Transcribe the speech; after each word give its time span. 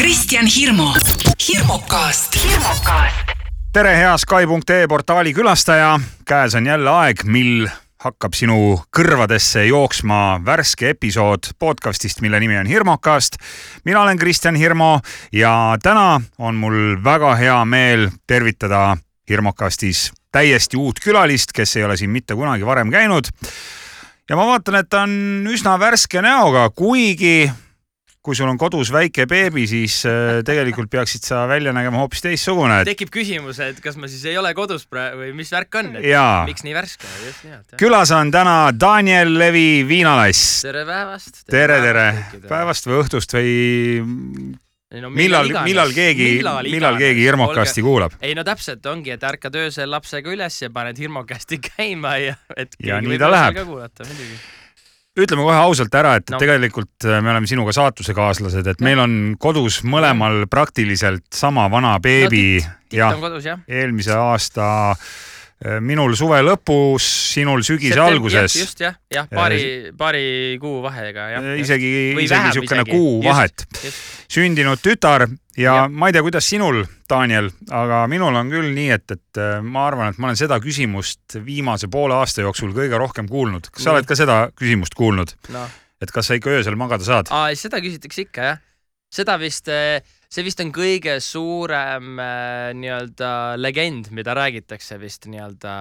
Kristjan 0.00 0.46
Hirmu, 0.46 0.92
hirmukast, 1.48 2.44
hirmukast. 2.44 3.32
tere, 3.72 3.96
hea 3.96 4.16
Sky.ee 4.18 4.86
portaali 4.88 5.34
külastaja. 5.34 6.00
käes 6.24 6.54
on 6.54 6.66
jälle 6.66 6.90
aeg, 6.90 7.20
mil 7.24 7.68
hakkab 8.00 8.32
sinu 8.32 8.80
kõrvadesse 8.96 9.66
jooksma 9.68 10.40
värske 10.44 10.94
episood 10.94 11.52
podcastist, 11.58 12.20
mille 12.20 12.40
nimi 12.40 12.56
on 12.56 12.66
Hirmukast. 12.66 13.36
mina 13.84 14.02
olen 14.02 14.18
Kristjan 14.18 14.56
Hirmu 14.56 14.98
ja 15.32 15.76
täna 15.82 16.20
on 16.38 16.54
mul 16.54 17.04
väga 17.04 17.34
hea 17.34 17.64
meel 17.64 18.08
tervitada 18.26 18.96
Hirmukastis 19.28 20.12
täiesti 20.32 20.76
uut 20.76 21.00
külalist, 21.04 21.52
kes 21.52 21.76
ei 21.76 21.84
ole 21.84 21.96
siin 21.96 22.10
mitte 22.10 22.34
kunagi 22.34 22.66
varem 22.66 22.90
käinud. 22.90 23.24
ja 24.30 24.36
ma 24.36 24.46
vaatan, 24.46 24.74
et 24.74 24.88
ta 24.88 25.02
on 25.02 25.44
üsna 25.50 25.78
värske 25.78 26.22
näoga, 26.22 26.70
kuigi 26.70 27.50
kui 28.20 28.36
sul 28.36 28.50
on 28.52 28.58
kodus 28.60 28.90
väike 28.92 29.24
beebi, 29.28 29.64
siis 29.68 30.02
äh, 30.08 30.42
tegelikult 30.44 30.90
peaksid 30.92 31.24
sa 31.24 31.46
välja 31.48 31.72
nägema 31.72 32.02
hoopis 32.02 32.20
teistsugune. 32.26 32.82
tekib 32.84 33.08
küsimus, 33.14 33.62
et 33.64 33.80
kas 33.80 33.96
ma 33.96 34.10
siis 34.12 34.26
ei 34.28 34.36
ole 34.36 34.52
kodus 34.56 34.84
praegu 34.90 35.22
või 35.22 35.32
mis 35.38 35.52
värk 35.54 35.80
on, 35.80 35.94
et 35.96 36.08
Jaa. 36.10 36.44
miks 36.48 36.66
nii 36.66 36.76
värske, 36.76 37.08
just 37.24 37.46
nimelt. 37.48 37.76
külas 37.80 38.12
on 38.12 38.32
täna 38.34 38.58
Daniel 38.76 39.32
Levi 39.40 39.86
Viinalass. 39.88 40.60
tere 40.66 40.84
päevast. 40.88 41.46
tere, 41.48 41.80
tere, 41.86 42.06
päevast 42.44 42.90
või 42.90 43.00
õhtust 43.00 43.38
või 43.38 43.56
no, 45.00 45.14
millal, 45.16 45.48
millal 45.64 45.96
keegi, 45.96 46.30
millal 46.68 47.00
keegi 47.00 47.24
hirmukasti 47.24 47.88
kuulab? 47.88 48.20
ei 48.20 48.36
no 48.36 48.44
täpselt 48.44 48.84
ongi, 48.92 49.16
et 49.16 49.28
ärkad 49.32 49.56
öösel 49.64 49.88
lapsega 49.96 50.36
üles 50.36 50.60
ja 50.60 50.68
paned 50.68 51.00
hirmukasti 51.00 51.62
käima 51.72 52.18
ja 52.20 52.36
et 52.52 52.76
Ja 52.84 53.00
nii 53.00 53.16
ta 53.16 53.32
läheb. 53.32 53.64
Ütleme 55.24 55.44
kohe 55.46 55.56
ausalt 55.56 55.94
ära, 55.94 56.16
et 56.20 56.30
No. 56.30 56.38
tegelikult 56.42 57.04
äh, 57.06 57.20
me 57.22 57.30
oleme 57.34 57.46
sinuga 57.50 57.72
saatusekaaslased, 57.76 58.66
et 58.66 58.80
meil 58.84 58.98
on 59.02 59.16
kodus 59.38 59.80
mõlemal 59.84 60.44
praktiliselt 60.50 61.26
sama 61.34 61.68
vana 61.70 61.96
beebi 62.02 62.60
titt 62.60 62.96
ja 62.98 63.08
on 63.14 63.20
kodus 63.22 63.44
jah. 63.44 63.60
eelmise 63.68 64.14
aasta 64.16 64.68
äh, 64.92 65.10
minul 65.84 66.14
suve 66.16 66.38
lõpus, 66.40 67.04
sinul 67.34 67.60
sügise 67.66 68.00
alguses. 68.00 68.54
just 68.56 68.80
jah, 68.80 68.94
jah, 69.12 69.26
paari, 69.28 69.90
paari 69.96 70.56
kuu 70.60 70.78
vahega 70.80 71.26
jah. 71.34 71.48
Äh, 71.52 71.60
isegi, 71.60 71.90
isegi 72.16 72.46
niisugune 72.46 72.84
kuu 72.88 73.18
Just, 73.20 73.28
vahet. 73.28 73.66
sündinud 74.32 74.80
tütar 74.80 75.26
ja, 75.28 75.74
Jah. 75.82 75.90
ma 75.92 76.08
ei 76.08 76.16
tea, 76.16 76.24
kuidas 76.24 76.48
sinul, 76.48 76.80
Daniel, 77.10 77.50
aga 77.76 78.06
minul 78.08 78.38
on 78.40 78.52
küll 78.52 78.70
nii, 78.72 78.88
et, 78.96 79.04
et 79.12 79.40
äh, 79.42 79.58
ma 79.60 79.84
arvan, 79.90 80.14
et 80.14 80.22
ma 80.22 80.30
olen 80.30 80.40
seda 80.40 80.56
küsimust 80.64 81.36
viimase 81.44 81.90
poole 81.92 82.16
aasta 82.16 82.46
jooksul 82.46 82.72
kõige 82.76 82.96
rohkem 83.00 83.28
kuulnud. 83.28 83.68
kas 83.68 83.84
sa 83.84 83.92
oled 83.92 84.08
ka 84.08 84.16
seda 84.16 84.40
küsimust 84.56 84.96
kuulnud, 84.96 85.36
noh, 85.52 85.76
et 86.00 86.14
kas 86.14 86.30
sa 86.30 86.40
ikka 86.40 86.56
öösel 86.56 86.80
magada 86.80 87.04
saad? 87.04 87.28
aa, 87.28 87.52
seda 87.52 87.82
küsitakse 87.84 88.24
ikka 88.30 88.48
jah. 88.48 88.64
seda 89.12 89.36
vist, 89.42 89.68
see 90.30 90.46
vist 90.46 90.62
on 90.62 90.70
kõige 90.74 91.16
suurem 91.24 92.20
äh, 92.22 92.70
nii-öelda 92.78 93.30
legend, 93.58 94.12
mida 94.14 94.34
räägitakse 94.38 94.98
vist 95.02 95.26
nii-öelda 95.30 95.74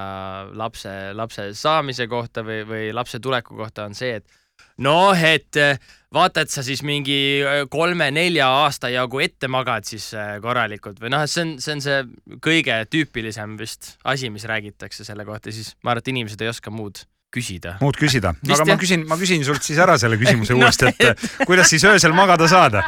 lapse, 0.57 0.93
lapse 1.17 1.51
saamise 1.57 2.09
kohta 2.09 2.43
või, 2.45 2.63
või 2.65 2.87
lapse 2.95 3.21
tuleku 3.21 3.57
kohta 3.59 3.85
on 3.85 3.97
see, 3.97 4.17
et 4.17 4.73
noh, 4.81 5.13
et 5.13 5.59
äh, 5.61 5.77
vaata, 6.15 6.41
et 6.41 6.53
sa 6.53 6.65
siis 6.65 6.81
mingi 6.87 7.19
äh, 7.43 7.61
kolme-nelja 7.69 8.49
aasta 8.63 8.89
jagu 8.89 9.21
ette 9.21 9.51
magad 9.51 9.85
siis 9.85 10.09
korralikult 10.41 10.97
või 11.03 11.13
noh, 11.13 11.27
et 11.27 11.33
see 11.33 11.45
on, 11.45 11.55
see 11.61 11.77
on 11.77 11.85
see 11.85 12.01
kõige 12.41 12.81
tüüpilisem 12.89 13.53
vist 13.61 13.95
asi, 14.01 14.33
mis 14.33 14.49
räägitakse 14.49 15.05
selle 15.05 15.29
kohta, 15.29 15.53
siis 15.53 15.75
ma 15.83 15.93
arvan, 15.93 16.01
et 16.01 16.13
inimesed 16.15 16.41
ei 16.41 16.49
oska 16.49 16.73
muud 16.73 17.03
küsida. 17.29 17.77
muud 17.83 18.01
küsida, 18.01 18.33
aga 18.33 18.63
ma 18.65 18.73
jah. 18.73 18.81
küsin, 18.81 19.05
ma 19.05 19.17
küsin 19.21 19.45
sult 19.45 19.61
siis 19.61 19.77
ära 19.77 19.99
selle 20.01 20.17
küsimuse 20.17 20.55
No, 20.57 20.65
uuesti, 20.65 20.89
et 20.89 21.45
kuidas 21.45 21.69
siis 21.69 21.85
öösel 21.85 22.17
magada 22.17 22.49
saada? 22.49 22.87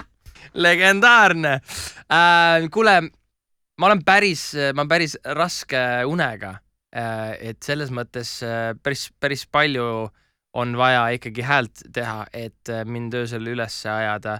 Legendaarne 0.54 1.54
äh,. 1.58 2.70
kuule, 2.72 3.02
ma 3.78 3.90
olen 3.90 4.04
päris, 4.06 4.52
ma 4.74 4.84
olen 4.84 4.92
päris 4.92 5.18
raske 5.38 5.82
unega 6.08 6.56
äh,. 6.96 7.38
et 7.52 7.62
selles 7.64 7.92
mõttes 7.92 8.40
äh, 8.46 8.72
päris, 8.84 9.10
päris 9.20 9.46
palju 9.48 10.10
on 10.54 10.76
vaja 10.78 11.06
ikkagi 11.16 11.46
häält 11.48 11.86
teha, 11.94 12.26
et 12.34 12.70
äh, 12.70 12.86
mind 12.86 13.16
öösel 13.16 13.48
üles 13.54 13.82
ajada 13.86 14.40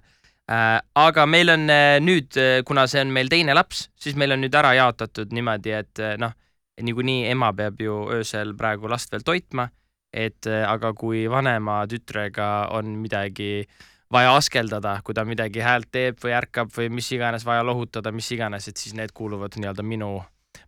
äh,. 0.52 0.80
aga 0.96 1.26
meil 1.26 1.54
on 1.54 1.70
äh, 1.70 1.98
nüüd, 2.04 2.38
kuna 2.68 2.88
see 2.88 3.04
on 3.04 3.14
meil 3.16 3.32
teine 3.32 3.56
laps, 3.56 3.90
siis 3.96 4.16
meil 4.20 4.36
on 4.36 4.44
nüüd 4.44 4.56
ära 4.56 4.74
jaotatud 4.78 5.34
niimoodi, 5.36 5.76
et 5.80 6.04
äh, 6.04 6.18
noh, 6.20 6.36
niikuinii 6.82 7.30
ema 7.32 7.52
peab 7.54 7.80
ju 7.82 8.02
öösel 8.12 8.56
praegu 8.58 8.90
last 8.92 9.12
veel 9.14 9.24
toitma, 9.26 9.70
et 10.12 10.48
äh, 10.50 10.64
aga 10.68 10.94
kui 10.98 11.26
vanema 11.32 11.82
tütrega 11.90 12.50
on 12.76 12.98
midagi 13.02 13.68
vaja 14.12 14.36
askeldada, 14.36 15.00
kui 15.04 15.16
ta 15.16 15.26
midagi 15.26 15.64
häält 15.64 15.90
teeb 15.92 16.20
või 16.24 16.36
ärkab 16.36 16.72
või 16.76 16.90
mis 16.94 17.12
iganes 17.16 17.46
vaja 17.48 17.64
lohutada, 17.66 18.12
mis 18.12 18.32
iganes, 18.32 18.68
et 18.68 18.78
siis 18.78 18.96
need 18.98 19.14
kuuluvad 19.14 19.56
nii-öelda 19.58 19.84
minu, 19.84 20.14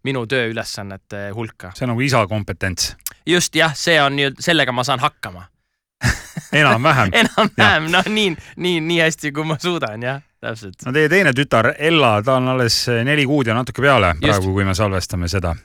minu 0.03 0.25
tööülesannete 0.29 1.29
hulka. 1.35 1.73
see 1.75 1.87
on 1.87 1.93
nagu 1.93 2.05
isa 2.05 2.25
kompetents, 2.27 2.93
just 3.25 3.55
jah, 3.55 3.75
see 3.75 3.99
on 4.01 4.15
nüüd, 4.19 4.39
sellega 4.43 4.71
ma 4.71 4.85
saan 4.87 5.03
hakkama. 5.03 5.47
enam-vähem 6.63 7.13
enam-vähem, 7.23 7.89
noh, 7.91 8.07
nii, 8.09 8.35
nii, 8.57 8.79
nii 8.83 9.01
hästi, 9.03 9.33
kui 9.35 9.47
ma 9.47 9.59
suudan, 9.61 10.03
jah, 10.03 10.21
täpselt. 10.41 10.85
no 10.85 10.95
teie 10.95 11.11
teine 11.11 11.35
tütar 11.35 11.73
Ella, 11.77 12.15
ta 12.23 12.39
on 12.39 12.53
alles 12.55 12.85
neli 13.03 13.27
kuud 13.27 13.51
ja 13.51 13.57
natuke 13.57 13.83
peale 13.83 14.15
praegu, 14.21 14.55
kui 14.55 14.67
me 14.67 14.75
salvestame 14.77 15.31
seda. 15.31 15.55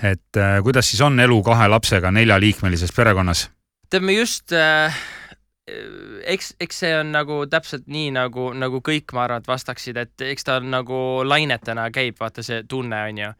Et 0.00 0.38
äh, 0.38 0.60
kuidas 0.62 0.86
siis 0.86 1.00
on 1.02 1.18
elu 1.20 1.42
kahe 1.44 1.66
lapsega 1.68 2.12
neljaliikmelises 2.14 2.92
perekonnas? 2.96 3.48
tead, 3.90 4.04
me 4.06 4.14
just 4.14 4.52
äh,, 4.54 4.94
eks, 6.24 6.54
eks 6.60 6.82
see 6.82 6.90
on 6.96 7.12
nagu 7.14 7.42
täpselt 7.50 7.86
nii 7.90 8.10
nagu, 8.16 8.50
nagu 8.56 8.80
kõik, 8.84 9.14
ma 9.16 9.24
arvan, 9.26 9.42
et 9.42 9.50
vastaksid, 9.50 9.98
et 10.00 10.26
eks 10.30 10.46
ta 10.46 10.58
on 10.60 10.70
nagu 10.72 10.98
lainetena 11.26 11.88
käib, 11.94 12.18
vaata 12.20 12.44
see 12.46 12.62
tunne 12.68 13.00
on 13.08 13.22
ju. 13.24 13.30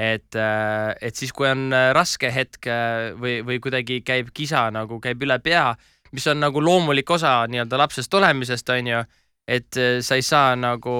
et, 0.00 0.36
et 0.36 1.16
siis, 1.16 1.32
kui 1.36 1.48
on 1.50 1.66
äh, 1.76 1.90
raske 1.92 2.30
hetk 2.32 2.66
äh, 2.72 3.10
või, 3.20 3.40
või 3.44 3.58
kuidagi 3.60 4.00
käib 4.00 4.30
kisa 4.32 4.70
nagu 4.72 4.96
käib 5.02 5.20
üle 5.26 5.36
pea, 5.44 5.74
mis 6.16 6.26
on 6.30 6.40
nagu 6.40 6.62
loomulik 6.64 7.10
osa 7.10 7.42
nii-öelda 7.50 7.78
lapsest 7.82 8.14
olemisest 8.14 8.72
on 8.72 8.88
ju, 8.88 9.02
et 9.44 9.76
äh, 9.76 9.98
sa 10.00 10.16
ei 10.16 10.24
saa 10.24 10.54
nagu, 10.56 10.94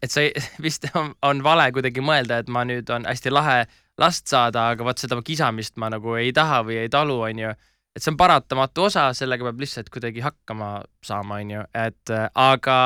et 0.00 0.10
sa 0.10 0.24
ei, 0.24 0.32
vist 0.64 0.88
on, 0.94 1.12
on 1.22 1.44
vale 1.44 1.68
kuidagi 1.76 2.00
mõelda, 2.00 2.40
et 2.40 2.48
ma 2.48 2.64
nüüd 2.64 2.88
on 2.94 3.04
hästi 3.10 3.34
lahe 3.34 3.64
last 4.00 4.32
saada, 4.32 4.70
aga 4.72 4.86
vot 4.86 5.02
seda 5.02 5.20
kisamist 5.20 5.76
ma 5.76 5.90
nagu 5.92 6.16
ei 6.16 6.32
taha 6.32 6.62
või 6.64 6.80
ei 6.80 6.88
talu, 6.92 7.20
onju 7.28 7.52
et 7.96 8.02
see 8.02 8.12
on 8.12 8.18
paratamatu 8.20 8.86
osa, 8.86 9.08
sellega 9.16 9.48
peab 9.48 9.62
lihtsalt 9.62 9.90
kuidagi 9.92 10.22
hakkama 10.24 10.70
saama, 11.04 11.40
onju, 11.42 11.64
et 11.74 12.12
äh, 12.14 12.28
aga 12.38 12.76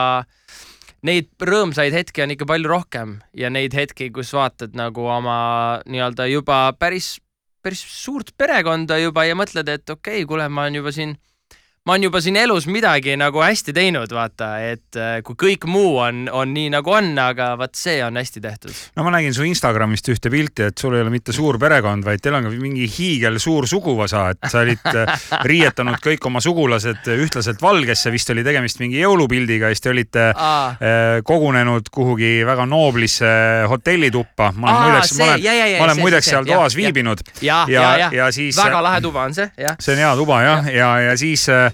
neid 1.05 1.29
rõõmsaid 1.45 1.95
hetki 1.95 2.25
on 2.25 2.33
ikka 2.35 2.49
palju 2.49 2.71
rohkem 2.71 3.19
ja 3.37 3.51
neid 3.53 3.77
hetki, 3.77 4.09
kus 4.15 4.33
vaatad 4.37 4.77
nagu 4.79 5.05
oma 5.13 5.37
nii-öelda 5.85 6.29
juba 6.31 6.61
päris, 6.81 7.19
päris 7.65 7.85
suurt 7.85 8.33
perekonda 8.41 8.99
juba 9.03 9.27
ja 9.29 9.37
mõtled, 9.37 9.69
et 9.69 9.85
okei 9.91 10.23
okay,, 10.23 10.29
kuule, 10.29 10.49
ma 10.49 10.65
olen 10.65 10.81
juba 10.81 10.95
siin, 10.97 11.19
ma 11.85 11.93
olen 11.93 12.07
juba 12.07 12.21
siin 12.25 12.37
elus 12.41 12.65
midagi 12.65 13.13
nagu 13.21 13.43
hästi 13.45 13.75
teinud, 13.77 14.09
vaata, 14.17 14.47
et 14.65 14.97
äh, 14.97 15.19
kui 15.25 15.37
kõik 15.37 15.67
muu 15.69 15.99
on, 16.01 16.23
on 16.33 16.49
nii 16.57 16.71
nagu 16.73 16.89
on, 16.97 17.11
aga 17.21 17.51
vaat 17.61 17.77
see 17.77 17.99
on 18.01 18.17
hästi 18.17 18.41
tehtud. 18.41 18.79
no 18.97 19.05
ma 19.05 19.11
nägin 19.13 19.35
su 19.37 19.45
Instagramist 19.45 20.09
ühte 20.09 20.31
pilti, 20.33 20.71
et 20.71 20.81
sul 20.81 20.97
ei 20.97 21.05
ole 21.05 21.13
mitte 21.13 21.35
suur 21.37 21.59
perekond, 21.61 22.07
vaid 22.07 22.23
teil 22.25 22.39
on 22.39 22.47
ka 22.49 22.53
mingi 22.57 22.89
hiigel 22.89 23.37
suur 23.37 23.69
suguvõsa, 23.69 24.31
et 24.33 24.49
sa 24.49 24.63
olid 24.63 24.89
äh, 24.95 25.27
riietanud 25.53 26.01
kõik 26.07 26.25
oma 26.31 26.41
sugulased 26.41 27.11
ühtlaselt 27.19 27.61
valgesse, 27.61 28.15
vist 28.15 28.33
oli 28.33 28.47
tegemist 28.49 28.81
mingi 28.81 29.03
jõulupildiga 29.03 29.69
siis 29.75 29.85
te 29.85 29.93
olite 29.93 30.25
Aa. 30.33 30.65
äh, 30.73 31.21
kogunenud 31.21 31.93
kuhugi 31.93 32.33
väga 32.49 32.65
nooblisse 32.65 33.29
hotellituppa. 33.69 34.55
ma 34.57 34.71
olen 34.71 34.81
Aa, 34.81 34.89
muideks, 34.89 35.15
ma 35.21 35.29
olen, 35.35 35.45
ma 35.77 35.85
olen 35.85 36.01
see, 36.01 36.07
muideks 36.09 36.31
see, 36.31 36.39
seal 36.39 36.49
toas 36.49 36.81
viibinud 36.81 37.21
ja, 37.43 37.61
ja, 37.69 37.69
ja, 37.69 37.95
ja, 38.07 38.11
ja 38.23 38.33
siis 38.33 38.57
väga 38.57 38.81
lahe 38.89 39.05
tuba 39.05 39.29
on 39.29 39.37
see, 39.37 39.53
jah. 39.61 39.77
see 39.77 39.99
on 39.99 40.05
hea 40.07 40.17
tuba 40.25 40.43
jah, 40.49 40.73
ja, 40.73 40.81
ja, 40.81 40.91
ja 41.11 41.21
siis 41.21 41.45
äh, 41.53 41.74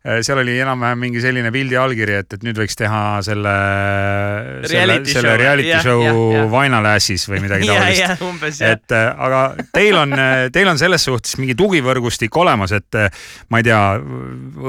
seal 0.00 0.40
oli 0.40 0.54
enam-vähem 0.62 1.02
mingi 1.04 1.20
selline 1.20 1.50
pildi 1.52 1.76
allkiri, 1.76 2.14
et, 2.22 2.38
et 2.38 2.44
nüüd 2.46 2.56
võiks 2.56 2.78
teha 2.78 3.02
selle, 3.24 3.54
selle, 4.70 5.00
selle 5.08 5.36
reality 5.36 5.76
show 5.84 6.04
jah. 6.04 6.46
Vainalässis 6.50 7.26
või 7.28 7.42
midagi 7.44 7.68
ja, 7.70 7.76
taolist 8.16 8.62
ja 8.64 8.70
et 8.72 8.94
äh, 8.96 9.08
aga 9.26 9.42
teil 9.74 9.98
on, 10.00 10.14
teil 10.52 10.70
on 10.70 10.78
selles 10.80 11.04
suhtes 11.04 11.36
mingi 11.40 11.56
tugivõrgustik 11.58 12.36
olemas, 12.40 12.72
et 12.76 12.98
äh, 12.98 13.10
ma 13.52 13.60
ei 13.60 13.66
tea, 13.66 13.80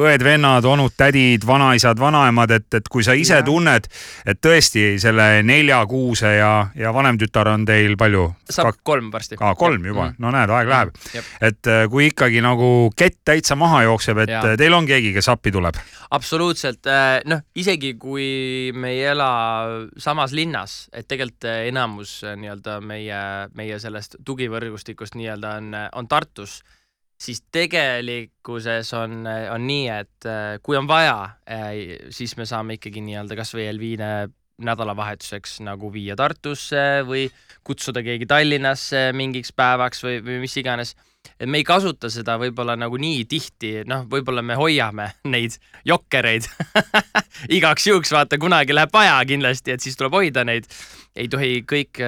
õed-vennad, 0.01 0.67
onud-tädid, 0.67 1.45
vanaisad, 1.47 1.99
vanaemad, 2.01 2.55
et, 2.57 2.67
et 2.81 2.91
kui 2.91 3.05
sa 3.05 3.15
ise 3.17 3.39
Jah. 3.39 3.45
tunned, 3.45 3.87
et 4.25 4.41
tõesti 4.41 4.97
selle 5.01 5.27
neljakuuse 5.47 6.35
ja, 6.37 6.51
ja 6.77 6.93
vanem 6.95 7.19
tütar 7.21 7.51
on 7.53 7.65
teil 7.67 7.97
palju? 7.99 8.27
saab 8.51 8.81
kolm 8.83 9.11
varsti. 9.13 9.37
aa, 9.39 9.55
kolm 9.55 9.85
juba, 9.87 10.09
no 10.19 10.31
näed, 10.33 10.51
aeg 10.51 10.71
läheb. 10.71 10.93
Jep. 11.15 11.31
et 11.51 11.71
äh, 11.71 11.85
kui 11.91 12.09
ikkagi 12.11 12.43
nagu 12.43 12.91
kett 12.97 13.21
täitsa 13.25 13.55
maha 13.59 13.83
jookseb, 13.87 14.23
et 14.25 14.35
äh, 14.35 14.55
teil 14.59 14.75
on 14.75 14.87
keegi, 14.89 15.13
kes 15.15 15.20
appi 15.29 15.51
tuleb. 15.53 15.77
absoluutselt, 16.11 16.87
noh, 17.29 17.43
isegi 17.55 17.93
kui 18.01 18.71
me 18.73 18.93
ei 18.95 19.03
ela 19.11 19.29
samas 20.01 20.33
linnas, 20.35 20.89
et 20.93 21.07
tegelikult 21.07 21.47
äh, 21.49 21.67
enamus 21.69 22.21
äh, 22.23 22.35
nii-öelda 22.39 22.79
meie, 22.85 23.21
meie 23.57 23.79
sellest 23.81 24.19
tugivõrgustikust 24.25 25.17
nii-öelda 25.19 25.55
on, 25.61 25.71
on 25.97 26.09
Tartus, 26.11 26.61
siis 27.21 27.43
tegelikkuses 27.53 28.93
on, 28.97 29.23
on 29.27 29.65
nii, 29.67 29.87
et 29.93 30.29
äh, 30.29 30.57
kui 30.63 30.77
on 30.79 30.89
vaja, 30.89 31.35
siis 32.09 32.35
me 32.37 32.47
saame 32.49 32.79
ikkagi 32.79 33.03
nii-öelda 33.05 33.37
kasvõi 33.39 33.67
Elviine 33.69 34.11
nädalavahetuseks 34.61 35.59
nagu 35.65 35.89
viia 35.93 36.15
Tartusse 36.19 37.01
või 37.07 37.27
kutsuda 37.65 38.03
keegi 38.05 38.27
Tallinnasse 38.29 39.09
mingiks 39.17 39.53
päevaks 39.57 40.03
või, 40.05 40.19
või 40.25 40.41
mis 40.43 40.57
iganes 40.61 40.93
et 41.41 41.49
me 41.49 41.61
ei 41.61 41.65
kasuta 41.65 42.09
seda 42.13 42.35
võib-olla 42.41 42.75
nagu 42.77 42.99
nii 43.01 43.23
tihti, 43.29 43.71
noh, 43.89 44.05
võib-olla 44.09 44.43
me 44.45 44.57
hoiame 44.59 45.07
neid 45.33 45.57
jokkereid 45.87 46.45
igaks 47.57 47.87
juhuks, 47.89 48.13
vaata 48.13 48.39
kunagi 48.41 48.75
läheb 48.75 48.93
vaja 48.93 49.17
kindlasti, 49.27 49.75
et 49.75 49.83
siis 49.83 49.97
tuleb 49.97 50.19
hoida 50.19 50.45
neid. 50.47 50.69
ei 51.15 51.27
tohi 51.31 51.63
kõik, 51.67 51.99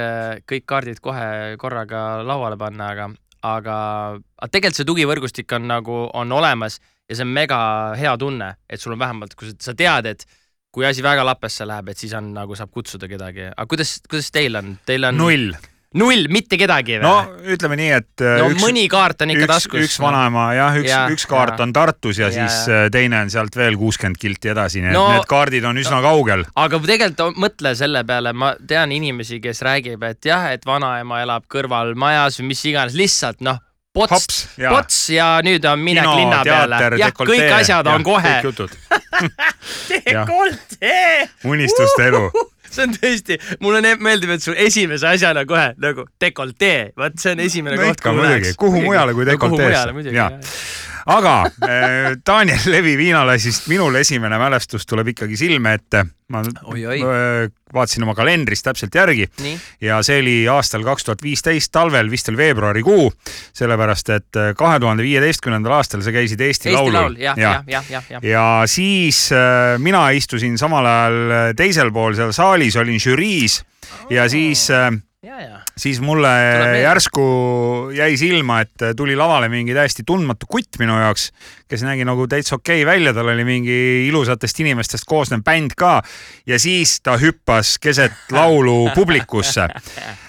kõik 0.49 0.65
kaardid 0.69 1.01
kohe 1.03 1.57
korraga 1.59 2.23
lauale 2.23 2.57
panna, 2.61 2.93
aga, 2.93 3.09
aga, 3.41 3.77
aga 4.37 4.51
tegelikult 4.51 4.79
see 4.79 4.91
tugivõrgustik 4.91 5.57
on 5.57 5.67
nagu, 5.71 6.05
on 6.13 6.31
olemas 6.31 6.79
ja 7.09 7.17
see 7.17 7.25
on 7.25 7.33
mega 7.33 7.59
hea 7.99 8.13
tunne, 8.17 8.53
et 8.69 8.81
sul 8.81 8.95
on 8.95 9.01
vähemalt, 9.01 9.35
kui 9.35 9.51
sa 9.59 9.73
tead, 9.75 10.13
et 10.13 10.25
kui 10.73 10.85
asi 10.87 11.03
väga 11.05 11.25
lapesse 11.25 11.65
läheb, 11.69 11.91
et 11.91 11.99
siis 11.99 12.13
on 12.17 12.31
nagu 12.37 12.55
saab 12.57 12.71
kutsuda 12.73 13.09
kedagi, 13.09 13.49
aga 13.51 13.69
kuidas, 13.69 13.97
kuidas 14.09 14.31
teil 14.33 14.61
on, 14.61 14.75
teil 14.85 15.09
on? 15.09 15.19
null 15.19 15.51
null, 15.99 16.27
mitte 16.33 16.57
kedagi 16.59 16.97
või? 16.99 17.05
no 17.05 17.51
ütleme 17.55 17.77
nii, 17.79 17.89
et 17.99 18.23
no 18.23 18.49
üks, 18.51 18.61
mõni 18.63 18.85
kaart 18.91 19.25
on 19.25 19.33
ikka 19.33 19.45
üks, 19.45 19.51
taskus. 19.53 19.87
üks 19.87 19.97
vanaema 20.01 20.45
jah, 20.57 20.77
üks 20.79 20.89
ja,, 20.89 21.01
üks 21.13 21.27
kaart 21.29 21.57
ja. 21.57 21.65
on 21.65 21.73
Tartus 21.75 22.21
ja, 22.21 22.29
ja 22.29 22.33
siis 22.35 22.69
ja. 22.69 22.85
Äh, 22.85 22.87
teine 22.93 23.21
on 23.23 23.33
sealt 23.33 23.57
veel 23.57 23.77
kuuskümmend 23.79 24.19
kilti 24.21 24.53
edasi, 24.53 24.83
nii 24.83 24.93
et 24.93 24.97
no, 24.97 25.05
need 25.15 25.27
kaardid 25.29 25.67
on 25.69 25.81
üsna 25.81 25.99
no, 25.99 26.05
kaugel. 26.05 26.45
aga 26.65 26.81
tegelikult 26.85 27.43
mõtle 27.43 27.75
selle 27.79 28.05
peale, 28.07 28.33
ma 28.33 28.53
tean 28.69 28.93
inimesi, 28.95 29.41
kes 29.43 29.61
räägib, 29.65 30.03
et 30.07 30.31
jah, 30.31 30.49
et 30.55 30.65
vanaema 30.67 31.21
elab 31.25 31.45
kõrval 31.51 31.93
majas 31.99 32.41
või 32.41 32.53
mis 32.53 32.65
iganes, 32.71 32.97
lihtsalt 32.97 33.45
noh 33.45 33.61
pots, 33.93 34.47
pots 34.57 34.97
ja 35.13 35.37
nüüd 35.45 35.65
on 35.69 35.81
minek 35.83 36.07
Kino, 36.07 36.15
linna 36.17 36.41
peale. 36.47 36.79
jah, 36.97 37.13
kõik 37.13 37.45
asjad 37.59 37.89
on 37.91 38.01
ja, 38.01 38.07
kohe. 38.07 38.33
dekoltee. 40.09 41.29
unistuste 41.45 42.09
elu 42.09 42.25
see 42.75 42.87
on 42.87 42.95
tõesti, 42.97 43.39
mulle 43.63 43.83
meeldib, 44.01 44.33
et 44.37 44.45
sul 44.45 44.57
esimese 44.59 45.07
asjana 45.09 45.45
kohe 45.49 45.71
nagu 45.81 46.07
dekoltee, 46.21 46.91
vot 46.99 47.19
see 47.21 47.35
on 47.35 47.43
esimene 47.45 47.77
no, 47.79 47.91
koht, 47.91 48.03
kuhu 48.05 48.25
läheks. 48.25 48.57
kuhu 48.59 48.83
mujale 48.87 49.15
kui 49.17 49.29
dekolteesse. 49.29 50.92
Aga 51.05 51.35
äh, 51.45 52.15
Daniel 52.25 52.59
Levi 52.65 52.97
viinalaisist 52.97 53.67
minul 53.71 53.95
esimene 53.99 54.37
mälestus 54.39 54.85
tuleb 54.87 55.13
ikkagi 55.13 55.37
silme 55.37 55.73
ette. 55.79 56.05
ma 56.33 56.41
oi, 56.63 56.85
oi. 56.87 56.99
Äh, 57.01 57.49
vaatasin 57.73 58.03
oma 58.05 58.15
kalendrist 58.15 58.65
täpselt 58.65 58.95
järgi 58.95 59.27
Nii. 59.41 59.57
ja 59.81 59.99
see 60.05 60.21
oli 60.21 60.35
aastal 60.49 60.85
kaks 60.85 61.03
tuhat 61.03 61.23
viisteist 61.23 61.71
talvel, 61.71 62.09
vist 62.11 62.29
oli 62.31 62.39
veebruarikuu, 62.39 63.11
sellepärast 63.53 64.13
et 64.15 64.39
äh, 64.39 64.53
kahe 64.57 64.79
tuhande 64.79 65.03
viieteistkümnendal 65.03 65.77
aastal 65.79 66.01
sa 66.01 66.13
käisid 66.15 66.41
Eesti, 66.41 66.69
Eesti 66.69 66.77
Laulul. 66.77 66.99
Laul, 66.99 67.19
ja, 67.21 67.35
ja, 67.37 67.53
ja, 67.67 67.83
ja, 67.89 68.01
ja. 68.09 68.23
ja 68.23 68.47
siis 68.65 69.27
mina 69.77 70.07
istusin 70.15 70.57
samal 70.57 70.87
ajal 70.87 71.53
teisel 71.59 71.91
pool 71.91 72.15
seal 72.17 72.33
saalis, 72.33 72.79
olin 72.79 72.99
žüriis 73.01 73.61
ja 74.09 74.29
siis 74.29 74.69
äh, 74.71 74.91
siis 75.77 76.01
mulle 76.03 76.31
järsku 76.81 77.23
jäi 77.95 78.17
silma, 78.19 78.59
et 78.65 78.83
tuli 78.97 79.15
lavale 79.15 79.47
mingi 79.49 79.75
täiesti 79.75 80.03
tundmatu 80.07 80.49
kutt 80.51 80.79
minu 80.81 80.97
jaoks, 80.99 81.29
kes 81.73 81.85
nägi 81.85 82.05
nagu 82.07 82.27
täitsa 82.29 82.57
okei 82.59 82.83
okay 82.83 82.91
välja, 82.93 83.13
tal 83.17 83.31
oli 83.33 83.45
mingi 83.47 83.77
ilusatest 84.07 84.63
inimestest 84.63 85.07
koosnev 85.09 85.41
bänd 85.45 85.73
ka 85.77 85.97
ja 86.49 86.59
siis 86.61 86.99
ta 87.01 87.17
hüppas 87.17 87.77
keset 87.81 88.29
laulu 88.31 88.91
publikusse. 88.95 89.67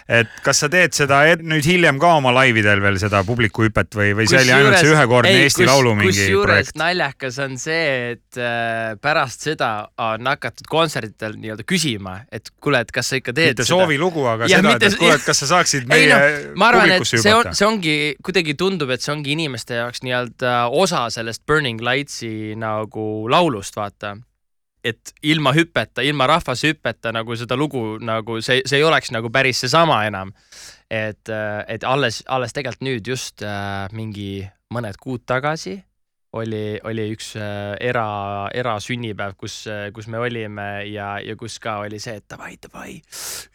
et 0.05 0.29
kas 0.44 0.58
sa 0.61 0.69
teed 0.69 0.93
seda 0.93 1.23
nüüd 1.41 1.64
hiljem 1.64 1.96
ka 2.00 2.11
oma 2.19 2.29
laividel 2.37 2.82
veel 2.85 2.99
seda 3.00 3.23
publikuhüpet 3.25 3.96
või, 3.96 4.11
või 4.19 4.26
see 4.29 4.43
oli 4.43 4.52
ainult 4.52 4.76
see 4.76 4.91
ühekordne 4.93 5.32
Eesti 5.44 5.62
kus, 5.62 5.70
Laulu 5.70 5.94
mingi 5.96 6.26
projekt? 6.43 6.76
naljakas 6.76 7.38
on 7.41 7.56
see, 7.61 8.12
et 8.12 8.40
äh, 8.40 8.93
pärast 9.00 9.47
seda 9.49 9.70
on 10.05 10.29
hakatud 10.29 10.69
kontsertidel 10.69 11.38
nii-öelda 11.40 11.64
küsima, 11.69 12.19
et 12.29 12.52
kuule, 12.61 12.82
et 12.85 12.93
kas 12.93 13.12
sa 13.12 13.20
ikka 13.20 13.32
teed 13.32 13.55
mitte 13.55 13.64
seda. 13.64 13.79
soovilugu, 13.81 14.26
aga 14.29 14.50
ja, 14.50 14.61
seda, 14.61 14.75
et 14.76 14.99
kuule, 15.00 15.17
et 15.17 15.25
kas 15.25 15.40
sa 15.40 15.50
saaksid 15.55 15.88
meie 15.88 16.05
ei, 16.05 16.12
no, 16.52 16.69
arvan, 16.69 16.94
et 16.99 17.08
see 17.08 17.32
on, 17.32 17.50
see 17.56 17.69
ongi, 17.69 17.97
kuidagi 18.25 18.56
tundub, 18.61 18.93
et 18.93 19.05
see 19.05 19.14
ongi 19.14 19.32
inimeste 19.38 19.81
jaoks 19.81 20.05
nii-öelda 20.05 20.55
osa 20.85 21.06
sellest 21.17 21.33
Burning 21.46 21.81
Lightsi 21.82 22.54
nagu 22.56 23.26
laulust, 23.31 23.76
vaata 23.76 24.16
et 24.84 25.14
ilma 25.22 25.54
hüpeta, 25.56 26.02
ilma 26.04 26.26
rahvase 26.28 26.75
hüpeta 26.75 27.12
nagu 27.12 27.36
seda 27.40 27.56
lugu 27.56 27.96
nagu 28.04 28.36
see, 28.44 28.60
see 28.69 28.82
ei 28.82 28.84
oleks 28.84 29.10
nagu 29.14 29.31
päris 29.32 29.62
seesama 29.64 30.02
enam. 30.04 30.32
et, 30.90 31.31
et 31.69 31.84
alles, 31.84 32.22
alles 32.28 32.52
tegelikult 32.52 32.84
nüüd 32.84 33.08
just 33.08 33.42
äh, 33.42 33.88
mingi 33.96 34.44
mõned 34.75 34.98
kuud 35.00 35.25
tagasi 35.26 35.78
oli, 36.34 36.78
oli 36.84 37.06
üks 37.14 37.34
äh, 37.38 37.75
era, 37.82 38.06
erasünnipäev, 38.54 39.36
kus, 39.38 39.60
äh, 39.70 39.86
kus 39.94 40.08
me 40.10 40.19
olime 40.22 40.66
ja, 40.90 41.14
ja 41.22 41.36
kus 41.38 41.58
ka 41.62 41.78
oli 41.84 42.00
see, 42.02 42.19
et 42.20 42.26
davai, 42.31 42.56
davai, 42.62 42.96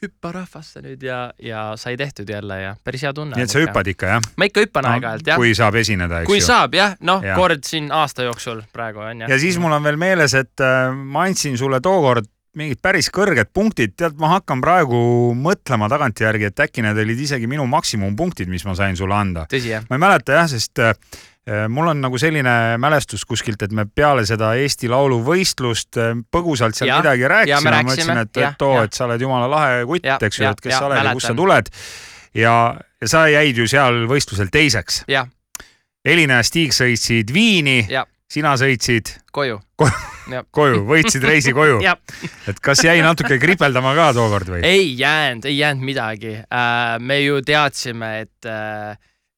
hüppa 0.04 0.34
rahvasse 0.36 0.84
nüüd 0.86 1.04
ja, 1.04 1.20
ja 1.44 1.66
sai 1.80 1.98
tehtud 2.00 2.30
jälle 2.30 2.62
ja 2.62 2.74
päris 2.84 3.04
hea 3.08 3.14
tunne. 3.16 3.38
nii 3.38 3.48
et 3.48 3.54
sa 3.54 3.64
hüppad 3.64 3.92
ikka 3.92 4.16
jah? 4.16 4.32
ma 4.40 4.50
ikka 4.50 4.66
hüppan 4.66 4.88
no, 4.88 4.96
aeg-ajalt 4.96 5.32
jah. 5.34 5.42
kui 5.42 5.54
saab 5.58 5.80
esineda, 5.82 6.24
eks 6.24 6.32
kui 6.32 6.40
ju. 6.40 6.46
kui 6.46 6.48
saab 6.48 6.80
jah, 6.80 6.98
noh 7.06 7.24
ja., 7.26 7.38
kord 7.40 7.68
siin 7.68 7.92
aasta 7.96 8.28
jooksul 8.30 8.64
praegu 8.74 9.04
on 9.04 9.26
jah. 9.26 9.32
ja 9.36 9.40
siis 9.42 9.60
mul 9.62 9.76
on 9.76 9.86
veel 9.86 10.00
meeles, 10.00 10.36
et 10.40 10.64
äh, 10.64 10.92
ma 10.96 11.28
andsin 11.28 11.60
sulle 11.60 11.82
tookord 11.84 12.30
mingid 12.60 12.80
päris 12.82 13.12
kõrged 13.14 13.52
punktid, 13.54 13.94
tead, 14.00 14.16
ma 14.20 14.34
hakkan 14.34 14.62
praegu 14.64 15.00
mõtlema 15.38 15.88
tagantjärgi, 15.92 16.50
et 16.50 16.64
äkki 16.66 16.84
need 16.84 16.98
olid 16.98 17.20
isegi 17.22 17.48
minu 17.48 17.68
maksimumpunktid, 17.70 18.50
mis 18.52 18.66
ma 18.66 18.74
sain 18.76 18.98
sulle 19.00 19.16
anda. 19.16 19.46
ma 19.46 20.00
ei 20.00 20.02
mäleta 20.02 20.40
jah, 20.42 20.50
sest 20.50 20.82
mul 21.70 21.88
on 21.88 22.02
nagu 22.04 22.20
selline 22.22 22.52
mälestus 22.82 23.26
kuskilt, 23.26 23.62
et 23.66 23.72
me 23.76 23.86
peale 23.86 24.26
seda 24.28 24.52
Eesti 24.60 24.90
Laulu 24.92 25.22
võistlust 25.26 25.98
äh, 25.98 26.12
põgusalt 26.32 26.78
seal 26.78 26.92
ja, 26.92 27.00
midagi 27.02 27.26
rääkisime, 27.32 27.74
ma 27.74 27.96
ütlesin, 27.96 28.22
et, 28.26 28.42
et 28.44 28.68
oo, 28.68 28.84
et 28.84 28.94
sa 28.94 29.08
oled 29.08 29.24
jumala 29.24 29.50
lahe 29.50 29.82
kutt, 29.90 30.28
eks 30.28 30.42
ju, 30.42 30.46
et 30.50 30.62
kes 30.62 30.74
ja, 30.76 30.82
sa 30.82 30.90
oled 30.90 31.02
ja 31.02 31.16
kust 31.18 31.32
sa 31.32 31.36
tuled. 31.38 31.74
ja, 32.38 32.54
ja 33.02 33.12
sa 33.16 33.26
jäid 33.32 33.58
ju 33.58 33.68
seal 33.72 34.06
võistlusel 34.12 34.52
teiseks. 34.54 35.04
Elina 36.06 36.40
ja 36.40 36.46
Stig 36.48 36.76
sõitsid 36.76 37.34
Viini, 37.36 37.82
sina 38.30 38.54
sõitsid 38.60 39.16
koju. 39.36 39.60
Ko 39.80 39.90
koju, 40.60 40.84
võitsid 40.88 41.26
reisi 41.26 41.54
koju. 41.56 41.80
Et 42.48 42.60
kas 42.62 42.84
jäi 42.86 43.00
natuke 43.02 43.40
kripeldama 43.42 43.96
ka 43.98 44.12
tookord 44.18 44.54
või? 44.54 44.64
ei 44.68 44.92
jäänud, 45.00 45.50
ei 45.50 45.58
jäänud 45.58 45.86
midagi. 45.88 46.36
Äh, 46.46 46.98
me 47.02 47.22
ju 47.24 47.42
teadsime, 47.46 48.14
et 48.28 48.50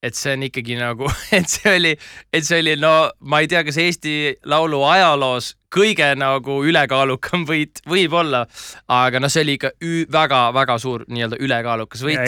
et 0.02 0.18
see 0.18 0.34
on 0.36 0.46
ikkagi 0.50 0.78
nagu, 0.80 1.10
et 1.38 1.50
see 1.50 1.76
oli, 1.78 1.96
et 2.34 2.46
see 2.48 2.62
oli, 2.64 2.76
no 2.82 2.94
ma 3.30 3.42
ei 3.44 3.50
tea, 3.52 3.64
kas 3.68 3.78
Eesti 3.82 4.16
Laulu 4.50 4.82
ajaloos 4.90 5.56
kõige 5.72 6.10
nagu 6.20 6.58
ülekaalukam 6.68 7.46
võit 7.48 7.80
võib-olla, 7.88 8.44
aga 8.92 9.22
noh, 9.22 9.32
see 9.32 9.46
oli 9.46 9.58
ikka 9.60 9.72
väga-väga 10.12 10.78
suur 10.82 11.06
nii-öelda 11.08 11.40
ülekaalukas 11.40 12.04
võit. 12.04 12.20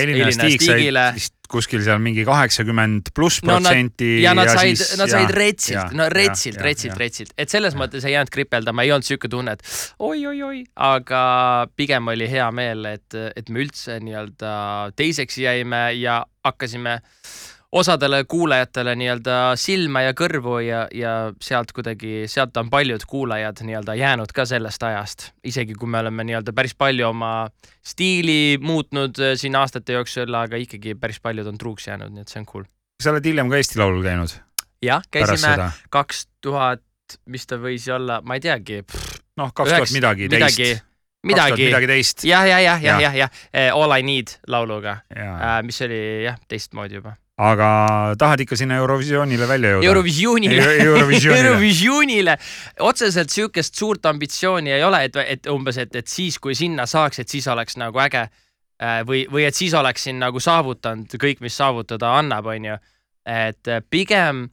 Kuskil 1.53 1.83
seal 1.85 1.99
mingi 2.01 2.23
kaheksakümmend 2.25 3.11
pluss 3.13 3.43
protsenti. 3.43 4.23
ja 4.23 4.31
nad 4.33 4.49
said, 4.49 4.79
nad 4.97 5.11
said 5.11 5.33
retsilt, 5.35 5.91
no 5.93 6.07
retsilt, 6.09 6.57
retsilt, 6.63 6.95
retsilt, 6.97 7.33
et 7.37 7.51
selles 7.51 7.75
ja. 7.75 7.81
mõttes 7.83 8.07
ei 8.07 8.15
jäänud 8.15 8.31
kripeldama, 8.33 8.85
ei 8.87 8.93
olnud 8.95 9.05
sihuke 9.05 9.29
tunne, 9.29 9.53
et 9.53 9.75
oi-oi-oi, 10.01 10.63
aga 10.87 11.23
pigem 11.77 12.09
oli 12.15 12.29
hea 12.31 12.47
meel, 12.55 12.87
et, 12.95 13.19
et 13.35 13.51
me 13.53 13.67
üldse 13.67 13.99
nii-öelda 14.01 14.53
teiseks 14.97 15.37
jäime 15.43 15.89
ja 15.99 16.23
hakkasime 16.47 17.01
osadele 17.73 18.23
kuulajatele 18.29 18.93
nii-öelda 18.95 19.37
silma 19.57 20.03
ja 20.05 20.13
kõrvu 20.17 20.59
ja, 20.61 20.83
ja 20.93 21.13
sealt 21.41 21.73
kuidagi, 21.73 22.27
sealt 22.29 22.57
on 22.61 22.69
paljud 22.69 23.05
kuulajad 23.09 23.63
nii-öelda 23.65 23.95
jäänud 23.97 24.33
ka 24.35 24.45
sellest 24.45 24.83
ajast. 24.83 25.31
isegi 25.43 25.73
kui 25.73 25.89
me 25.89 26.03
oleme 26.03 26.25
nii-öelda 26.29 26.53
päris 26.53 26.75
palju 26.77 27.07
oma 27.09 27.33
stiili 27.81 28.57
muutnud 28.61 29.17
äh, 29.19 29.33
siin 29.41 29.57
aastate 29.57 29.97
jooksul, 29.97 30.33
aga 30.37 30.59
ikkagi 30.61 30.93
päris 30.95 31.19
paljud 31.19 31.49
on 31.49 31.57
truuks 31.57 31.87
jäänud, 31.87 32.13
nii 32.13 32.21
et 32.21 32.33
see 32.33 32.43
on 32.43 32.45
cool. 32.51 32.67
sa 33.01 33.13
oled 33.15 33.25
hiljem 33.25 33.49
ka 33.49 33.57
Eesti 33.57 33.81
Laulul 33.81 34.05
käinud? 34.05 34.37
jah, 34.85 35.01
käisime 35.11 35.71
kaks 35.89 36.27
tuhat, 36.45 36.83
mis 37.25 37.49
ta 37.49 37.57
võis 37.57 37.89
olla, 37.89 38.21
ma 38.21 38.37
ei 38.37 38.45
teagi. 38.45 38.83
noh, 39.37 39.49
kaks 39.49 39.73
tuhat 39.73 39.95
midagi, 39.97 40.29
teist 40.29 40.85
midagi, 41.25 41.71
midagi 41.71 41.89
teist. 41.89 42.23
jah, 42.29 42.45
ja, 42.45 42.61
ja, 42.61 42.77
ja, 42.77 43.01
ja, 43.01 43.11
ja, 43.23 43.33
ja 43.57 43.73
All 43.73 43.97
I 43.97 44.05
Need 44.05 44.37
lauluga, 44.47 44.99
äh, 45.17 45.59
mis 45.65 45.81
oli 45.81 45.99
jah, 46.29 46.37
teistmoodi 46.47 47.01
juba 47.01 47.17
aga 47.37 47.67
tahad 48.19 48.43
ikka 48.43 48.57
sinna 48.59 48.77
Eurovisioonile 48.77 49.47
välja 49.49 49.73
jõuda? 49.73 49.87
Eurovisioonile 49.87 50.65
Eurovisioonile, 50.85 51.39
Eurovisioonile. 51.49 52.37
otseselt 52.79 53.29
sihukest 53.33 53.75
suurt 53.75 54.05
ambitsiooni 54.05 54.71
ei 54.71 54.83
ole, 54.83 55.03
et, 55.07 55.15
et 55.25 55.49
umbes, 55.49 55.77
et, 55.81 55.95
et 55.95 56.07
siis, 56.07 56.37
kui 56.39 56.55
sinna 56.55 56.85
saaks, 56.85 57.19
et 57.19 57.29
siis 57.29 57.47
oleks 57.47 57.77
nagu 57.81 57.99
äge. 58.05 58.27
Äh, 58.83 59.01
või, 59.07 59.23
või 59.31 59.45
et 59.47 59.55
siis 59.55 59.73
oleksin 59.77 60.19
nagu 60.19 60.39
saavutanud 60.41 61.13
kõik, 61.21 61.41
mis 61.41 61.57
saavutada 61.57 62.17
annab, 62.19 62.49
onju. 62.53 62.77
et 63.25 63.69
pigem 63.89 64.49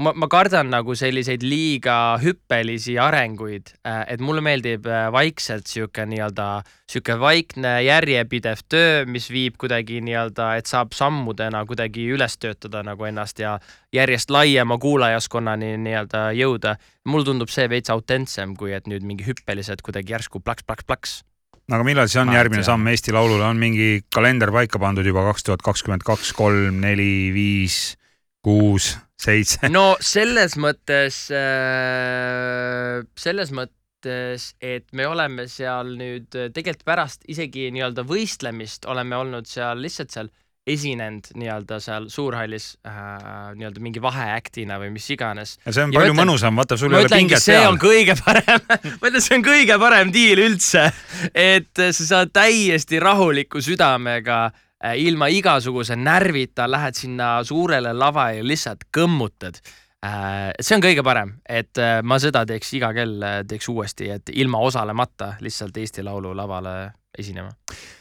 ma, 0.00 0.12
ma 0.16 0.28
kardan 0.30 0.70
nagu 0.72 0.94
selliseid 0.96 1.44
liiga 1.44 2.16
hüppelisi 2.22 2.96
arenguid, 3.00 3.74
äh, 3.86 4.02
et 4.14 4.22
mulle 4.24 4.42
meeldib 4.44 4.86
äh, 4.88 5.06
vaikselt 5.12 5.68
sihuke 5.70 6.06
nii-öelda, 6.08 6.46
sihuke 6.90 7.18
vaikne 7.20 7.74
järjepidev 7.84 8.64
töö, 8.72 9.02
mis 9.06 9.28
viib 9.32 9.58
kuidagi 9.60 10.00
nii-öelda, 10.04 10.52
et 10.60 10.70
saab 10.70 10.96
sammudena 10.96 11.64
kuidagi 11.68 12.08
üles 12.14 12.38
töötada 12.40 12.84
nagu 12.86 13.08
ennast 13.08 13.42
ja 13.42 13.58
järjest 13.92 14.32
laiema 14.32 14.78
kuulajaskonnani 14.82 15.76
nii-öelda 15.84 16.30
jõuda. 16.38 16.76
mulle 17.04 17.24
tundub 17.26 17.50
see 17.50 17.68
veits 17.68 17.90
autentsem, 17.90 18.56
kui 18.56 18.72
et 18.72 18.86
nüüd 18.86 19.02
mingi 19.02 19.26
hüppelised 19.26 19.82
kuidagi 19.82 20.14
järsku 20.14 20.40
plaks-plaks-plaks 20.40 21.22
aga 21.72 21.84
millal 21.86 22.08
siis 22.08 22.20
on 22.20 22.28
Ma 22.28 22.34
ei 22.34 22.40
järgmine 22.40 22.62
samm 22.66 22.88
Eesti 22.90 23.12
Laulule, 23.14 23.44
on 23.44 23.56
mingi 23.56 24.02
kalender 24.12 24.50
paika 24.52 24.78
pandud 24.82 25.06
juba 25.06 25.22
kaks 25.30 25.46
tuhat 25.46 25.62
kakskümmend 25.62 26.02
kaks, 26.04 26.32
kolm, 26.36 26.80
neli, 26.82 27.30
viis, 27.34 27.96
kuus, 28.42 28.96
seitse? 29.22 29.70
no 29.72 29.92
selles 30.02 30.56
mõttes 30.60 31.24
äh,, 31.32 33.00
selles 33.18 33.52
mõttes, 33.54 34.48
et 34.60 34.86
me 34.98 35.06
oleme 35.06 35.46
seal 35.50 35.94
nüüd 35.98 36.28
tegelikult 36.54 36.84
pärast 36.88 37.26
isegi 37.30 37.68
nii-öelda 37.74 38.02
võistlemist 38.08 38.88
oleme 38.90 39.16
olnud 39.22 39.46
seal 39.46 39.78
lihtsalt 39.82 40.10
seal 40.14 40.30
esinenud 40.66 41.26
nii-öelda 41.34 41.78
seal 41.82 42.04
suurhallis 42.10 42.66
äh, 42.86 42.92
nii-öelda 43.58 43.82
mingi 43.82 44.02
vaheäktina 44.02 44.76
või 44.78 44.92
mis 44.94 45.08
iganes. 45.10 45.56
ja 45.66 45.72
see 45.74 45.82
on 45.88 45.94
Ja 45.94 45.98
palju 46.00 46.12
ütlen- 46.12 46.20
mõnusam, 46.22 46.58
vaata 46.60 46.76
sul 46.78 46.94
ei 46.94 47.02
ole 47.02 47.10
pinget 47.10 47.42
see 47.42 47.56
peal 47.58 47.72
on. 47.72 47.80
kõige 47.82 48.14
parem, 48.24 48.66
ma 49.02 49.10
ütlen, 49.10 49.24
see 49.26 49.38
on 49.40 49.46
kõige 49.46 49.78
parem 49.82 50.12
diil 50.14 50.38
üldse, 50.44 50.84
et 51.34 51.82
sa 51.82 52.06
saad 52.12 52.30
täiesti 52.34 53.00
rahuliku 53.02 53.62
südamega 53.62 54.44
äh, 54.52 54.60
ilma 54.96 55.28
igasuguse 55.30 55.96
närvita 55.96 56.70
lähed 56.70 56.98
sinna 56.98 57.44
suurele 57.44 57.92
lava 57.92 58.30
ja 58.32 58.44
lihtsalt 58.44 58.88
kõmmutad. 58.96 59.60
see 60.60 60.74
on 60.74 60.82
kõige 60.82 61.02
parem, 61.06 61.36
et 61.48 61.78
äh, 61.78 62.00
ma 62.02 62.18
seda 62.18 62.42
teeks 62.46 62.72
iga 62.74 62.90
kell, 62.92 63.22
teeks 63.46 63.68
uuesti, 63.68 64.10
et 64.10 64.32
ilma 64.34 64.58
osalemata 64.58 65.36
lihtsalt 65.40 65.76
Eesti 65.76 66.02
Laulu 66.02 66.34
lavale 66.36 66.90
esinema. 67.18 67.52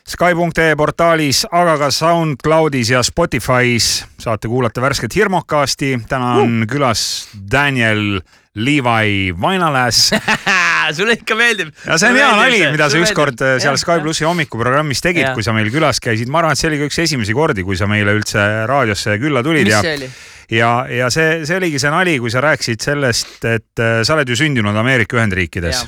Sky.ee 0.07 0.75
portaalis, 0.75 1.45
aga 1.51 1.77
ka 1.77 1.91
SoundCloudis 1.91 2.89
ja 2.89 3.03
Spotify's 3.05 4.05
saate 4.19 4.47
kuulata 4.47 4.81
värsket 4.81 5.15
Hirmukasti. 5.15 5.99
täna 6.09 6.33
on 6.41 6.65
külas 6.67 7.29
Daniel 7.51 8.21
Levi 8.55 9.35
Vainaläs 9.41 10.11
sulle 10.95 11.15
ikka 11.19 11.37
meeldib? 11.39 11.71
ja 11.85 11.97
see 12.01 12.11
on 12.11 12.19
hea 12.19 12.29
nali, 12.37 12.61
mida 12.73 12.89
sa 12.91 13.01
ükskord 13.01 13.43
äh, 13.45 13.57
seal 13.63 13.77
Sky 13.81 14.01
plussi 14.03 14.27
hommikuprogrammis 14.27 15.03
tegid, 15.03 15.31
kui 15.35 15.45
sa 15.45 15.55
meil 15.55 15.71
külas 15.73 16.01
käisid. 16.03 16.31
ma 16.31 16.41
arvan, 16.41 16.55
et 16.55 16.61
see 16.61 16.71
oli 16.71 16.81
ka 16.81 16.89
üks 16.89 17.01
esimesi 17.05 17.35
kordi, 17.37 17.65
kui 17.67 17.79
sa 17.79 17.89
meile 17.91 18.15
üldse 18.17 18.45
raadiosse 18.69 19.17
külla 19.21 19.43
tulid 19.45 19.67
mis 19.69 19.75
ja, 19.75 19.81
see 19.85 19.97
oli? 19.99 20.09
ja, 20.57 20.71
ja 21.01 21.09
see, 21.13 21.41
see 21.47 21.59
oligi 21.61 21.81
see 21.81 21.93
nali, 21.93 22.17
kui 22.23 22.33
sa 22.33 22.43
rääkisid 22.45 22.87
sellest, 22.89 23.37
et 23.45 23.83
äh, 23.83 24.01
sa 24.07 24.17
oled 24.17 24.29
ju 24.29 24.39
sündinud 24.39 24.77
Ameerika 24.77 25.19
Ühendriikides. 25.19 25.85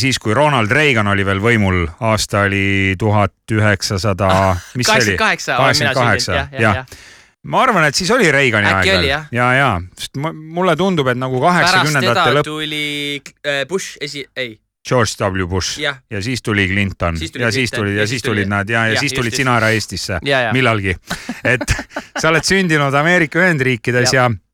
siis, 0.00 0.16
kui 0.18 0.32
Ronald 0.34 0.72
Reagan 0.72 1.10
oli 1.12 1.24
veel 1.28 1.42
võimul, 1.44 1.82
aasta 2.00 2.46
oli 2.46 2.94
tuhat 2.98 3.52
üheksasada, 3.52 4.30
mis 4.74 4.88
see 4.88 5.02
oli? 5.02 5.18
kaheksakümmend 5.20 5.98
kaheksa, 6.00 6.40
jah, 6.40 6.56
jah, 6.56 6.80
jah. 6.80 7.04
Ma 7.46 7.62
arvan, 7.62 7.84
et 7.88 7.94
siis 7.98 8.10
oli 8.14 8.28
Reagani 8.32 8.70
aeg 8.72 8.88
veel. 8.90 9.08
jah. 9.08 9.26
ja, 9.34 9.48
ja, 9.54 9.70
sest 9.98 10.18
mu- 10.20 10.34
mulle 10.34 10.76
tundub, 10.78 11.08
et 11.12 11.18
nagu 11.20 11.40
kaheksakümnendate 11.42 12.36
lõpp 12.40 12.48
tuli 12.48 12.86
äh, 13.46 13.64
Bush 13.70 13.96
esi, 14.02 14.24
ei, 14.36 14.56
George 14.86 15.16
W. 15.18 15.46
Bush. 15.50 15.80
Jah, 15.82 15.96
ja 16.10 16.20
siis 16.22 16.42
tuli 16.46 16.68
Clinton. 16.70 17.16
Siis 17.18 17.32
tuli 17.34 17.42
ja 17.42 17.50
siis 17.50 17.70
tuli 17.74 17.94
ja 17.96 18.04
ja 18.04 18.06
siis 18.06 18.22
tulid 18.22 18.44
tuli- 18.44 18.50
nad. 18.50 18.68
Ja, 18.70 18.84
ja 18.86 18.94
jah, 18.94 19.00
siis 19.02 19.12
tulid 19.16 19.34
sina 19.34 19.56
ära 19.58 19.72
Eestisse. 19.74 20.20
Ja, 20.22 20.40
ja. 20.46 20.52
millalgi. 20.54 20.94
et 21.44 21.64
sa 22.20 22.28
oled 22.30 22.46
sündinud 22.46 22.94
Ameerika 22.94 23.42
Ühendriikides 23.42 24.12
ja, 24.14 24.28
ja 24.28 24.45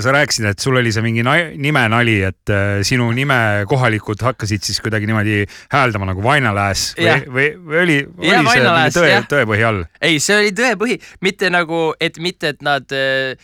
sa 0.00 0.12
rääkisid, 0.14 0.46
et 0.48 0.62
sul 0.62 0.78
oli 0.80 0.92
see 0.94 1.04
mingi 1.04 1.24
na- 1.26 1.52
nimenali, 1.58 2.16
et 2.24 2.52
äh, 2.52 2.80
sinu 2.86 3.10
nime 3.12 3.66
kohalikud 3.68 4.22
hakkasid 4.24 4.64
siis 4.64 4.80
kuidagi 4.80 5.08
niimoodi 5.10 5.42
hääldama 5.74 6.08
nagu 6.08 6.24
Vainaläs 6.24 6.92
või 6.96 7.16
või, 7.26 7.48
või 7.60 7.80
oli, 7.82 7.98
oli 8.18 8.30
Jah, 8.30 8.52
see 8.52 8.94
tõe 8.96 9.18
tõepõhi 9.34 9.66
all? 9.68 9.82
ei, 10.00 10.20
see 10.22 10.38
oli 10.38 10.54
tõepõhi, 10.56 10.98
mitte 11.20 11.50
nagu, 11.52 11.84
et 12.00 12.18
mitte, 12.22 12.54
et 12.54 12.64
nad 12.64 12.96
äh, 12.96 13.36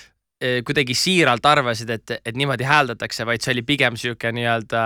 äh, 0.43 0.61
kuidagi 0.67 0.97
siiralt 0.97 1.47
arvasid, 1.47 1.91
et, 1.91 2.19
et 2.25 2.37
niimoodi 2.39 2.69
hääldatakse, 2.69 3.27
vaid 3.29 3.45
see 3.45 3.57
oli 3.57 3.67
pigem 3.69 3.99
sihuke 4.01 4.33
nii-öelda, 4.33 4.85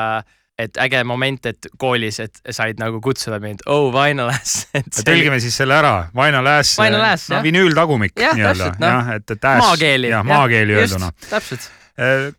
et 0.58 0.76
äge 0.84 1.00
moment, 1.08 1.46
et 1.48 1.66
koolis, 1.80 2.18
et 2.20 2.40
said 2.54 2.78
nagu 2.78 3.00
kutsuda 3.02 3.38
mind, 3.42 3.64
oh 3.72 3.88
Vainalas. 3.94 4.66
tõlgime 5.08 5.38
siis 5.42 5.56
selle 5.56 5.78
ära, 5.78 5.94
Vainaläs, 6.14 6.74
Vainaläs, 6.78 7.28
no 7.32 7.38
jah. 7.38 7.46
vinüültagumik 7.46 8.12
Jah, 8.20 8.36
nii-öelda, 8.36 8.68
täpselt, 8.72 8.82
noh. 8.82 8.98
jah, 8.98 9.14
et, 9.16 9.30
et 9.36 9.46
äs- 9.52 9.62
maakeeli. 9.64 10.10
jah, 10.12 10.26
maakeeli 10.28 10.76
öelduna. 10.76 11.12
täpselt. 11.30 11.70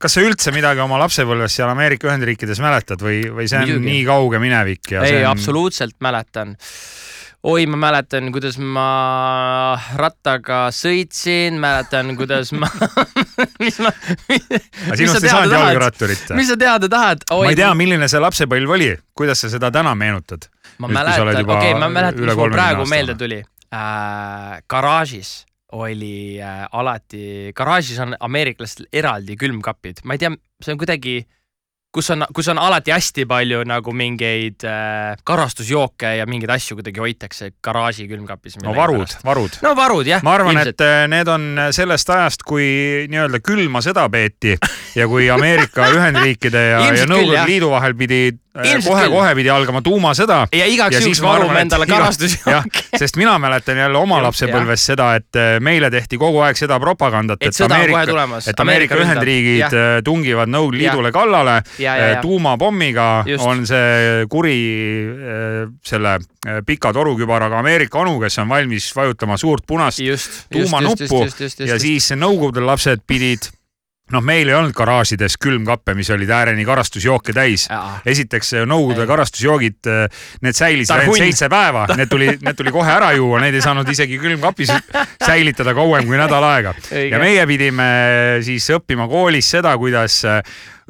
kas 0.01 0.15
sa 0.17 0.22
üldse 0.25 0.53
midagi 0.55 0.82
oma 0.82 0.98
lapsepõlvest 1.03 1.60
seal 1.60 1.70
Ameerika 1.74 2.08
Ühendriikides 2.10 2.62
mäletad 2.63 3.01
või, 3.05 3.20
või 3.29 3.46
see 3.50 3.60
on 3.60 3.67
Muidugi. 3.70 3.89
nii 3.91 4.05
kauge 4.08 4.39
minevik 4.41 4.93
ja 4.96 5.03
ei 5.10 5.20
on 5.24 5.32
absoluutselt 5.34 5.98
mäletan. 6.01 6.55
oi, 7.43 7.65
ma 7.67 7.77
mäletan, 7.79 8.29
kuidas 8.31 8.55
ma 8.57 8.88
rattaga 10.00 10.65
sõitsin, 10.71 11.57
mäletan, 11.59 12.13
kuidas 12.19 12.53
ma 12.55 12.69
mis 13.63 13.79
ma, 13.83 13.91
aga 13.91 14.97
sinust 15.00 15.19
ei 15.19 15.31
saanud 15.31 15.55
jalgratturit? 15.57 16.31
mis 16.38 16.51
sa 16.53 16.57
teada 16.59 16.88
tahad? 16.91 17.25
ma 17.27 17.51
ei 17.51 17.59
tea, 17.59 17.71
milline 17.75 18.07
see 18.12 18.21
lapsepõlv 18.23 18.75
oli, 18.77 18.91
kuidas 19.17 19.43
sa 19.43 19.51
seda 19.51 19.71
täna 19.75 19.91
meenutad? 20.00 20.47
ma 20.79 20.88
Nüüd, 20.88 20.95
sa 20.95 21.25
mäletan, 21.25 21.43
okei 21.43 21.73
okay,, 21.73 21.79
ma 21.83 21.91
mäletan, 21.91 22.23
mis 22.23 22.31
mul 22.31 22.53
30 22.53 22.55
praegu 22.55 22.85
aastane. 22.85 22.95
meelde 22.95 23.17
tuli 23.19 23.41
äh,. 23.43 24.63
garaažis 24.71 25.35
oli 25.73 26.39
äh, 26.39 26.63
alati, 26.71 27.51
garaažis 27.57 28.00
on 28.00 28.15
ameeriklastel 28.23 28.88
eraldi 28.93 29.35
külmkapid, 29.41 30.03
ma 30.07 30.15
ei 30.15 30.23
tea, 30.23 30.31
see 30.63 30.75
on 30.75 30.79
kuidagi, 30.79 31.23
kus 31.93 32.09
on, 32.13 32.25
kus 32.33 32.50
on 32.51 32.59
alati 32.59 32.91
hästi 32.93 33.25
palju 33.29 33.62
nagu 33.69 33.93
mingeid 33.95 34.65
äh, 34.65 35.13
karastusjooke 35.25 36.15
ja 36.17 36.25
mingeid 36.29 36.51
asju 36.55 36.79
kuidagi 36.79 37.03
hoitakse 37.03 37.51
garaaži 37.63 38.07
külmkapis. 38.09 38.57
no 38.63 38.73
varud, 38.75 39.13
varud. 39.25 39.59
no 39.62 39.75
varud 39.77 40.09
jah. 40.09 40.23
ma 40.25 40.35
arvan, 40.39 40.59
et 40.65 40.81
äh, 40.81 41.05
need 41.12 41.29
on 41.29 41.67
sellest 41.75 42.09
ajast, 42.09 42.45
kui 42.47 42.65
nii-öelda 43.12 43.43
külma 43.45 43.83
sõda 43.85 44.07
peeti 44.13 44.55
ja 44.97 45.07
kui 45.09 45.29
Ameerika 45.33 45.89
Ühendriikide 45.95 46.65
ja, 46.71 46.81
ja 46.89 47.05
Nõukogude. 47.09 47.45
Liidu 47.50 47.69
vahel 47.73 47.97
pidi. 47.97 48.23
Kohe-kohe 48.53 49.33
pidi 49.36 49.50
algama 49.50 49.81
tuumasõda. 49.81 50.43
ja 50.53 50.65
igaks 50.69 50.95
ja 50.95 51.01
juhuks 51.01 51.22
varume 51.22 51.62
endale 51.63 51.88
karastusjooki. 51.89 52.83
sest 53.01 53.17
mina 53.17 53.38
mäletan 53.41 53.77
jälle 53.77 53.98
oma 53.98 54.19
Jah, 54.19 54.27
lapsepõlvest 54.27 54.91
seda, 54.91 55.07
et 55.17 55.39
äh, 55.39 55.55
meile 55.63 55.89
tehti 55.91 56.19
kogu 56.22 56.43
aeg 56.45 56.60
seda 56.60 56.77
propagandat, 56.79 57.41
et 57.41 57.50
et 57.53 57.65
Ameerika, 57.65 58.27
et 58.48 58.60
Ameerika 58.60 59.00
Ühendriigid 59.00 59.74
äh, 59.74 59.95
tungivad 60.05 60.51
Nõukogude. 60.53 60.83
Liidule 60.83 61.12
kallale 61.15 61.55
ja, 61.79 61.95
ja, 61.98 62.12
ja, 62.13 62.22
tuumapommiga 62.22 63.24
Just. 63.27 63.45
on 63.45 63.65
see 63.67 64.27
kuri 64.29 64.60
äh, 65.10 65.57
selle 65.86 66.19
äh, 66.19 66.62
pika 66.65 66.93
torukübaraga 66.93 67.60
Ameerika 67.63 68.03
onu, 68.03 68.19
kes 68.22 68.38
on 68.43 68.53
valmis 68.53 68.91
vajutama 68.95 69.38
suurt 69.38 69.65
punast 69.67 70.00
tuumanuppu 70.53 71.25
ja 71.65 71.81
siis 71.81 72.13
Nõukogude 72.13 72.62
lapsed 72.62 73.01
pidid, 73.07 73.50
noh, 74.13 74.24
meil 74.25 74.50
ei 74.50 74.58
olnud 74.58 74.75
garaažides 74.77 75.38
külmkappe, 75.41 75.96
mis 75.98 76.10
olid 76.13 76.29
ääreni 76.34 76.65
karastusjooke 76.67 77.36
täis. 77.36 77.67
esiteks 78.05 78.53
Nõukogude 78.70 79.03
Ei. 79.03 79.10
karastusjoogid, 79.10 79.91
need 80.46 80.58
säilisid 80.58 80.96
ainult 80.96 81.22
seitse 81.22 81.50
päeva, 81.51 81.88
need 82.00 82.12
tuli, 82.12 82.29
need 82.39 82.60
tuli 82.60 82.74
kohe 82.75 82.93
ära 82.93 83.12
juua, 83.17 83.41
neid 83.43 83.58
ei 83.58 83.63
saanud 83.65 83.89
isegi 83.89 84.20
külmkapis 84.22 84.74
säilitada 85.24 85.74
kauem 85.77 86.08
kui 86.08 86.20
nädal 86.20 86.46
aega. 86.50 86.75
ja 86.91 87.22
meie 87.22 87.48
pidime 87.50 87.89
siis 88.46 88.70
õppima 88.77 89.08
koolis 89.12 89.50
seda, 89.55 89.75
kuidas 89.82 90.22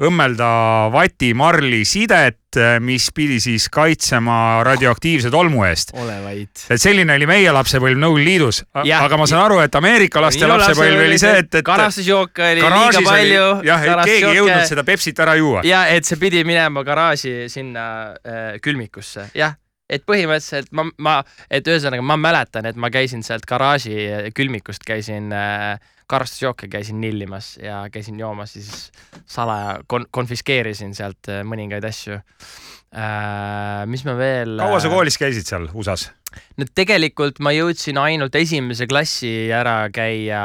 õmmelda 0.02 0.48
vatimarli 0.92 1.84
sidet, 1.86 2.58
mis 2.82 3.08
pidi 3.14 3.40
siis 3.42 3.66
kaitsema 3.72 4.62
radioaktiivse 4.66 5.30
tolmu 5.30 5.64
eest. 5.66 5.90
ole 5.98 6.16
vait. 6.22 6.66
et 6.70 6.82
selline 6.82 7.14
oli 7.14 7.26
meie 7.26 7.54
lapsepõlv 7.54 7.98
Nõukogude 7.98 8.26
Liidus, 8.28 8.60
aga 8.74 9.18
ma 9.18 9.26
saan 9.30 9.44
aru, 9.46 9.58
et 9.64 9.74
Ameerika 9.74 10.22
laste 10.22 10.46
lapsepõlv 10.50 11.06
oli 11.06 11.18
see, 11.18 11.42
et, 11.42 11.50
et 11.60 11.66
karastusjooke 11.66 12.46
oli 12.52 12.62
liiga 12.62 13.02
palju. 13.08 13.48
jah, 13.66 13.88
et 13.88 14.04
keegi 14.04 14.30
ei 14.30 14.38
jõudnud 14.40 14.70
seda 14.70 14.86
Pepsit 14.86 15.24
ära 15.26 15.36
juua. 15.40 15.64
ja 15.66 15.86
et 15.94 16.06
see 16.06 16.20
pidi 16.20 16.44
minema 16.46 16.86
garaaži 16.86 17.50
sinna 17.52 17.86
äh, 18.22 18.56
külmikusse, 18.62 19.30
jah 19.34 19.58
et 19.90 20.04
põhimõtteliselt 20.08 20.70
ma, 20.72 20.86
ma, 20.98 21.18
et 21.52 21.66
ühesõnaga 21.68 22.02
ma 22.02 22.16
mäletan, 22.16 22.66
et 22.66 22.78
ma 22.80 22.88
käisin 22.90 23.22
sealt 23.22 23.44
garaaži 23.46 24.30
külmikust 24.34 24.86
käisin 24.86 25.28
äh, 25.34 25.76
karastusjooke 26.10 26.68
käisin 26.72 27.00
nillimas 27.00 27.54
ja 27.62 27.84
käisin 27.92 28.18
joomas 28.20 28.56
ja 28.56 28.62
siis 28.62 28.92
salaja 29.26 29.78
kon-, 29.92 30.06
konfiskeerisin 30.10 30.94
sealt 30.94 31.30
äh, 31.32 31.42
mõningaid 31.46 31.86
asju 31.88 32.18
äh,. 32.18 33.86
mis 33.90 34.04
ma 34.06 34.16
veel. 34.18 34.58
kaua 34.60 34.82
sa 34.82 34.92
koolis 34.92 35.18
käisid 35.20 35.48
seal 35.48 35.68
USA-s? 35.74 36.10
no 36.58 36.68
tegelikult 36.74 37.40
ma 37.44 37.54
jõudsin 37.54 37.98
ainult 38.00 38.36
esimese 38.38 38.88
klassi 38.90 39.50
ära 39.54 39.88
käia 39.94 40.44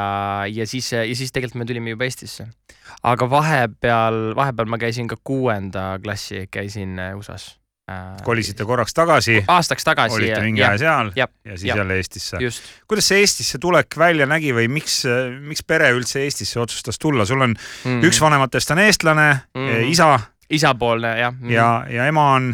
ja 0.50 0.66
siis, 0.68 0.92
ja 0.96 1.04
siis 1.14 1.32
tegelikult 1.34 1.62
me 1.62 1.70
tulime 1.70 1.94
juba 1.94 2.08
Eestisse. 2.08 2.48
aga 3.02 3.30
vahepeal, 3.30 4.20
vahepeal 4.38 4.70
ma 4.70 4.80
käisin 4.80 5.10
ka 5.10 5.18
kuuenda 5.24 5.92
klassi, 6.02 6.46
käisin 6.50 6.98
äh, 6.98 7.16
USA-s 7.18 7.54
äh,. 7.54 7.59
Kolisite 8.24 8.64
korraks 8.64 8.94
tagasi, 8.94 9.40
aastaks 9.48 9.84
tagasi. 9.84 10.16
olite 10.16 10.40
mingi 10.44 10.64
aja 10.64 10.78
seal 10.78 11.12
jah, 11.16 11.30
ja 11.44 11.56
siis 11.56 11.68
jah. 11.68 11.80
jälle 11.82 11.96
Eestisse. 12.00 12.38
kuidas 12.88 13.08
see 13.08 13.20
Eestisse 13.24 13.58
tulek 13.58 13.98
välja 13.98 14.26
nägi 14.30 14.54
või 14.56 14.68
miks, 14.68 15.02
miks 15.40 15.62
pere 15.66 15.92
üldse 15.96 16.24
Eestisse 16.24 16.60
otsustas 16.60 16.98
tulla, 16.98 17.24
sul 17.28 17.40
on 17.40 17.54
mm. 17.54 18.02
üks 18.08 18.20
vanematest 18.20 18.70
on 18.76 18.84
eestlane 18.86 19.30
Mhm. 19.54 19.90
isa 19.90 20.18
isapoolne 20.50 21.18
jah 21.18 21.32
mm.. 21.32 21.50
ja, 21.50 21.68
ja 21.90 22.06
ema 22.10 22.32
on 22.34 22.50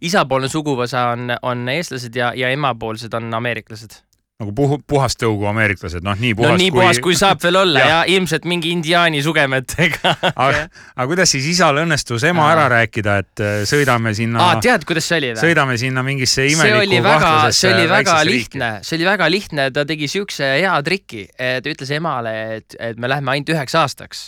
isapoolne 0.00 0.48
suguvõsa 0.48 1.10
on, 1.14 1.30
on 1.42 1.68
eestlased 1.72 2.16
ja, 2.16 2.32
ja 2.36 2.50
emapoolsed 2.54 3.14
on 3.16 3.34
ameeriklased. 3.34 4.02
Nagu 4.36 4.52
puhu, 4.52 4.76
puhast 4.84 5.16
tõugu 5.22 5.46
ameeriklased, 5.48 6.04
noh 6.04 6.16
nii 6.20 6.34
no 6.34 6.42
puhast 6.42 6.60
nii 6.60 6.72
kui... 6.72 6.80
puhas 6.82 6.98
kui 7.04 7.16
saab 7.16 7.40
veel 7.40 7.56
olla 7.62 7.80
Jah. 7.80 7.88
ja 7.88 8.16
ilmselt 8.18 8.44
mingi 8.48 8.68
indiaani 8.74 9.22
sugemetega 9.24 10.12
aga, 10.28 10.66
aga 10.92 11.06
kuidas 11.08 11.32
siis 11.32 11.46
isal 11.54 11.80
õnnestus 11.80 12.26
ema 12.28 12.44
Aa. 12.44 12.52
ära 12.52 12.66
rääkida, 12.74 13.16
et 13.24 13.44
äh, 13.44 13.56
sõidame 13.68 14.12
sinna 14.18 14.44
aa, 14.44 14.60
tead, 14.60 14.84
kuidas 14.88 15.08
see 15.08 15.22
oli 15.22 15.32
või? 15.32 15.40
sõidame 15.40 15.78
sinna 15.80 16.04
mingisse 16.04 16.44
imelikku 16.52 17.00
kahtlasesse 17.06 17.64
see 17.64 17.72
oli 17.72 17.88
väga 17.94 18.18
lihtne, 18.28 18.70
see 18.84 19.00
oli 19.00 19.08
väga 19.08 19.30
lihtne, 19.32 19.68
ta 19.72 19.88
tegi 19.88 20.10
siukse 20.12 20.52
hea 20.58 20.76
triki, 20.84 21.26
ta 21.36 21.72
ütles 21.72 21.96
emale, 21.96 22.36
et, 22.58 22.76
et 22.76 23.00
me 23.00 23.08
lähme 23.08 23.32
ainult 23.32 23.56
üheks 23.56 23.78
aastaks. 23.80 24.26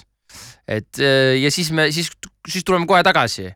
Et 0.69 1.01
äh, 1.01 1.37
ja 1.41 1.51
siis 1.55 1.71
me, 1.75 1.89
siis, 1.95 2.11
siis 2.49 2.67
tuleme 2.67 2.87
kohe 2.89 3.03
tagasi. 3.07 3.49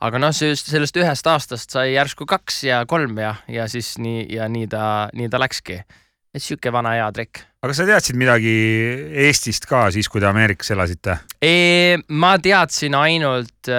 aga 0.00 0.20
noh, 0.22 0.34
sellest, 0.34 0.70
sellest 0.72 0.98
ühest 1.00 1.30
aastast 1.30 1.76
sai 1.76 1.92
järsku 1.94 2.26
kaks 2.28 2.64
ja 2.68 2.82
kolm 2.88 3.18
ja, 3.22 3.36
ja 3.48 3.68
siis 3.70 3.96
nii 4.02 4.26
ja 4.36 4.48
nii 4.50 4.66
ta, 4.72 4.86
nii 5.14 5.30
ta 5.32 5.40
läkski. 5.42 5.80
et 6.36 6.42
sihuke 6.42 6.72
vana 6.72 6.96
hea 6.96 7.10
trikk. 7.16 7.44
aga 7.62 7.76
sa 7.76 7.86
teadsid 7.88 8.18
midagi 8.18 8.56
Eestist 9.26 9.68
ka 9.70 9.86
siis, 9.94 10.08
kui 10.08 10.22
te 10.22 10.30
Ameerikas 10.30 10.72
elasite? 10.74 11.20
ma 12.08 12.34
teadsin 12.42 12.98
ainult, 12.98 13.70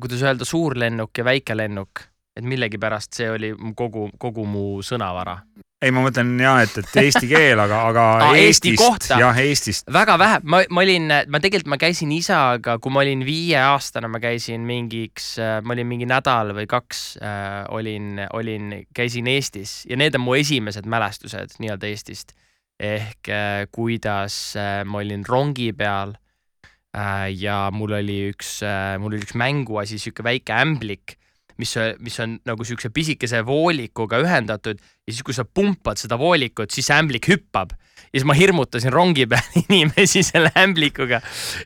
kuidas 0.00 0.26
öelda, 0.26 0.48
suurlennuk 0.48 1.18
ja 1.18 1.24
väikelennuk, 1.24 2.02
et 2.34 2.44
millegipärast 2.44 3.20
see 3.20 3.30
oli 3.30 3.54
kogu, 3.78 4.08
kogu 4.18 4.46
mu 4.46 4.82
sõnavara 4.82 5.38
ei, 5.84 5.92
ma 5.92 6.04
mõtlen 6.04 6.32
ja 6.40 6.54
et, 6.64 6.76
et 6.80 6.96
eesti 7.02 7.28
keel, 7.28 7.60
aga, 7.60 7.80
aga 7.90 8.04
Aa, 8.28 8.36
Eesti 8.40 8.74
kohta. 8.80 9.18
jah, 9.20 9.36
Eestist. 9.40 9.88
väga 9.92 10.16
vähe, 10.20 10.40
ma, 10.48 10.62
ma 10.72 10.84
olin, 10.84 11.10
ma 11.28 11.40
tegelikult 11.42 11.72
ma 11.74 11.78
käisin 11.80 12.12
isaga, 12.14 12.78
kui 12.82 12.94
ma 12.94 13.02
olin 13.04 13.24
viieaastane, 13.26 14.08
ma 14.10 14.20
käisin 14.22 14.64
mingiks, 14.68 15.34
ma 15.38 15.76
olin 15.76 15.88
mingi 15.90 16.08
nädal 16.08 16.54
või 16.56 16.68
kaks 16.70 17.04
äh, 17.20 17.60
olin, 17.74 18.24
olin, 18.36 18.72
käisin 18.96 19.28
Eestis 19.30 19.82
ja 19.90 19.98
need 20.00 20.16
on 20.16 20.24
mu 20.24 20.36
esimesed 20.38 20.88
mälestused 20.88 21.58
nii-öelda 21.60 21.90
Eestist. 21.90 22.34
ehk 22.80 23.28
äh, 23.30 23.66
kuidas 23.72 24.56
äh, 24.58 24.82
ma 24.88 24.98
olin 24.98 25.22
rongi 25.28 25.70
peal 25.76 26.16
äh, 26.96 27.28
ja 27.30 27.68
mul 27.72 27.92
oli 28.00 28.32
üks 28.32 28.56
äh,, 28.66 28.96
mul 28.98 29.14
oli 29.14 29.22
üks 29.22 29.36
mänguasi, 29.38 30.00
sihuke 30.02 30.24
väike 30.26 30.56
ämblik 30.56 31.18
mis, 31.58 31.74
mis 32.02 32.20
on 32.24 32.38
nagu 32.46 32.66
siukse 32.66 32.90
pisikese 32.94 33.44
voolikuga 33.46 34.20
ühendatud 34.22 34.80
ja 34.80 35.12
siis, 35.12 35.22
kui 35.26 35.36
sa 35.36 35.44
pumpad 35.44 36.00
seda 36.00 36.18
voolikut, 36.20 36.72
siis 36.74 36.90
ämblik 36.94 37.28
hüppab 37.30 37.74
ja 38.14 38.20
siis 38.20 38.26
ma 38.28 38.36
hirmutasin 38.38 38.92
rongi 38.94 39.26
peal 39.26 39.42
inimesi 39.64 40.22
selle 40.22 40.52
ämblikuga. 40.58 41.20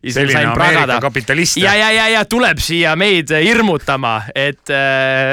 selline 0.09 0.47
Ameerika 0.47 1.01
kapitalist. 1.01 1.57
ja, 1.61 1.75
ja, 1.75 1.91
ja, 1.93 2.09
ja 2.09 2.25
tuleb 2.25 2.59
siia 2.63 2.97
meid 2.97 3.33
hirmutama, 3.45 4.23
et, 4.35 4.65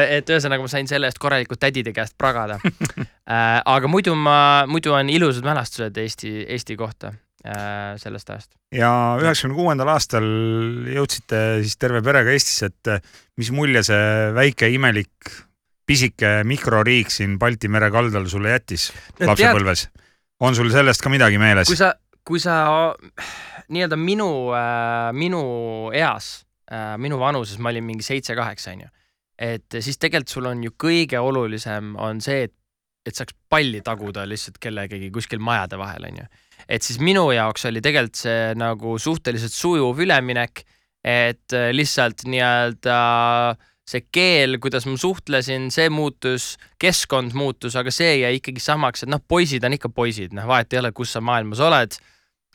et 0.10 0.30
ühesõnaga 0.30 0.66
ma 0.66 0.72
sain 0.72 0.90
selle 0.92 1.08
eest 1.08 1.22
korralikult 1.22 1.62
tädide 1.64 1.96
käest 1.96 2.18
pragada. 2.18 2.60
aga 3.76 3.92
muidu 3.92 4.16
ma, 4.16 4.66
muidu 4.68 4.94
on 4.94 5.10
ilusad 5.10 5.48
mälestused 5.48 5.98
Eesti, 5.98 6.42
Eesti 6.52 6.76
kohta 6.78 7.14
äh, 7.14 7.25
sellest 8.02 8.30
ajast. 8.34 8.52
ja 8.74 8.90
üheksakümne 9.22 9.58
kuuendal 9.58 9.92
aastal 9.94 10.26
jõudsite 10.96 11.42
siis 11.62 11.78
terve 11.78 12.02
perega 12.06 12.34
Eestisse, 12.34 12.72
et 12.72 12.94
eh, 12.96 13.12
mis 13.38 13.52
mulje 13.54 13.84
see 13.86 14.32
väike 14.36 14.72
imelik 14.74 15.36
pisike 15.86 16.40
mikroriik 16.48 17.12
siin 17.14 17.38
Balti 17.40 17.70
mere 17.70 17.92
kaldal 17.94 18.26
sulle 18.32 18.56
jättis 18.56 18.90
No 19.20 19.30
lapsepõlves? 19.32 19.88
on 20.42 20.58
sul 20.58 20.72
sellest 20.74 21.04
ka 21.04 21.12
midagi 21.14 21.38
meeles 21.42 21.70
kui? 21.70 21.78
sa, 21.78 21.94
kui 22.26 22.42
sa 22.42 22.58
nii-öelda 23.70 23.98
minu 24.00 24.30
äh,, 24.58 25.14
minu 25.14 25.42
eas 25.94 26.46
äh,, 26.72 26.96
minu 27.02 27.20
vanuses, 27.22 27.60
ma 27.60 27.72
olin 27.74 27.86
mingi 27.86 28.06
seitse-kaheksa 28.06 28.74
onju, 28.76 28.90
et 29.38 29.80
siis 29.80 30.00
tegelikult 30.02 30.34
sul 30.34 30.50
on 30.50 30.64
ju 30.66 30.74
kõige 30.82 31.22
olulisem 31.22 31.94
on 32.02 32.22
see, 32.24 32.48
et, 32.50 32.56
et 33.06 33.16
saaks 33.16 33.38
palli 33.50 33.82
taguda 33.86 34.26
lihtsalt 34.28 34.60
kellegagi 34.62 35.12
kuskil 35.14 35.42
majade 35.44 35.80
vahel 35.82 36.10
onju. 36.10 36.28
Et 36.70 36.86
siis 36.86 37.00
minu 37.04 37.28
jaoks 37.36 37.68
oli 37.70 37.84
tegelikult 37.84 38.24
see 38.26 38.56
nagu 38.58 38.98
suhteliselt 39.02 39.54
sujuv 39.54 40.02
üleminek, 40.06 40.66
et 41.06 41.54
äh, 41.54 41.70
lihtsalt 41.76 42.26
nii-öelda 42.26 43.00
see 43.86 44.02
keel, 44.14 44.58
kuidas 44.62 44.88
ma 44.90 44.98
suhtlesin, 44.98 45.70
see 45.74 45.92
muutus, 45.94 46.56
keskkond 46.82 47.36
muutus, 47.38 47.78
aga 47.78 47.94
see 47.94 48.18
jäi 48.24 48.40
ikkagi 48.40 48.64
samaks, 48.64 49.06
et 49.06 49.12
noh, 49.14 49.22
poisid 49.22 49.66
on 49.68 49.78
ikka 49.78 49.92
poisid, 49.94 50.34
noh, 50.34 50.48
vahet 50.50 50.74
ei 50.74 50.82
ole, 50.82 50.92
kus 50.96 51.16
sa 51.16 51.22
maailmas 51.22 51.62
oled. 51.64 51.98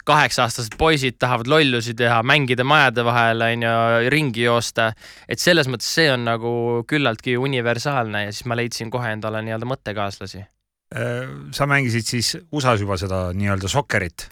kaheksa-aastased 0.01 0.79
poisid 0.81 1.19
tahavad 1.21 1.47
lollusi 1.47 1.93
teha, 1.95 2.23
mängida 2.25 2.65
majade 2.65 3.03
vahel, 3.05 3.45
onju, 3.45 3.73
ringi 4.11 4.43
joosta. 4.43 4.93
et 5.29 5.39
selles 5.39 5.69
mõttes 5.69 5.93
see 5.95 6.09
on 6.11 6.25
nagu 6.25 6.53
küllaltki 6.89 7.37
universaalne 7.37 8.25
ja 8.25 8.33
siis 8.33 8.49
ma 8.49 8.57
leidsin 8.57 8.91
kohe 8.91 9.13
endale 9.13 9.45
nii-öelda 9.45 9.69
mõttekaaslasi. 9.69 10.47
Äh, 10.91 11.29
sa 11.55 11.69
mängisid 11.71 12.03
siis 12.03 12.33
USA-s 12.51 12.83
juba 12.83 12.97
seda 12.99 13.29
nii-öelda 13.31 13.69
sokkerit. 13.71 14.27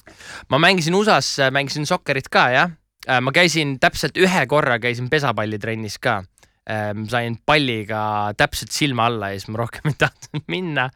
ma 0.51 0.59
mängisin 0.59 0.95
USA-s, 0.99 1.37
mängisin 1.55 1.87
sokkerit 1.87 2.27
ka 2.29 2.49
jah. 2.51 2.71
ma 3.23 3.31
käisin 3.33 3.77
täpselt 3.79 4.17
ühe 4.19 4.47
korra 4.51 4.79
käisin 4.83 5.07
pesapallitrennis 5.11 5.99
ka. 6.03 6.25
sain 7.09 7.37
palliga 7.47 8.35
täpselt 8.37 8.75
silma 8.75 9.07
alla 9.07 9.31
ja 9.31 9.39
siis 9.39 9.49
ma 9.49 9.59
rohkem 9.63 9.87
ei 9.93 9.95
tahtnud 9.99 10.43
minna. 10.49 10.89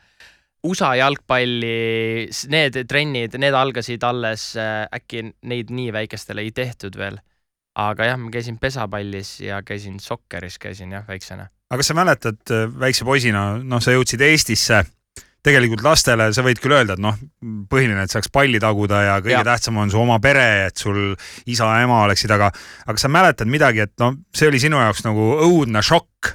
USA 0.66 0.94
jalgpalli, 0.94 2.29
need 2.51 2.77
trennid, 2.87 3.35
need 3.38 3.55
algasid 3.55 4.03
alles, 4.07 4.53
äkki 4.94 5.25
neid 5.51 5.70
nii 5.70 5.92
väikestele 5.94 6.42
ei 6.42 6.51
tehtud 6.55 6.98
veel. 6.98 7.20
aga 7.79 8.05
jah, 8.11 8.18
ma 8.18 8.31
käisin 8.35 8.59
pesapallis 8.59 9.40
ja 9.40 9.62
käisin 9.62 10.01
sokkeris 10.01 10.59
käisin 10.59 10.90
jah, 10.92 11.07
väiksena. 11.09 11.46
aga 11.70 11.79
kas 11.79 11.87
sa 11.87 11.94
mäletad 11.94 12.51
äh, 12.51 12.66
väikse 12.81 13.07
poisina, 13.07 13.62
noh, 13.62 13.81
sa 13.81 13.94
jõudsid 13.94 14.20
Eestisse, 14.27 14.83
tegelikult 15.42 15.83
lastele 15.85 16.28
sa 16.35 16.44
võid 16.46 16.61
küll 16.62 16.76
öelda, 16.76 16.94
et 16.96 17.02
noh, 17.02 17.16
põhiline, 17.70 18.05
et 18.05 18.14
saaks 18.14 18.31
palli 18.33 18.61
taguda 18.62 19.02
ja 19.02 19.16
kõige 19.22 19.40
ja. 19.40 19.46
Tähtsam 19.46 19.81
on 19.83 19.90
su 19.90 19.98
oma 19.98 20.20
pere, 20.22 20.68
et 20.68 20.78
sul 20.78 21.16
isa 21.50 21.66
ja 21.66 21.83
ema 21.87 22.05
oleksid, 22.07 22.31
aga, 22.35 22.52
aga 22.87 23.02
sa 23.02 23.11
mäletad 23.11 23.50
midagi, 23.50 23.83
et 23.87 23.94
noh, 24.02 24.14
see 24.35 24.50
oli 24.50 24.62
sinu 24.62 24.78
jaoks 24.78 25.02
nagu 25.07 25.33
õudne 25.48 25.83
šokk, 25.83 26.35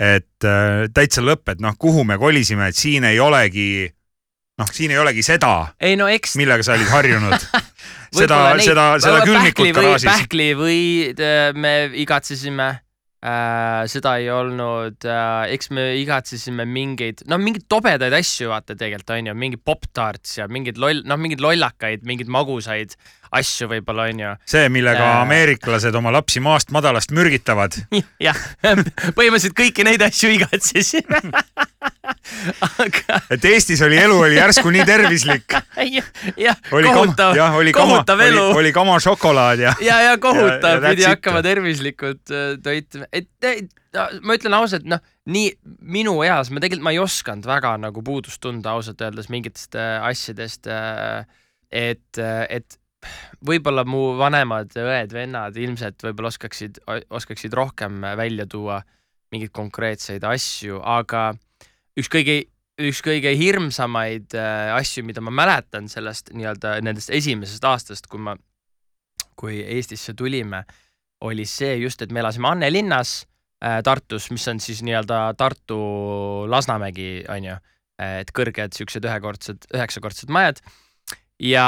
et 0.00 0.48
äh, 0.48 0.88
täitsa 0.94 1.22
lõpp, 1.22 1.54
et 1.54 1.62
noh, 1.62 1.76
kuhu 1.78 2.04
me 2.08 2.18
kolisime, 2.18 2.70
et 2.72 2.78
siin 2.78 3.06
ei 3.06 3.20
olegi, 3.22 3.86
noh, 4.58 4.74
siin 4.74 4.96
ei 4.96 5.00
olegi 5.02 5.24
seda, 5.26 5.54
ei 5.78 5.98
no 6.00 6.10
eks 6.10 6.34
millega 6.40 6.66
sa 6.66 6.74
olid 6.78 6.90
harjunud. 6.90 7.50
seda 8.20 8.42
seda, 8.58 8.86
seda 8.98 9.22
külmikut 9.22 9.70
garaažis. 9.76 10.10
pähkli 10.10 10.52
või 10.58 10.80
äh, 11.14 11.50
me 11.54 11.74
igatsesime 12.02 12.72
äh,, 13.22 13.84
seda 13.90 14.16
ei 14.20 14.28
olnud 14.32 15.06
äh,, 15.06 15.52
eks 15.54 15.70
me 15.76 15.86
igatsesime 16.00 16.66
mingeid, 16.68 17.24
no 17.30 17.38
mingeid 17.40 17.66
tobedaid 17.70 18.14
asju, 18.20 18.50
vaata 18.52 18.76
tegelikult 18.78 19.16
onju, 19.18 19.36
mingi 19.38 19.60
Pop-Tarts 19.60 20.38
ja 20.40 20.48
mingeid 20.50 20.80
loll, 20.80 21.04
noh, 21.08 21.20
mingeid 21.20 21.42
lollakaid, 21.44 22.04
mingeid 22.08 22.30
magusaid 22.32 22.96
asju 23.36 23.68
võib-olla 23.70 24.08
onju. 24.10 24.32
see, 24.50 24.68
millega 24.72 25.04
Äh. 25.06 25.20
ameeriklased 25.24 25.94
oma 25.94 26.12
lapsi 26.14 26.42
maast 26.42 26.72
madalast 26.74 27.14
mürgitavad. 27.14 27.76
jah, 28.28 28.38
põhimõtteliselt 28.64 29.56
kõiki 29.58 29.86
neid 29.86 30.02
asju 30.06 30.34
igatsesime. 30.38 31.22
aga 32.84 33.20
et 33.30 33.44
Eestis 33.44 33.82
oli 33.86 33.98
elu 34.00 34.16
oli 34.26 34.36
järsku 34.38 34.70
nii 34.74 34.84
tervislik. 34.88 35.52
jah, 35.76 36.08
jah, 36.36 36.56
kohutav, 36.70 37.36
kohutav 37.76 38.22
oli, 38.24 38.28
elu. 38.32 38.46
oli 38.62 38.72
kama 38.76 38.98
šokolaad 39.00 39.62
ja 39.66 39.74
ja, 39.84 40.00
ja 40.10 40.16
kohutav 40.18 40.80
Ja- 40.80 40.88
ja, 40.90 40.94
pidi 40.94 41.06
hakkama 41.08 41.42
tervislikult 41.46 42.30
äh, 42.34 42.56
toitma, 42.62 43.08
et 43.12 43.28
et- 43.42 43.70
ma 44.22 44.36
ütlen 44.38 44.54
ausalt, 44.54 44.84
noh, 44.86 45.00
nii 45.26 45.48
minu 45.82 46.12
eas 46.22 46.50
ma 46.54 46.60
tegelikult, 46.62 46.84
ma 46.86 46.92
ei 46.94 47.00
osanud 47.02 47.46
väga 47.48 47.72
nagu 47.82 48.02
puudust 48.06 48.38
tunda 48.44 48.70
ausalt 48.76 49.00
öeldes 49.02 49.26
mingitest 49.32 49.74
äh, 49.74 49.96
asjadest. 50.06 50.68
et, 51.70 52.18
et 52.48 52.78
võib-olla 53.46 53.84
mu 53.88 54.16
vanemad 54.18 54.74
õed-vennad 54.76 55.56
ilmselt 55.56 56.02
võib-olla 56.04 56.28
oskaksid, 56.32 56.80
oskaksid 57.10 57.54
rohkem 57.56 58.02
välja 58.18 58.46
tuua 58.50 58.80
mingeid 59.32 59.52
konkreetseid 59.54 60.24
asju, 60.26 60.80
aga 60.82 61.30
üks 61.98 62.10
kõige, 62.12 62.36
üks 62.80 63.00
kõige 63.04 63.32
hirmsamaid 63.36 64.36
äh, 64.38 64.74
asju, 64.76 65.04
mida 65.06 65.22
ma 65.24 65.32
mäletan 65.34 65.88
sellest 65.90 66.32
nii-öelda 66.36 66.78
nendest 66.84 67.12
esimesest 67.14 67.64
aastast, 67.66 68.08
kui 68.10 68.22
ma, 68.22 68.36
kui 69.38 69.60
Eestisse 69.64 70.14
tulime, 70.16 70.64
oli 71.26 71.46
see 71.48 71.76
just, 71.82 72.02
et 72.02 72.12
me 72.12 72.22
elasime 72.22 72.48
Anne 72.50 72.70
linnas 72.72 73.20
äh, 73.64 73.80
Tartus, 73.86 74.30
mis 74.32 74.46
on 74.52 74.60
siis 74.62 74.84
nii-öelda 74.86 75.22
Tartu 75.40 75.80
Lasnamägi, 76.50 77.24
onju, 77.30 77.56
et 78.00 78.30
kõrged 78.36 78.76
siuksed 78.76 79.04
ühekordsed, 79.04 79.66
üheksakordsed 79.74 80.32
majad. 80.32 80.62
Ja, 81.40 81.64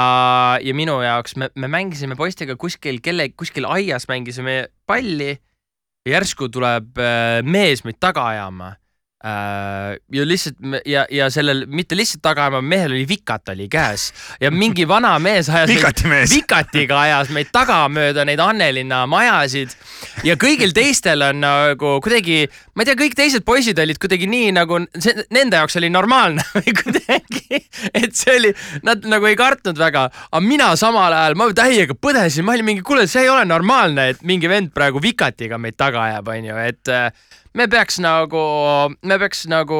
ja 0.61 0.73
minu 0.77 0.99
jaoks 1.01 1.33
me, 1.41 1.49
me 1.57 1.69
mängisime 1.69 2.13
poistega 2.17 2.53
kuskil 2.61 2.99
kelle, 3.05 3.31
kuskil 3.33 3.65
aias 3.65 4.05
mängisime 4.09 4.67
palli. 4.85 5.33
Järsku 6.05 6.49
tuleb 6.53 6.99
äh, 6.99 7.39
mees 7.45 7.85
meid 7.85 7.97
taga 8.01 8.25
ajama 8.33 8.73
ja 9.23 10.25
lihtsalt 10.27 10.57
ja, 10.85 11.05
ja 11.11 11.29
sellel 11.31 11.63
mitte 11.71 11.95
lihtsalt 11.95 12.19
tagaema 12.25 12.59
mehel 12.61 12.91
oli 12.91 13.05
vikat 13.07 13.49
oli 13.53 13.69
käes. 13.71 14.09
Ja 14.41 14.51
mingi 14.51 14.83
vana 14.87 15.13
mees 15.19 15.49
ajas 15.49 15.69
Vikati 15.69 16.09
mees. 16.11 16.33
vikatiga 16.35 16.99
ajas 17.05 17.31
meid 17.31 17.47
tagamööda 17.55 18.25
neid 18.27 18.41
Annelinna 18.43 19.05
majasid. 19.07 19.71
Ja 20.27 20.35
kõigil 20.39 20.75
teistel 20.75 21.23
on 21.23 21.39
nagu 21.43 21.95
kuidagi, 22.03 22.43
ma 22.75 22.83
ei 22.83 22.89
tea, 22.89 22.97
kõik 22.99 23.15
teised 23.15 23.45
poisid 23.47 23.79
olid 23.79 24.01
kuidagi 24.01 24.27
nii 24.27 24.51
nagu 24.57 24.81
see 24.99 25.15
nende 25.31 25.61
jaoks 25.61 25.79
oli 25.79 25.91
normaalne 25.93 26.43
või 26.57 26.75
kuidagi, 26.81 27.61
et 27.93 28.11
see 28.17 28.35
oli, 28.41 28.51
nad 28.83 29.07
nagu 29.07 29.29
ei 29.29 29.39
kartnud 29.39 29.79
väga, 29.79 30.09
aga 30.31 30.43
mina 30.43 30.73
samal 30.79 31.15
ajal, 31.15 31.37
ma 31.39 31.47
täiega 31.55 31.95
põdesin, 31.95 32.43
ma 32.43 32.57
olin 32.57 32.67
mingi, 32.73 32.83
kuule, 32.83 33.07
see 33.07 33.23
ei 33.23 33.31
ole 33.31 33.45
normaalne, 33.47 34.09
et 34.13 34.27
mingi 34.27 34.51
vend 34.51 34.73
praegu 34.75 34.99
vikatiga 35.03 35.59
meid 35.61 35.79
taga 35.79 36.09
ajab, 36.09 36.33
onju, 36.35 36.59
et 36.67 36.91
äh, 36.91 37.07
me 37.57 37.67
peaks 37.69 37.99
nagu, 38.03 38.41
me 39.05 39.17
peaks 39.21 39.45
nagu 39.51 39.79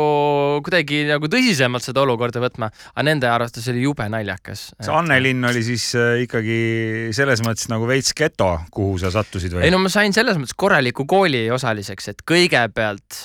kuidagi 0.66 1.04
nagu 1.10 1.30
tõsisemalt 1.32 1.86
seda 1.86 2.04
olukorda 2.04 2.42
võtma, 2.44 2.70
aga 2.94 3.06
nende 3.08 3.30
arvates 3.30 3.68
oli 3.72 3.86
jube 3.86 4.06
naljakas. 4.12 4.66
see 4.78 4.94
Annelinn 4.94 5.46
oli 5.50 5.64
siis 5.66 5.90
äh, 6.00 6.24
ikkagi 6.26 6.60
selles 7.16 7.44
mõttes 7.46 7.70
nagu 7.72 7.88
veits 7.90 8.14
geto, 8.18 8.52
kuhu 8.74 9.00
sa 9.02 9.14
sattusid 9.14 9.56
või 9.56 9.68
ei? 9.68 9.74
no 9.74 9.82
ma 9.84 9.92
sain 9.94 10.16
selles 10.16 10.40
mõttes 10.40 10.58
korraliku 10.58 11.08
kooli 11.10 11.46
osaliseks, 11.54 12.12
et 12.14 12.26
kõigepealt, 12.30 13.22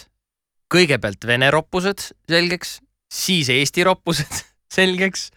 kõigepealt 0.72 1.28
vene 1.28 1.52
roppused 1.54 2.10
selgeks, 2.30 2.78
siis 3.12 3.52
eesti 3.52 3.84
roppused 3.88 4.44
selgeks, 4.78 5.28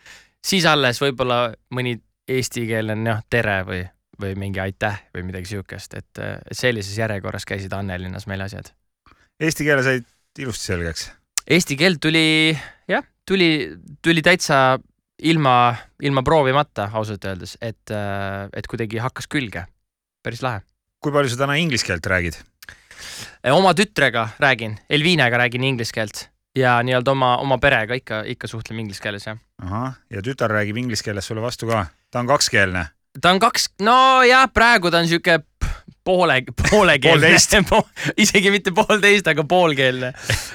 siis 0.44 0.68
alles 0.70 1.02
võib-olla 1.04 1.50
mõni 1.76 1.98
eestikeelne 2.32 2.96
noh, 2.96 3.24
tere 3.30 3.62
või, 3.68 3.82
või 4.22 4.36
mingi 4.40 4.62
aitäh 4.64 5.02
või 5.16 5.26
midagi 5.28 5.52
siukest, 5.56 5.98
et 6.00 6.22
äh, 6.24 6.38
sellises 6.56 6.96
järjekorras 6.98 7.48
käisid 7.50 7.74
Annelinnas 7.76 8.28
meil 8.32 8.48
asjad. 8.48 8.72
Eesti 9.42 9.66
keele 9.66 9.82
said 9.82 10.06
ilusti 10.38 10.70
selgeks. 10.70 11.08
Eesti 11.50 11.78
keel 11.80 11.98
tuli 12.02 12.54
jah, 12.90 13.06
tuli, 13.26 13.72
tuli 14.04 14.22
täitsa 14.22 14.78
ilma, 15.26 15.74
ilma 16.02 16.24
proovimata 16.24 16.90
ausalt 16.94 17.26
öeldes, 17.26 17.56
et, 17.62 17.94
et 18.54 18.70
kuidagi 18.70 19.02
hakkas 19.02 19.30
külge. 19.32 19.66
päris 20.24 20.44
lahe. 20.46 20.62
kui 21.02 21.12
palju 21.12 21.34
sa 21.34 21.38
täna 21.42 21.56
inglise 21.58 21.86
keelt 21.86 22.06
räägid? 22.06 22.38
oma 23.50 23.74
tütrega 23.74 24.28
räägin, 24.40 24.78
Elvinega 24.90 25.38
räägin 25.38 25.64
inglise 25.64 25.94
keelt 25.94 26.28
ja 26.56 26.78
nii-öelda 26.84 27.12
oma, 27.12 27.38
oma 27.38 27.58
perega 27.58 27.98
ikka, 27.98 28.24
ikka 28.28 28.48
suhtleme 28.48 28.82
inglise 28.82 29.02
keeles 29.02 29.26
jah. 29.26 29.38
ahah, 29.62 29.96
ja 30.10 30.22
tütar 30.22 30.52
räägib 30.52 30.78
inglise 30.78 31.04
keeles 31.04 31.28
sulle 31.28 31.42
vastu 31.42 31.68
ka. 31.68 31.86
ta 32.12 32.20
on 32.20 32.28
kakskeelne. 32.28 32.86
ta 33.22 33.32
on 33.32 33.40
kaks, 33.40 33.72
nojah, 33.82 34.46
praegu 34.54 34.92
ta 34.92 35.02
on 35.02 35.10
sihuke 35.10 35.42
poole, 36.04 36.42
poolekeelne 36.70 37.30
isegi 38.24 38.52
mitte 38.52 38.74
poolteist, 38.76 39.28
aga 39.28 39.44
poolkeelne. 39.44 40.14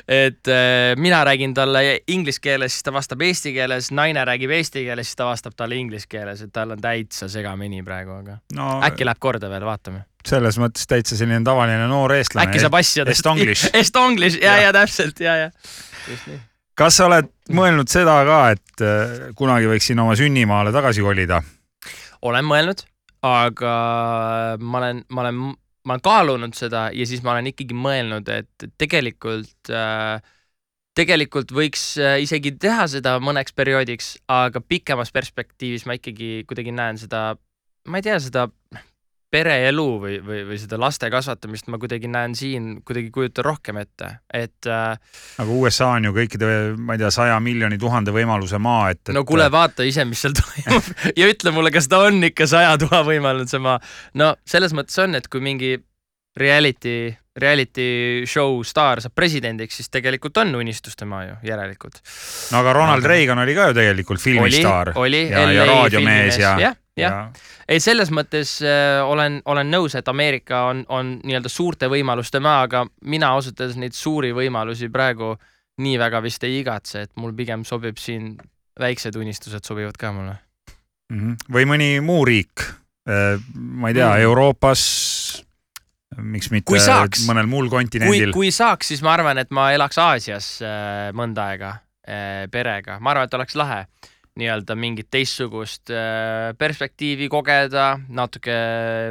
et 0.09 0.49
äh, 0.49 0.97
mina 0.97 1.25
räägin 1.25 1.55
talle 1.55 2.01
inglise 2.09 2.41
keeles, 2.43 2.73
siis 2.73 2.87
ta 2.87 2.93
vastab 2.93 3.23
eesti 3.23 3.53
keeles, 3.55 3.91
naine 3.95 4.25
räägib 4.25 4.51
eesti 4.51 4.85
keeles, 4.85 5.11
siis 5.11 5.21
ta 5.21 5.29
vastab 5.29 5.55
talle 5.57 5.79
inglise 5.79 6.09
keeles, 6.09 6.43
et 6.43 6.53
tal 6.53 6.75
on 6.75 6.83
täitsa 6.83 7.29
segamini 7.29 7.83
praegu, 7.87 8.19
aga 8.23 8.39
no 8.57 8.81
äkki 8.87 9.07
läheb 9.07 9.23
korda 9.23 9.51
veel, 9.53 9.67
vaatame. 9.69 10.05
selles 10.27 10.59
mõttes 10.63 10.89
täitsa 10.91 11.19
selline 11.19 11.45
tavaline 11.47 11.87
noor 11.91 12.17
eestlane. 12.19 12.51
äkki 12.51 12.65
saab 12.65 12.81
asjadest. 12.81 13.19
Estonglish. 13.21 13.71
Estonglish 13.73 14.43
ja, 14.43 14.59
ja 14.67 14.75
täpselt 14.75 15.21
ja, 15.21 15.37
ja. 15.45 15.51
just 16.11 16.27
nii. 16.33 16.41
kas 16.75 16.99
sa 16.99 17.07
oled 17.11 17.31
mõelnud 17.55 17.91
seda 17.91 18.19
ka, 18.27 18.41
et 18.57 18.85
äh, 18.85 19.31
kunagi 19.39 19.71
võiksin 19.71 20.03
oma 20.03 20.19
sünnimaale 20.19 20.75
tagasi 20.75 21.07
kolida? 21.07 21.43
olen 22.27 22.47
mõelnud, 22.49 22.83
aga 23.27 23.75
ma 24.61 24.81
olen, 24.81 25.03
ma 25.09 25.27
olen, 25.27 25.43
ma 25.87 25.97
olen 25.97 26.05
kaalunud 26.05 26.57
seda 26.59 26.89
ja 26.95 27.07
siis 27.09 27.23
ma 27.25 27.35
olen 27.35 27.51
ikkagi 27.53 27.77
mõelnud, 27.77 28.29
et 28.33 28.67
tegelikult 28.81 29.71
äh, 29.73 30.23
tegelikult 30.97 31.53
võiks 31.55 31.89
äh, 32.01 32.19
isegi 32.25 32.55
teha 32.61 32.87
seda 32.91 33.17
mõneks 33.23 33.55
perioodiks, 33.57 34.15
aga 34.33 34.62
pikemas 34.65 35.12
perspektiivis 35.15 35.85
ma 35.89 35.99
ikkagi 35.99 36.47
kuidagi 36.49 36.73
näen 36.75 37.01
seda, 37.01 37.35
ma 37.89 38.01
ei 38.01 38.07
tea, 38.07 38.19
seda 38.23 38.47
pereelu 39.37 39.87
või, 40.03 40.16
või, 40.25 40.42
või 40.49 40.59
seda 40.61 40.79
laste 40.81 41.11
kasvatamist 41.12 41.68
ma 41.72 41.81
kuidagi 41.83 42.11
näen 42.11 42.37
siin 42.38 42.68
kuidagi 42.87 43.12
kujutan 43.14 43.46
rohkem 43.46 43.81
ette, 43.83 44.11
et 44.33 44.68
äh, 44.70 45.18
aga 45.42 45.59
USA 45.61 45.92
on 45.96 46.09
ju 46.09 46.14
kõikide, 46.16 46.53
ma 46.81 46.96
ei 46.96 47.03
tea, 47.03 47.12
saja 47.14 47.37
miljoni 47.44 47.79
tuhande 47.81 48.14
võimaluse 48.16 48.61
maa, 48.62 48.90
et, 48.94 49.03
et. 49.09 49.14
no 49.16 49.27
kuule, 49.29 49.49
vaata 49.53 49.87
ise, 49.87 50.07
mis 50.09 50.25
seal 50.25 50.37
toimub 50.37 50.92
ja 51.20 51.29
ütle 51.33 51.53
mulle, 51.57 51.75
kas 51.75 51.90
ta 51.92 52.05
on 52.09 52.22
ikka 52.31 52.49
saja 52.51 52.77
tuha 52.81 53.03
võimalnud 53.07 53.53
see 53.53 53.62
maa. 53.62 53.81
no 54.18 54.35
selles 54.49 54.75
mõttes 54.77 54.96
on, 55.05 55.18
et 55.18 55.29
kui 55.33 55.44
mingi 55.44 55.77
reality, 56.37 57.16
reality 57.37 58.25
show 58.29 58.62
staar 58.64 59.01
saab 59.01 59.14
presidendiks, 59.16 59.79
siis 59.81 59.90
tegelikult 59.92 60.37
on 60.42 60.55
unistuste 60.59 61.09
maa 61.09 61.25
ju 61.25 61.37
järelikult. 61.49 62.01
no 62.53 62.61
aga 62.61 62.72
Ronald 62.77 63.05
Reagan 63.05 63.38
oli 63.38 63.55
ka 63.55 63.70
ju 63.70 63.77
tegelikult 63.81 64.20
filmistaar. 64.20 64.92
oli 64.94 65.27
ja, 65.31 65.46
ja 65.51 65.66
LA 65.66 65.66
raadiomees 65.72 66.38
ja, 66.38 66.55
jah, 66.61 66.77
jah. 66.96 67.18
ei, 67.68 67.81
selles 67.81 68.12
mõttes 68.14 68.59
äh, 68.64 69.01
olen, 69.05 69.40
olen 69.44 69.70
nõus, 69.72 69.96
et 69.99 70.09
Ameerika 70.09 70.66
on, 70.70 70.85
on 70.88 71.16
nii-öelda 71.25 71.53
suurte 71.53 71.90
võimaluste 71.92 72.40
maa, 72.40 72.64
aga 72.68 72.87
mina 73.05 73.33
ausalt 73.37 73.61
öeldes 73.61 73.81
neid 73.81 73.96
suuri 73.96 74.33
võimalusi 74.37 74.90
praegu 74.92 75.35
nii 75.83 75.99
väga 76.01 76.22
vist 76.25 76.44
ei 76.49 76.61
igatse, 76.61 77.05
et 77.05 77.12
mul 77.20 77.35
pigem 77.37 77.64
sobib 77.68 77.99
siin 78.01 78.35
väiksed 78.81 79.16
unistused 79.16 79.64
sobivad 79.64 79.96
ka 80.01 80.12
mulle. 80.12 80.37
Mhm. 81.12 81.37
või 81.55 81.64
mõni 81.70 81.88
muu 82.03 82.25
riik, 82.27 82.64
ma 83.07 83.88
ei 83.88 83.94
tea 83.94 84.09
Mm. 84.09 84.16
mm., 84.16 84.22
Euroopas, 84.27 85.46
miks 86.14 86.51
mitte 86.55 86.79
mõnel 87.27 87.49
muul 87.51 87.71
kontinendil. 87.73 88.33
kui 88.35 88.53
saaks, 88.55 88.92
siis 88.92 89.03
ma 89.05 89.16
arvan, 89.16 89.38
et 89.42 89.51
ma 89.55 89.71
elaks 89.75 89.99
Aasias 90.01 90.51
äh, 90.64 91.09
mõnda 91.16 91.51
aega 91.53 91.73
äh, 92.07 92.45
perega, 92.53 93.01
ma 93.01 93.12
arvan, 93.12 93.27
et 93.27 93.35
oleks 93.38 93.59
lahe 93.59 93.83
nii-öelda 94.37 94.77
mingit 94.79 95.09
teistsugust 95.11 95.90
äh, 95.90 96.53
perspektiivi 96.59 97.29
kogeda, 97.33 97.95
natuke, 98.09 98.57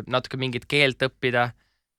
natuke 0.07 0.41
mingit 0.41 0.67
keelt 0.69 1.07
õppida 1.09 1.51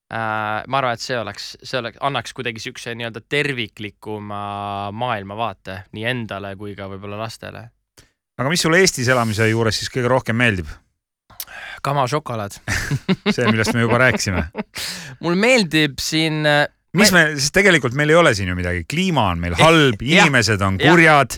ma 0.06 0.78
arvan, 0.78 0.94
et 0.94 1.02
see 1.02 1.16
oleks, 1.18 1.56
see 1.66 1.80
oleks, 1.80 1.98
annaks 2.06 2.30
kuidagi 2.36 2.62
siukse 2.62 2.92
nii-öelda 2.94 3.24
terviklikuma 3.26 4.92
maailmavaate 4.94 5.80
nii 5.98 6.04
endale 6.06 6.52
kui 6.60 6.76
ka 6.78 6.86
võib-olla 6.92 7.18
lastele. 7.24 7.64
aga 8.38 8.52
mis 8.52 8.62
sulle 8.62 8.78
Eestis 8.84 9.10
elamise 9.10 9.50
juures 9.50 9.82
siis 9.82 9.90
kõige 9.90 10.12
rohkem 10.12 10.38
meeldib? 10.38 10.70
Kama 11.86 12.06
šokolaad. 12.10 12.56
see, 13.34 13.46
millest 13.50 13.74
me 13.76 13.84
juba 13.84 14.00
rääkisime. 14.06 14.48
mul 15.22 15.36
meeldib 15.38 16.00
siin 16.02 16.42
äh, 16.46 16.64
mis 16.96 17.12
me, 17.14 17.22
sest 17.36 17.54
tegelikult 17.56 17.96
meil 17.98 18.10
ei 18.12 18.18
ole 18.18 18.32
siin 18.36 18.50
ju 18.50 18.56
midagi, 18.58 18.84
kliima 18.88 19.28
on 19.32 19.42
meil 19.42 19.56
halb, 19.58 20.02
Jah. 20.04 20.26
inimesed 20.26 20.62
on 20.64 20.78
kurjad, 20.80 21.36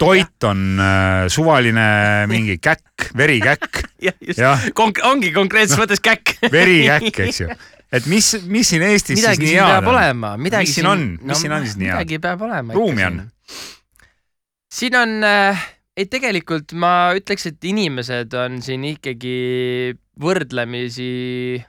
toit 0.00 0.48
on 0.48 0.64
äh, 0.80 1.26
suvaline 1.32 1.86
mingi 2.30 2.56
käkk, 2.62 3.10
verikäkk, 3.18 3.82
jah, 4.06 4.16
just 4.24 5.04
ongi 5.10 5.32
konkreetses 5.34 5.80
mõttes 5.80 6.02
käkk. 6.04 6.36
verikäkk, 6.56 7.20
eks 7.28 7.42
ju. 7.44 7.58
et 7.94 8.08
mis, 8.10 8.32
mis 8.48 8.72
siin 8.74 8.86
Eestis 8.86 9.20
midagi 9.20 9.44
siis 9.44 9.52
nii 9.52 9.60
head 9.60 9.84
on? 9.84 9.92
olema, 9.94 10.34
midagi 10.40 10.72
siin 10.72 10.90
on? 10.90 11.06
Mis 11.22 11.44
siin 11.44 11.56
on 11.56 11.68
siis 11.68 11.78
nii 11.80 11.90
head? 11.90 12.00
midagi 12.00 12.20
peab 12.24 12.48
olema. 12.48 12.76
Ruumi 12.76 13.08
on?. 13.10 13.22
siin 14.72 14.96
on 14.98 15.18
äh,, 15.28 15.66
ei 15.98 16.08
tegelikult 16.10 16.74
ma 16.78 17.12
ütleks, 17.16 17.46
et 17.50 17.68
inimesed 17.70 18.34
on 18.38 18.58
siin 18.64 18.86
ikkagi 18.88 19.36
võrdlemisi, 20.20 21.60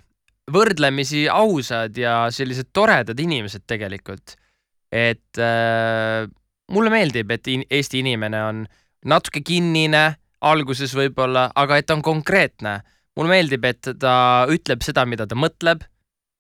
võrdlemisi 0.54 1.26
ausad 1.32 1.98
ja 1.98 2.26
sellised 2.34 2.72
toredad 2.74 3.20
inimesed 3.22 3.66
tegelikult. 3.68 4.38
et 4.96 5.40
äh, 5.42 6.26
mulle 6.72 6.90
meeldib, 6.94 7.32
et 7.32 7.48
in, 7.52 7.64
Eesti 7.70 8.00
inimene 8.00 8.42
on 8.44 8.62
natuke 9.06 9.42
kinnine 9.44 10.06
alguses 10.46 10.94
võib-olla, 10.96 11.50
aga 11.56 11.78
et 11.78 11.88
ta 11.90 11.98
on 11.98 12.02
konkreetne. 12.06 12.80
mulle 13.16 13.30
meeldib, 13.30 13.66
et 13.66 13.92
ta 14.00 14.46
ütleb 14.52 14.82
seda, 14.84 15.06
mida 15.06 15.28
ta 15.28 15.36
mõtleb 15.36 15.84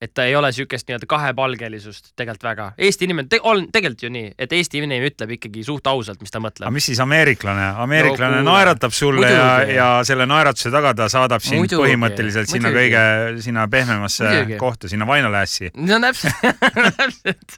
et 0.05 0.13
ta 0.15 0.25
ei 0.29 0.35
ole 0.37 0.51
siukest 0.55 0.87
nii-öelda 0.89 1.09
kahepalgelisust 1.09 2.11
tegelikult 2.15 2.45
väga. 2.45 2.67
Eesti 2.77 3.07
inimene 3.07 3.29
te, 3.31 3.39
on 3.43 3.67
tegelikult 3.73 4.05
ju 4.05 4.11
nii, 4.13 4.31
et 4.39 4.53
Eesti 4.55 4.79
inimene 4.81 5.09
ütleb 5.09 5.35
ikkagi 5.37 5.63
suht 5.65 5.87
ausalt, 5.89 6.21
mis 6.21 6.33
ta 6.33 6.39
aga 6.39 6.45
mõtleb. 6.45 6.73
mis 6.75 6.89
siis 6.91 7.01
ameeriklane, 7.03 7.67
ameeriklane 7.83 8.41
No 8.45 8.51
naeratab 8.51 8.93
sulle 8.95 9.29
ja 9.29 9.45
Muidugi., 9.45 9.77
ja 9.77 9.87
selle 10.07 10.27
naeratuse 10.29 10.71
taga 10.73 10.93
ta 10.97 11.07
saadab 11.11 11.43
sind 11.45 11.63
Muidugi. 11.63 11.81
põhimõtteliselt 11.81 12.51
sinna 12.51 12.69
Muidugi. 12.69 12.93
kõige, 12.95 13.41
sinna 13.45 13.67
pehmemasse 13.71 14.27
Muidugi. 14.27 14.59
kohta, 14.61 14.91
sinna 14.91 15.07
vainalässi. 15.09 15.71
no 15.75 15.99
täpselt, 16.03 16.61
täpselt. 16.99 17.57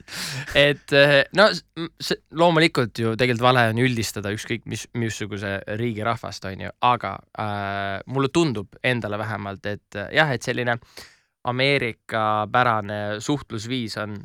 et 0.54 0.96
eh, 0.96 1.18
no 1.36 1.50
see 1.52 2.22
loomulikult 2.38 3.02
ju 3.02 3.14
tegelikult 3.18 3.46
vale 3.50 3.68
on 3.72 3.82
üldistada 3.82 4.32
ükskõik 4.34 4.64
mis, 4.70 4.86
missuguse 4.98 5.58
riigi 5.78 6.04
rahvast, 6.06 6.48
onju, 6.48 6.72
aga 6.88 7.14
äh, 7.38 8.00
mulle 8.06 8.32
tundub 8.32 8.78
endale 8.84 9.18
vähemalt, 9.20 9.66
et 9.66 9.98
äh, 9.98 10.10
jah, 10.16 10.32
et 10.34 10.44
selline 10.46 10.78
Ameerika-pärane 11.48 13.20
suhtlusviis 13.22 13.96
on, 14.02 14.16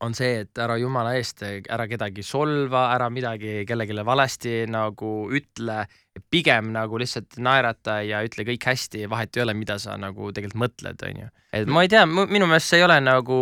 on 0.00 0.14
see, 0.16 0.42
et 0.42 0.58
ära 0.58 0.78
jumala 0.80 1.12
eest 1.18 1.44
ära 1.44 1.86
kedagi 1.90 2.24
solva, 2.26 2.86
ära 2.94 3.10
midagi 3.12 3.62
kellelegi 3.68 4.04
valesti 4.06 4.54
nagu 4.70 5.12
ütle, 5.34 5.84
pigem 6.32 6.72
nagu 6.74 6.98
lihtsalt 7.00 7.38
naerata 7.42 8.00
ja 8.06 8.22
ütle 8.24 8.46
kõik 8.48 8.66
hästi, 8.72 9.04
vahet 9.12 9.36
ei 9.36 9.44
ole, 9.44 9.54
mida 9.58 9.78
sa 9.82 9.98
nagu 10.00 10.32
tegelikult 10.32 10.62
mõtled, 10.64 11.06
onju. 11.08 11.28
et 11.52 11.68
ma 11.70 11.84
ei 11.84 11.92
tea, 11.92 12.06
minu 12.06 12.48
meelest 12.48 12.72
see 12.72 12.80
ei 12.80 12.86
ole 12.88 12.98
nagu 13.04 13.38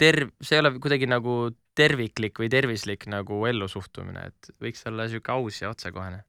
terv-, 0.00 0.32
see 0.40 0.58
ei 0.58 0.64
ole 0.64 0.74
kuidagi 0.78 1.10
nagu 1.10 1.42
terviklik 1.76 2.40
või 2.40 2.50
tervislik 2.52 3.06
nagu 3.10 3.44
ellusuhtumine, 3.46 4.30
et 4.32 4.54
võiks 4.60 4.82
olla 4.90 5.06
sihuke 5.08 5.32
aus 5.36 5.60
ja 5.62 5.70
otsekohene. 5.70 6.24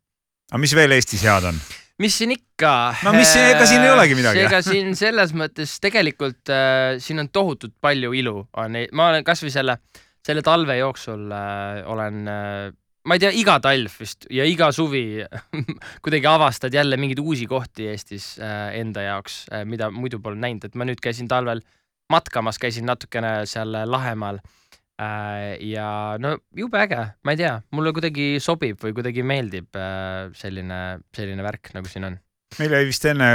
aga 0.51 0.61
mis 0.61 0.75
veel 0.75 0.93
Eestis 0.95 1.25
head 1.27 1.47
on? 1.49 1.57
Mis 2.01 2.17
siin 2.17 2.33
ikka. 2.35 2.73
No 3.05 3.13
mis 3.15 3.31
siin- 3.33 3.51
ega 3.53 3.65
siin 3.69 3.85
ei 3.85 3.93
olegi 3.93 4.17
midagi. 4.17 4.43
ega 4.47 4.61
siin 4.65 4.93
selles 4.97 5.33
mõttes 5.37 5.77
tegelikult 5.83 6.51
äh, 6.53 6.97
siin 7.03 7.21
on 7.23 7.29
tohutult 7.33 7.75
palju 7.81 8.13
ilu 8.17 8.35
on, 8.57 8.77
ma 8.97 9.09
olen 9.11 9.25
kasvõi 9.27 9.53
selle, 9.53 9.77
selle 10.25 10.43
talve 10.45 10.77
jooksul 10.79 11.27
äh, 11.35 11.81
olen 11.91 12.21
äh, 12.31 12.69
ma 13.07 13.17
ei 13.17 13.23
tea, 13.23 13.31
iga 13.33 13.57
talv 13.63 13.93
vist 13.99 14.27
ja 14.29 14.45
iga 14.45 14.71
suvi 14.75 15.23
kuidagi 16.05 16.29
avastad 16.29 16.73
jälle 16.73 16.97
mingeid 17.01 17.21
uusi 17.23 17.47
kohti 17.49 17.89
Eestis 17.93 18.33
äh, 18.39 18.71
enda 18.81 19.05
jaoks, 19.07 19.45
mida 19.65 19.89
muidu 19.93 20.21
pole 20.21 20.37
näinud, 20.41 20.67
et 20.69 20.75
ma 20.77 20.85
nüüd 20.89 21.01
käisin 21.01 21.29
talvel 21.31 21.63
matkamas, 22.11 22.59
käisin 22.61 22.85
natukene 22.89 23.41
seal 23.49 23.77
Lahemaal 23.87 24.41
äh,. 24.41 24.57
Ja 25.01 25.87
no 26.21 26.35
jube 26.57 26.81
äge, 26.83 26.99
ma 27.25 27.33
ei 27.35 27.39
tea, 27.39 27.55
mulle 27.75 27.93
kuidagi 27.95 28.35
sobib 28.43 28.81
või 28.83 28.93
kuidagi 28.97 29.25
meeldib 29.25 29.79
äh, 29.79 30.29
selline, 30.37 30.81
selline 31.15 31.45
värk, 31.45 31.73
nagu 31.77 31.89
siin 31.91 32.09
on. 32.11 32.19
meil 32.59 32.77
jäi 32.77 32.85
vist 32.89 33.07
enne 33.09 33.31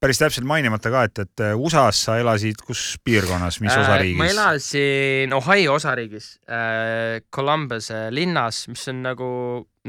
päris 0.00 0.20
täpselt 0.20 0.46
mainimata 0.48 0.92
ka, 0.92 1.02
et, 1.08 1.18
et 1.24 1.42
USA-s 1.60 2.04
sa 2.06 2.16
elasid 2.20 2.62
kus 2.64 2.94
piirkonnas, 3.04 3.60
mis 3.60 3.72
Äh, 3.72 3.80
ma 3.80 3.84
osariigis? 3.84 4.30
elasin 4.32 5.34
Ohio 5.36 5.74
osariigis 5.76 6.28
äh,, 6.48 7.20
Columbuse 7.34 8.06
linnas, 8.14 8.62
mis 8.72 8.86
on 8.92 9.02
nagu 9.04 9.32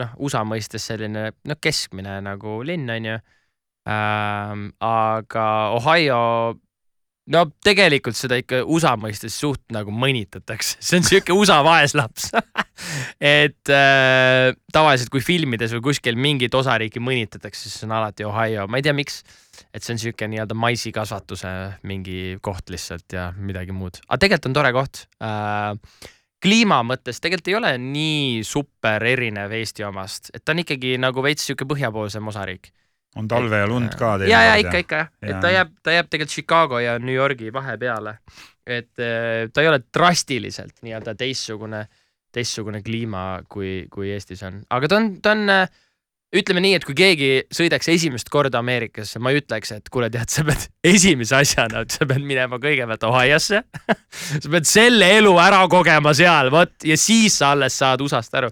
noh, 0.01 0.17
USA 0.19 0.43
mõistes 0.47 0.89
selline 0.91 1.29
noh, 1.31 1.61
keskmine 1.61 2.19
nagu 2.25 2.59
linn 2.67 2.89
onju 2.91 3.15
ähm,. 3.91 4.67
aga 4.83 5.45
Ohio, 5.77 6.19
no 7.29 7.43
tegelikult 7.63 8.17
seda 8.17 8.37
ikka 8.41 8.61
USA 8.65 8.95
mõistes 8.99 9.35
suht 9.37 9.61
nagu 9.73 9.93
mõnitatakse, 9.93 10.79
see 10.81 10.99
on 10.99 11.07
siuke 11.07 11.35
USA 11.35 11.59
vaeslaps. 11.65 12.31
Et 13.21 13.71
äh, 13.71 14.51
tavaliselt, 14.73 15.11
kui 15.13 15.21
filmides 15.23 15.75
või 15.77 15.83
kuskil 15.91 16.17
mingit 16.17 16.55
osariiki 16.57 17.03
mõnitatakse, 17.03 17.67
siis 17.69 17.85
on 17.85 17.93
alati 17.99 18.25
Ohio, 18.25 18.65
ma 18.67 18.81
ei 18.81 18.85
tea, 18.87 18.95
miks. 18.97 19.21
Et 19.71 19.83
see 19.83 19.93
on 19.93 20.01
siuke 20.01 20.27
nii-öelda 20.31 20.55
maisikasvatuse 20.57 21.51
mingi 21.87 22.39
koht 22.43 22.71
lihtsalt 22.73 23.13
ja 23.13 23.29
midagi 23.37 23.75
muud, 23.75 23.99
aga 24.07 24.23
tegelikult 24.23 24.49
on 24.49 24.57
tore 24.57 24.73
koht. 24.75 25.05
Äh,. 25.21 26.09
kliima 26.41 26.79
mõttes 26.87 27.21
tegelikult 27.21 27.51
ei 27.51 27.57
ole 27.59 27.71
nii 27.77 28.41
super 28.47 29.03
erinev 29.05 29.53
Eesti 29.53 29.85
omast, 29.85 30.31
et 30.33 30.41
ta 30.41 30.55
on 30.55 30.63
ikkagi 30.63 30.95
nagu 30.97 31.21
veits 31.21 31.45
siuke 31.45 31.67
põhjapoolsem 31.69 32.27
osariik. 32.31 32.71
On 33.15 33.27
talve 33.27 33.57
ja 33.59 33.67
lund 33.67 33.95
ka 33.99 34.13
ja, 34.23 34.43
ja 34.51 34.55
ikka, 34.61 34.83
ikka 34.85 35.01
jah, 35.01 35.09
et 35.21 35.39
ta 35.43 35.51
jääb, 35.51 35.73
ta 35.83 35.95
jääb 35.97 36.09
tegelikult 36.11 36.35
Chicago 36.35 36.79
ja 36.79 36.97
New 36.99 37.15
Yorgi 37.15 37.51
vahepeale. 37.53 38.17
et 38.65 38.99
äh, 38.99 39.49
ta 39.53 39.61
ei 39.61 39.67
ole 39.67 39.81
drastiliselt 39.93 40.83
nii-öelda 40.85 41.15
teistsugune, 41.17 41.85
teistsugune 42.31 42.81
kliima, 42.85 43.41
kui, 43.49 43.87
kui 43.91 44.11
Eestis 44.13 44.43
on, 44.47 44.61
aga 44.69 44.87
ta 44.87 44.99
on, 45.01 45.09
ta 45.21 45.33
on 45.35 45.49
äh, 45.49 45.81
ütleme 46.31 46.61
nii, 46.63 46.77
et 46.79 46.85
kui 46.87 46.95
keegi 46.95 47.29
sõidaks 47.51 47.89
esimest 47.91 48.29
korda 48.31 48.61
Ameerikasse, 48.61 49.19
ma 49.19 49.33
ei 49.33 49.41
ütleks, 49.41 49.73
et 49.75 49.89
kuule, 49.91 50.07
tead, 50.13 50.31
sa 50.31 50.45
pead 50.47 50.63
esimese 50.93 51.35
asjana, 51.35 51.83
sa 51.91 52.07
pead 52.07 52.23
minema 52.23 52.59
kõigepealt 52.61 53.03
Ohio'sse. 53.09 53.61
sa 54.43 54.51
pead 54.53 54.69
selle 54.69 55.09
elu 55.17 55.33
ära 55.43 55.59
kogema 55.71 56.13
seal, 56.17 56.51
vot 56.53 56.87
ja 56.87 56.97
siis 56.99 57.35
sa 57.41 57.51
alles 57.55 57.75
saad 57.81 58.03
USA-st 58.05 58.39
aru. 58.39 58.51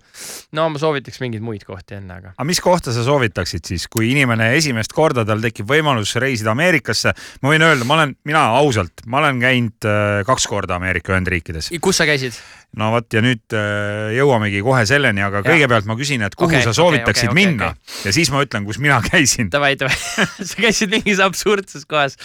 no 0.58 0.68
ma 0.74 0.82
soovitaks 0.82 1.22
mingeid 1.24 1.46
muid 1.46 1.63
kohti 1.68 1.96
enne, 2.00 2.20
aga. 2.20 2.34
aga 2.36 2.48
mis 2.48 2.60
kohta 2.63 2.94
sa 2.96 3.06
soovitaksid 3.08 3.72
siis, 3.72 3.88
kui 3.92 4.12
inimene 4.12 4.52
esimest 4.58 4.94
korda 4.96 5.24
tal 5.28 5.39
tekib 5.44 5.70
võimalus 5.72 6.15
reisida 6.20 6.52
Ameerikasse? 6.52 7.15
ma 7.44 7.54
võin 7.54 7.63
öelda, 7.63 7.88
ma 7.88 8.00
olen, 8.02 8.15
mina 8.28 8.44
ausalt, 8.60 9.06
ma 9.08 9.24
olen 9.24 9.39
käinud 9.44 9.88
äh, 9.88 10.22
kaks 10.28 10.50
korda 10.52 10.76
Ameerika 10.80 11.15
Ühendriikides. 11.15 11.72
kus 11.80 12.04
sa 12.04 12.10
käisid? 12.10 12.36
no 12.78 12.92
vot 12.94 13.08
ja 13.13 13.24
nüüd 13.24 13.56
äh, 13.56 14.12
jõuamegi 14.20 14.62
kohe 14.65 14.84
selleni, 14.89 15.24
aga 15.26 15.39
Ja. 15.39 15.54
kõigepealt 15.54 15.88
ma 15.88 15.96
küsin, 15.96 16.22
et 16.26 16.36
kuhu 16.36 16.52
Okei, 16.52 16.65
sa 16.65 16.74
soovitaksid 16.76 17.32
okei, 17.32 17.34
okei, 17.34 17.54
minna 17.56 17.68
ja 18.05 18.13
siis 18.15 18.32
ma 18.34 18.43
ütlen, 18.45 18.65
kus 18.67 18.79
mina 18.82 18.99
käisin. 19.12 19.51
Davai, 19.53 19.75
davai, 19.79 19.97
sa 20.49 20.60
käisid 20.60 20.93
mingis 20.93 21.21
absurdses 21.23 21.86
kohas. 21.89 22.17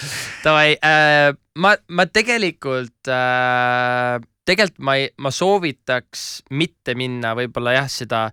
Davai 0.45 0.75
äh,, 0.79 1.31
ma, 1.61 1.75
ma 1.89 2.07
tegelikult 2.11 3.11
äh,, 3.11 4.19
tegelikult 4.49 4.83
ma 4.85 4.99
ei, 5.01 5.09
ma 5.19 5.33
soovitaks 5.35 6.45
mitte 6.57 6.97
minna 6.99 7.35
võib-olla 7.39 7.79
jah, 7.79 7.89
seda 7.91 8.27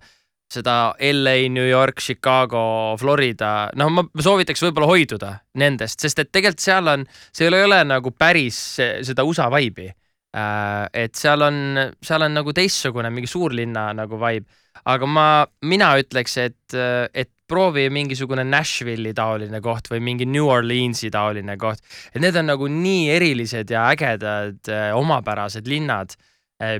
seda 0.52 0.92
LA, 1.00 1.48
New 1.48 1.64
York, 1.64 2.00
Chicago, 2.04 2.92
Florida, 3.00 3.70
noh, 3.80 3.88
ma 3.88 4.04
soovitaks 4.20 4.60
võib-olla 4.66 4.90
hoiduda 4.90 5.30
nendest, 5.56 6.02
sest 6.04 6.20
et 6.20 6.28
tegelikult 6.28 6.60
seal 6.60 6.90
on, 6.92 7.06
seal 7.32 7.56
ei 7.56 7.64
ole 7.64 7.78
nagu 7.88 8.12
päris 8.12 8.58
se- 8.76 8.98
seda 9.08 9.24
USA 9.24 9.48
vibe'i. 9.52 9.88
Et 10.32 11.12
seal 11.18 11.44
on, 11.44 11.56
seal 12.00 12.24
on 12.24 12.32
nagu 12.38 12.54
teistsugune 12.56 13.10
mingi 13.12 13.28
suurlinna 13.28 13.90
nagu 13.96 14.16
vibe, 14.20 14.48
aga 14.88 15.08
ma, 15.08 15.26
mina 15.68 15.90
ütleks, 16.00 16.38
et, 16.40 16.76
et 17.12 17.30
proovi 17.52 17.84
mingisugune 17.92 18.44
Nashville'i 18.48 19.12
taoline 19.16 19.60
koht 19.60 19.90
või 19.92 20.00
mingi 20.04 20.24
New 20.24 20.48
Orleansi 20.48 21.10
taoline 21.12 21.58
koht, 21.60 21.84
et 22.14 22.20
need 22.24 22.38
on 22.40 22.48
nagu 22.48 22.68
nii 22.70 23.10
erilised 23.12 23.74
ja 23.74 23.84
ägedad, 23.92 24.72
omapärased 24.96 25.68
linnad, 25.68 26.16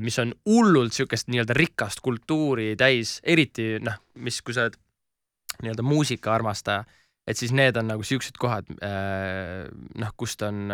mis 0.01 0.17
on 0.23 0.33
hullult 0.49 0.95
sihukest 0.97 1.29
nii-öelda 1.29 1.57
rikast 1.59 2.01
kultuuri 2.01 2.73
täis, 2.81 3.19
eriti 3.27 3.75
noh, 3.85 3.99
mis, 4.25 4.41
kui 4.41 4.57
sa 4.57 4.69
oled 4.69 4.79
nii-öelda 5.63 5.85
muusikaarmastaja, 5.85 6.87
et 7.29 7.39
siis 7.39 7.53
need 7.55 7.77
on 7.77 7.91
nagu 7.93 8.07
siuksed 8.07 8.39
kohad, 8.41 8.71
noh, 8.81 10.15
kust 10.17 10.43
on, 10.47 10.73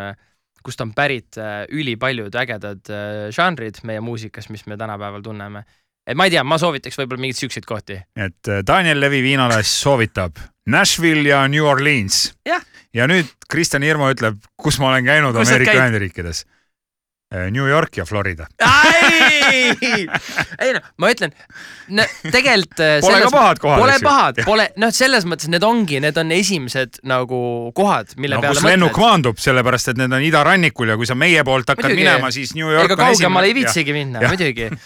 kust 0.65 0.81
on 0.85 0.93
pärit 0.97 1.39
äh, 1.41 1.65
ülipaljud 1.73 2.35
ägedad 2.39 2.91
äh, 2.93 3.29
žanrid 3.35 3.83
meie 3.89 4.01
muusikas, 4.05 4.49
mis 4.53 4.67
me 4.67 4.77
tänapäeval 4.77 5.23
tunneme. 5.23 5.65
et 6.09 6.17
ma 6.17 6.25
ei 6.25 6.33
tea, 6.33 6.45
ma 6.45 6.59
soovitaks 6.59 6.97
võib-olla 6.99 7.21
mingeid 7.27 7.41
siukseid 7.41 7.67
kohti. 7.69 8.01
et 8.17 8.49
äh, 8.49 8.63
Daniel 8.67 9.01
Levi 9.01 9.23
viinalass 9.23 9.81
soovitab 9.83 10.41
Nashville 10.69 11.29
ja 11.29 11.47
New 11.49 11.65
Orleans. 11.65 12.35
Ja 12.95 13.07
nüüd 13.09 13.29
Kristjan 13.51 13.85
Hirmu 13.85 14.09
ütleb, 14.13 14.41
kus 14.57 14.79
ma 14.81 14.91
olen 14.93 15.05
käinud 15.05 15.37
Kus 15.37 15.49
Ameerika? 15.49 15.77
Ühendriikides. 15.77 16.45
New 17.29 17.67
York 17.69 17.97
ja 17.97 18.05
Florida. 18.09 18.47
ei 20.59 20.73
noh, 20.73 20.85
ma 20.97 21.11
ütlen, 21.13 21.35
tegelikult 22.33 22.81
äh, 22.81 22.95
Pole 23.05 23.21
ka 23.27 23.33
pahad 23.35 23.61
kohad, 23.61 23.83
Pole 23.83 23.97
pahad, 24.01 24.41
pole 24.47 24.67
noh, 24.81 24.93
selles 24.97 25.27
mõttes 25.29 25.51
need 25.53 25.65
ongi, 25.67 26.01
need 26.01 26.17
on 26.21 26.33
esimesed 26.33 27.03
nagu 27.09 27.41
kohad, 27.77 28.17
mille 28.17 28.39
no 28.39 28.45
peale 28.47 28.57
kus 28.57 28.65
lennuk 28.65 29.01
maandub, 29.03 29.43
sellepärast 29.45 29.93
et 29.93 30.01
need 30.01 30.17
on 30.17 30.25
idarannikul 30.25 30.95
ja 30.95 30.97
kui 30.97 31.09
sa 31.09 31.19
meie 31.21 31.45
poolt 31.45 31.69
hakkad 31.69 31.91
Muidugi. 31.91 32.07
minema, 32.07 32.33
siis 32.33 32.55
New 32.57 32.73
York 32.73 32.89
ega 32.89 32.97
kaugemale 33.03 33.53
ei 33.53 33.59
viitsigi 33.61 33.97
minna, 33.97 34.25
muidugi. 34.25 34.71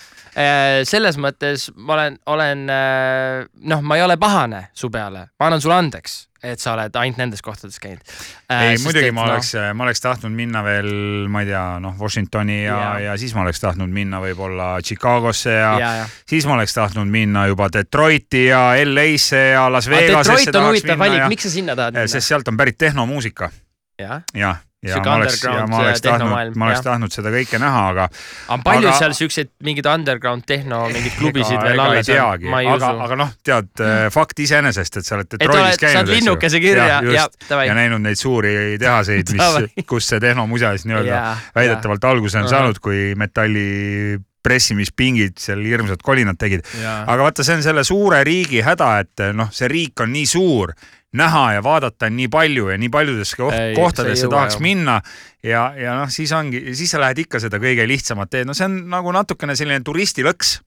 selles 0.88 1.18
mõttes 1.20 1.68
ma 1.76 1.96
olen, 1.96 2.18
olen 2.32 2.66
äh, 2.72 3.46
noh, 3.68 3.82
ma 3.84 3.98
ei 3.98 4.04
ole 4.04 4.16
pahane 4.20 4.70
su 4.72 4.88
peale, 4.92 5.26
ma 5.36 5.48
annan 5.48 5.60
sulle 5.60 5.76
andeks, 5.76 6.14
et 6.42 6.62
sa 6.62 6.72
oled 6.72 6.96
ainult 6.96 7.20
nendes 7.20 7.44
kohtades 7.44 7.76
käinud. 7.82 8.00
ei, 8.48 8.78
muidugi 8.80 9.10
ma 9.12 9.26
noh, 9.26 9.34
oleks, 9.36 9.52
ma 9.76 9.84
oleks 9.84 10.00
tahtnud 10.00 10.32
minna 10.32 10.64
veel, 10.64 10.90
ma 11.32 11.44
ei 11.44 11.50
tea, 11.50 11.64
noh, 11.84 11.98
Washingtoni 12.00 12.62
ja, 12.64 12.78
ja. 12.78 12.96
ja 13.10 13.18
siis 13.20 13.36
ma 13.36 13.44
oleks 13.44 13.60
tahtnud 13.60 13.92
minna 13.92 14.22
võib-olla 14.24 14.72
Chicagosse 14.80 15.52
ja, 15.52 15.60
ja. 15.76 15.78
ja, 15.84 15.92
ja. 16.00 16.10
siis 16.32 16.48
ma 16.48 16.56
oleks 16.56 16.78
tahtnud 16.80 17.12
minna 17.12 17.44
juba 17.52 17.68
Detroiti 17.72 18.46
ja 18.48 18.70
LA-sse 18.80 19.44
ja 19.52 19.68
Las 19.72 19.90
aga 19.90 20.00
Vegasesse 20.00 20.48
Detroit 20.48 20.62
on 20.64 20.70
huvitav 20.70 21.04
valik 21.04 21.24
ja, 21.26 21.30
miks 21.32 21.48
sa 21.50 21.56
sinna 21.60 21.76
tahad 21.76 22.00
minna? 22.00 22.10
sest 22.16 22.32
sealt 22.32 22.48
on 22.48 22.56
pärit 22.56 22.80
tehnomuusika 22.80 23.52
jah, 24.00 24.22
jah, 24.32 24.56
ja 24.56 24.56
Sihuke 24.82 25.06
ma 25.06 25.16
oleks, 25.20 25.36
ja 25.44 25.50
underground, 25.52 25.70
ma 25.70 25.78
oleks 25.84 26.00
äh, 26.00 26.06
tahtnud 26.08 26.56
ma 26.58 26.66
oleks 26.66 26.80
tahtnud 26.82 27.14
seda 27.14 27.30
kõike 27.30 27.60
näha, 27.62 27.82
aga 27.92 28.06
on 28.50 28.64
palju 28.66 28.88
Aga- 28.88 28.96
seal 28.98 29.14
siukseid 29.14 29.52
mingeid 29.62 29.86
underground 29.86 30.42
tehno 30.48 30.80
mingeid 30.90 31.14
klubisid 31.20 31.54
ega, 31.54 31.68
veel 31.68 31.82
alles 31.84 32.10
on 32.10 32.24
aga, 32.26 32.90
aga 33.06 33.18
noh, 33.20 33.30
tead 33.46 33.84
fakt 34.14 34.42
iseenesest, 34.42 34.98
et 34.98 35.06
sa 35.06 35.20
oled 35.20 35.28
et 35.30 35.38
Detroitis 35.38 35.78
käinud, 35.84 36.00
saad 36.00 36.12
linnukese 36.16 36.62
kirja 36.64 36.88
ja, 36.88 36.98
ja 37.14 37.28
ja. 37.68 37.78
näinud 37.78 38.02
neid 38.02 38.18
suuri 38.18 38.56
tehaseid, 38.82 39.30
mis, 39.38 39.86
kus 39.94 40.10
see 40.10 40.20
tehnomusa 40.22 40.74
siis 40.74 40.88
nii-öelda 40.90 41.22
väidetavalt 41.54 42.10
alguse 42.10 42.40
on 42.40 42.48
Ahah. 42.48 42.56
saanud, 42.56 42.82
kui 42.82 43.12
metalli 43.18 44.18
pressimispingid 44.42 45.38
seal 45.38 45.62
hirmsad 45.64 46.02
kolinad 46.02 46.38
tegid. 46.40 46.66
aga 46.82 47.20
vaata, 47.22 47.44
see 47.46 47.58
on 47.58 47.62
selle 47.62 47.84
suure 47.86 48.22
riigi 48.26 48.62
häda, 48.64 48.90
et 49.04 49.24
noh, 49.36 49.52
see 49.54 49.70
riik 49.70 50.02
on 50.02 50.12
nii 50.12 50.26
suur, 50.26 50.74
näha 51.18 51.44
ja 51.58 51.62
vaadata 51.64 52.08
on 52.08 52.16
nii 52.16 52.28
palju 52.32 52.70
ja 52.72 52.78
nii 52.80 52.88
paljudesse 52.92 53.36
koht 53.36 53.56
Ei, 53.56 53.74
kohtadesse 53.76 54.28
tahaks 54.32 54.56
ju. 54.56 54.64
minna 54.64 55.00
ja, 55.44 55.66
ja 55.76 55.96
noh, 55.98 56.10
siis 56.10 56.32
ongi, 56.32 56.72
siis 56.74 56.94
sa 56.94 57.00
lähed 57.02 57.20
ikka 57.26 57.40
seda 57.42 57.60
kõige 57.62 57.86
lihtsamat 57.88 58.32
teed, 58.32 58.48
no 58.48 58.56
see 58.56 58.68
on 58.70 58.78
nagu 58.92 59.12
natukene 59.12 59.56
selline 59.58 59.84
turistilõks 59.84 60.60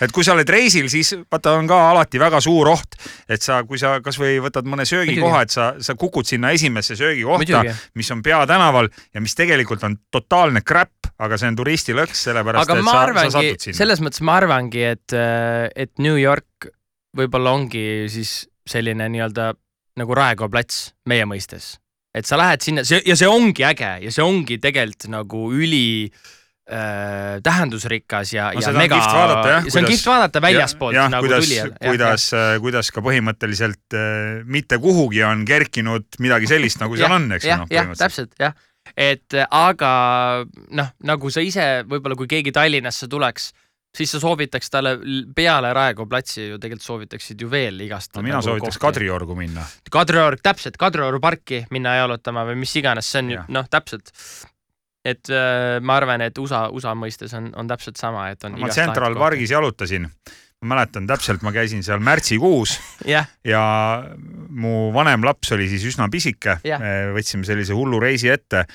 et 0.00 0.12
kui 0.14 0.24
sa 0.26 0.34
oled 0.36 0.48
reisil, 0.48 0.88
siis 0.92 1.12
vaata, 1.20 1.54
on 1.58 1.68
ka 1.70 1.78
alati 1.90 2.20
väga 2.20 2.40
suur 2.44 2.70
oht, 2.72 2.96
et 3.30 3.42
sa, 3.42 3.60
kui 3.68 3.80
sa 3.80 3.96
kasvõi 4.04 4.38
võtad 4.44 4.68
mõne 4.70 4.86
söögikoha, 4.88 5.42
et 5.46 5.54
sa, 5.54 5.70
sa 5.82 5.96
kukud 5.98 6.28
sinna 6.28 6.52
esimesse 6.56 6.96
söögikohta, 6.98 7.62
mis 7.98 8.10
on 8.14 8.22
peatänaval 8.26 8.90
ja 9.14 9.24
mis 9.24 9.36
tegelikult 9.38 9.84
on 9.88 9.98
totaalne 10.12 10.64
crap, 10.66 11.10
aga 11.20 11.38
see 11.40 11.50
on 11.50 11.58
turistilõks, 11.58 12.24
sellepärast 12.28 12.70
aga 12.70 12.78
et 12.78 12.84
sa, 12.84 12.92
sa 12.92 13.02
arvangi 13.06 13.36
satud, 13.36 13.66
sinna. 13.66 13.80
selles 13.82 14.04
mõttes 14.04 14.24
ma 14.26 14.38
arvangi, 14.40 14.86
et, 14.94 15.18
et 15.76 15.92
New 16.02 16.16
York 16.20 16.70
võib-olla 17.16 17.54
ongi 17.58 17.84
siis 18.12 18.44
selline 18.70 19.08
nii-öelda 19.10 19.52
nagu 20.00 20.16
Raekoja 20.16 20.52
plats 20.52 20.90
meie 21.10 21.26
mõistes. 21.28 21.78
et 22.14 22.26
sa 22.26 22.38
lähed 22.38 22.62
sinna 22.62 22.84
see, 22.86 23.02
ja 23.06 23.16
see 23.18 23.28
ongi 23.28 23.64
äge 23.66 23.96
ja 24.04 24.12
see 24.14 24.22
ongi 24.24 24.58
tegelikult 24.62 25.10
nagu 25.12 25.48
üli 25.54 26.06
äh, 26.06 26.28
tähendusrikas 27.42 28.30
ja 28.34 28.50
No 28.54 28.60
ja 28.62 28.72
mega 28.76 28.98
see 29.66 29.80
on 29.80 29.88
kihvt 29.88 30.06
vaadata 30.06 30.42
väljaspoolt 30.44 30.94
jah, 30.94 31.08
nagu 31.10 31.26
kuidas, 31.26 31.46
tulijal. 31.48 31.72
kuidas, 31.82 32.26
kuidas 32.62 32.90
ka 32.94 33.02
põhimõtteliselt 33.02 33.96
äh, 33.98 34.42
mitte 34.46 34.78
kuhugi 34.78 35.24
on 35.26 35.42
kerkinud 35.48 36.20
midagi 36.22 36.50
sellist, 36.50 36.78
nagu 36.82 36.98
seal 37.00 37.16
on, 37.16 37.26
eks 37.34 37.48
ju 37.48 37.50
jah 37.50 37.64
noh,, 37.64 37.72
jah, 37.74 37.90
täpselt 37.98 38.36
jah, 38.38 38.54
et 38.94 39.34
äh, 39.34 39.48
aga 39.50 39.90
noh, 40.76 40.92
nagu 41.10 41.32
sa 41.34 41.42
ise 41.42 41.66
võib-olla, 41.88 42.18
kui 42.18 42.30
keegi 42.30 42.54
Tallinnasse 42.54 43.08
tuleks, 43.10 43.50
siis 43.96 44.12
sa 44.14 44.20
soovitaks 44.22 44.70
talle 44.70 44.94
peale 45.34 45.72
Raekoja 45.74 46.10
platsi 46.10 46.46
ju 46.52 46.60
tegelikult 46.62 46.86
soovitaksid 46.86 47.42
ju 47.42 47.50
veel 47.50 47.80
igast. 47.86 48.14
no 48.14 48.22
mina 48.26 48.42
soovitaks. 48.44 48.78
Kadriorgu 48.78 49.34
minna. 49.38 49.66
Kadrioru, 49.90 50.38
täpselt, 50.42 50.78
Kadrioru 50.80 51.20
parki 51.22 51.64
minna 51.74 51.96
jalutama 51.98 52.46
või 52.48 52.60
mis 52.62 52.76
iganes, 52.78 53.10
see 53.10 53.24
on 53.24 53.34
ju 53.34 53.44
noh, 53.58 53.68
täpselt. 53.70 54.14
Et 55.04 55.32
äh, 55.32 55.78
ma 55.80 55.96
arvan, 56.00 56.22
et 56.26 56.38
USA, 56.38 56.66
USA 56.74 56.94
mõistes 56.98 57.32
on, 57.36 57.50
on 57.56 57.70
täpselt 57.70 58.00
sama, 58.00 58.28
et 58.34 58.44
on. 58.44 58.58
ma 58.60 58.70
Central. 58.74 59.16
Pargis 59.20 59.52
jalutasin, 59.54 60.06
ma 60.60 60.74
mäletan 60.74 61.08
täpselt, 61.08 61.44
ma 61.46 61.54
käisin 61.56 61.84
seal 61.86 62.02
märtsikuus 62.04 62.76
jah, 63.14 63.28
ja 63.46 63.62
mu 64.50 64.90
vanem 64.96 65.24
laps 65.24 65.56
oli 65.56 65.70
siis 65.72 65.86
üsna 65.92 66.10
pisike 66.12 66.60
Jah., 66.66 66.84
võtsime 67.16 67.48
sellise 67.48 67.76
hullu 67.76 68.00
reisi 68.02 68.28
ette 68.28 68.66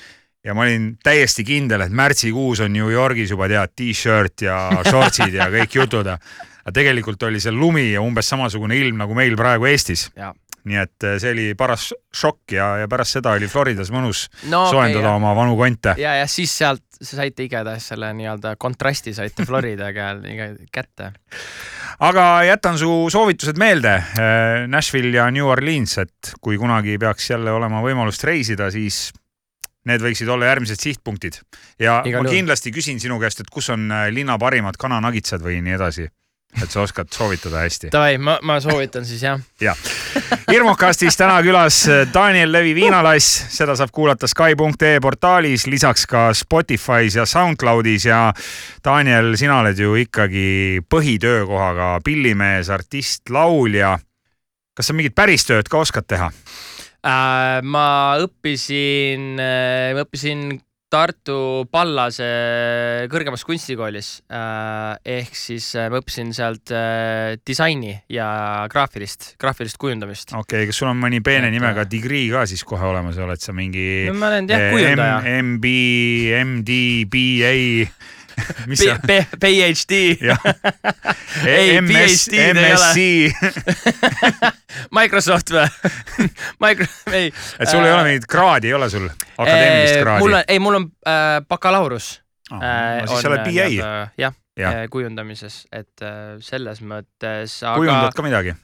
ja 0.46 0.54
ma 0.54 0.66
olin 0.66 0.92
täiesti 1.02 1.44
kindel, 1.46 1.86
et 1.86 1.94
märtsikuus 1.94 2.62
on 2.64 2.74
New 2.74 2.90
Yorgis 2.92 3.32
juba 3.34 3.48
tead 3.50 3.74
t-shirt 3.78 4.46
ja 4.46 4.58
shortsid 4.86 5.34
ja 5.34 5.48
kõik 5.52 5.78
jutud. 5.80 6.06
aga 6.06 6.74
tegelikult 6.74 7.22
oli 7.26 7.40
seal 7.42 7.54
lumi 7.58 7.92
ja 7.92 8.02
umbes 8.02 8.30
samasugune 8.30 8.78
ilm 8.78 8.98
nagu 9.02 9.14
meil 9.14 9.36
praegu 9.38 9.66
Eestis. 9.70 10.08
Nii 10.66 10.80
et 10.82 11.06
eh, 11.06 11.16
see 11.22 11.30
oli 11.34 11.46
paras 11.58 11.90
šokk 12.14 12.56
ja, 12.56 12.72
ja 12.82 12.88
pärast 12.90 13.18
seda 13.18 13.36
oli 13.36 13.46
Floridas 13.50 13.92
mõnus 13.94 14.24
no 14.50 14.64
soojendada 14.70 15.12
okay, 15.12 15.20
oma 15.20 15.34
vanu 15.38 15.54
konte. 15.58 15.94
ja, 16.00 16.16
ja 16.20 16.26
siis 16.30 16.54
sealt 16.58 16.82
saite 16.96 17.44
igatahes 17.44 17.90
selle 17.92 18.08
nii-öelda 18.16 18.54
kontrasti 18.58 19.14
saite 19.14 19.44
Florida 19.46 19.92
käel 19.94 20.24
kätte. 20.72 21.12
aga 22.02 22.24
jätan 22.48 22.80
su 22.80 22.90
soovitused 23.12 23.60
meelde. 23.60 23.94
Nashville 24.72 25.16
ja 25.16 25.28
New 25.30 25.46
Orleans, 25.46 25.98
et 26.02 26.34
kui 26.40 26.58
kunagi 26.58 26.98
peaks 26.98 27.30
jälle 27.30 27.52
olema 27.52 27.82
võimalust 27.84 28.24
reisida, 28.26 28.70
siis 28.72 29.10
need 29.86 30.02
võiksid 30.02 30.30
olla 30.32 30.50
järgmised 30.50 30.82
sihtpunktid 30.82 31.40
ja 31.82 32.00
Igal 32.06 32.26
ma 32.26 32.32
kindlasti 32.32 32.72
küsin 32.74 33.00
sinu 33.02 33.20
käest, 33.22 33.42
et 33.42 33.50
kus 33.52 33.70
on 33.74 33.86
äh, 33.92 34.08
linna 34.14 34.38
parimad 34.40 34.78
kananagitsad 34.80 35.44
või 35.44 35.60
nii 35.64 35.76
edasi, 35.78 36.08
et 36.62 36.70
sa 36.70 36.82
oskad 36.82 37.08
soovitada 37.12 37.60
hästi. 37.64 37.90
Davai, 37.92 38.18
ma, 38.18 38.38
ma 38.42 38.58
soovitan 38.60 39.04
siis 39.04 39.22
jah. 39.22 39.78
hirmukastis 40.50 41.16
täna 41.18 41.38
külas 41.44 41.82
äh, 41.90 42.06
Daniel 42.14 42.52
Levi 42.52 42.74
Viinalass, 42.74 43.46
seda 43.52 43.76
saab 43.76 43.92
kuulata 43.92 44.28
Sky.ee 44.30 45.00
portaalis, 45.02 45.66
lisaks 45.66 46.06
ka 46.10 46.30
Spotify's 46.36 47.18
ja 47.18 47.26
SoundCloudis 47.26 48.08
ja 48.08 48.20
Daniel, 48.84 49.34
sina 49.36 49.60
oled 49.60 49.78
ju 49.78 49.94
ikkagi 50.00 50.80
põhitöökohaga 50.88 51.96
pillimees, 52.04 52.70
artist, 52.72 53.28
laulja. 53.30 53.98
kas 54.76 54.90
sa 54.90 54.96
mingit 54.96 55.14
päris 55.14 55.46
tööd 55.48 55.68
ka 55.68 55.84
oskad 55.84 56.08
teha? 56.08 56.30
Äh, 57.06 57.60
ma 57.62 57.88
õppisin, 58.24 59.36
ma 59.36 60.06
õppisin 60.06 60.48
Tartu 60.96 61.66
Pallase 61.68 62.26
kõrgemas 63.12 63.42
kunstikoolis 63.44 64.08
äh, 64.32 64.96
ehk 65.18 65.36
siis 65.36 65.68
äh, 65.76 65.90
ma 65.92 66.00
õppisin 66.00 66.32
sealt 66.36 66.72
äh, 66.72 67.36
disaini 67.44 67.92
ja 68.12 68.28
graafilist, 68.72 69.34
graafilist 69.40 69.76
kujundamist. 69.82 70.32
okei 70.32 70.62
okay,, 70.62 70.70
kas 70.70 70.80
sul 70.80 70.88
on 70.88 71.00
mõni 71.02 71.20
peene 71.24 71.50
Et, 71.50 71.56
nimega 71.58 71.84
degree 71.90 72.30
ka 72.32 72.46
siis 72.48 72.64
kohe 72.64 72.88
olemas, 72.88 73.18
oled 73.20 73.42
sa 73.42 73.52
mingi 73.56 74.06
no 74.08 74.16
ma 74.16 74.30
olen 74.32 74.48
jah 74.48 74.70
kujundaja. 74.72 75.18
MB, 75.42 75.74
MD, 76.40 76.78
BA? 77.12 77.52
PhD, 79.42 79.98
jah, 80.20 80.40
Ei, 81.46 81.80
PhD-d 81.80 82.34
ei 82.36 82.74
ole. 82.74 82.90
MSc, 82.92 82.98
Microsoft 84.98 85.52
või? 85.54 85.66
Micro, 86.62 86.88
ei. 87.12 87.30
et 87.32 87.68
sul 87.70 87.84
ei 87.84 87.92
ole 87.92 88.04
mingit 88.08 88.28
kraadi, 88.30 88.72
ei 88.72 88.76
ole 88.78 88.90
sul 88.92 89.06
akadeemilist 89.08 90.00
kraadi? 90.02 90.24
mul 90.24 90.38
on, 90.38 90.42
ei, 90.46 90.62
mul 90.62 90.80
on 90.80 90.88
äh, 91.08 91.38
bakalaureus 91.48 92.10
no, 92.50 92.60
äh,. 92.60 93.04
siis 93.06 93.24
sa 93.24 93.32
oled 93.32 93.46
BA, 93.48 93.70
jah 94.20 94.34
Jah. 94.56 94.72
äh, 94.72 94.86
kujundamises, 94.88 95.66
et 95.68 96.00
äh, 96.00 96.38
selles 96.40 96.80
mõttes, 96.80 97.58
kujundad 97.60 98.08
aga 98.08 98.16
ka 98.16 98.24
midagi? 98.24 98.54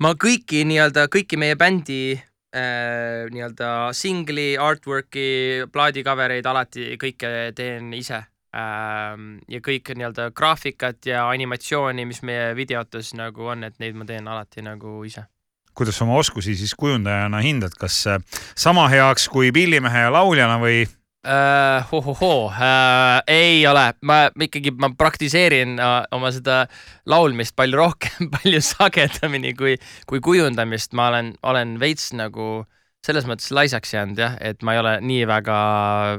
ma 0.00 0.14
kõiki 0.16 0.62
nii-öelda, 0.68 1.10
kõiki 1.12 1.36
meie 1.40 1.58
bändi 1.60 2.14
äh, 2.16 3.28
nii-öelda 3.28 3.90
singli, 3.96 4.54
artwork'i, 4.56 5.66
plaadi 5.72 6.04
cover 6.06 6.32
eid 6.38 6.48
alati 6.48 6.94
kõike 7.00 7.52
teen 7.56 7.92
ise. 7.98 8.22
Ja 8.52 9.60
kõik 9.62 9.92
nii-öelda 9.94 10.30
graafikat 10.34 11.06
ja 11.06 11.28
animatsiooni, 11.30 12.06
mis 12.08 12.22
meie 12.26 12.50
videotes 12.58 13.12
nagu 13.14 13.50
on, 13.52 13.62
et 13.68 13.76
neid 13.78 13.98
ma 13.98 14.06
teen 14.08 14.26
alati 14.28 14.64
nagu 14.66 15.00
ise. 15.06 15.26
kuidas 15.74 15.96
sa 15.96 16.04
oma 16.04 16.18
oskusi 16.18 16.56
siis 16.58 16.74
kujundajana 16.74 17.40
hindad, 17.40 17.76
kas 17.78 18.02
äh, 18.10 18.18
sama 18.58 18.88
heaks 18.90 19.28
kui 19.30 19.52
pillimehe 19.54 20.02
ja 20.06 20.10
lauljana 20.12 20.58
või? 20.60 20.82
Uh, 21.20 21.84
hohohoo 21.92 22.46
uh,, 22.48 23.20
ei 23.28 23.66
ole, 23.68 23.92
ma 24.02 24.30
ikkagi, 24.40 24.72
ma 24.80 24.88
praktiseerin 24.98 25.76
uh, 25.76 26.02
oma 26.16 26.32
seda 26.32 26.62
laulmist 27.06 27.54
palju 27.56 27.76
rohkem, 27.76 28.30
palju 28.34 28.60
sagedamini 28.64 29.54
kui, 29.54 29.76
kui 30.08 30.20
kujundamist, 30.24 30.92
ma 30.96 31.10
olen, 31.12 31.34
olen 31.46 31.76
veits 31.80 32.10
nagu 32.16 32.64
selles 33.06 33.26
mõttes 33.28 33.50
laisaks 33.56 33.94
jäänud 33.94 34.18
jah, 34.20 34.36
et 34.40 34.62
ma 34.66 34.76
ei 34.76 34.82
ole 34.82 34.94
nii 35.00 35.26
väga, 35.28 35.58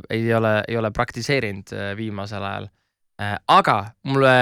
ei 0.09 0.33
ole, 0.33 0.55
ei 0.67 0.77
ole 0.79 0.91
praktiseerinud 0.95 1.73
uh, 1.75 1.91
viimasel 1.97 2.43
ajal 2.43 2.67
uh,. 2.67 3.37
aga 3.47 3.77
mulle 4.09 4.33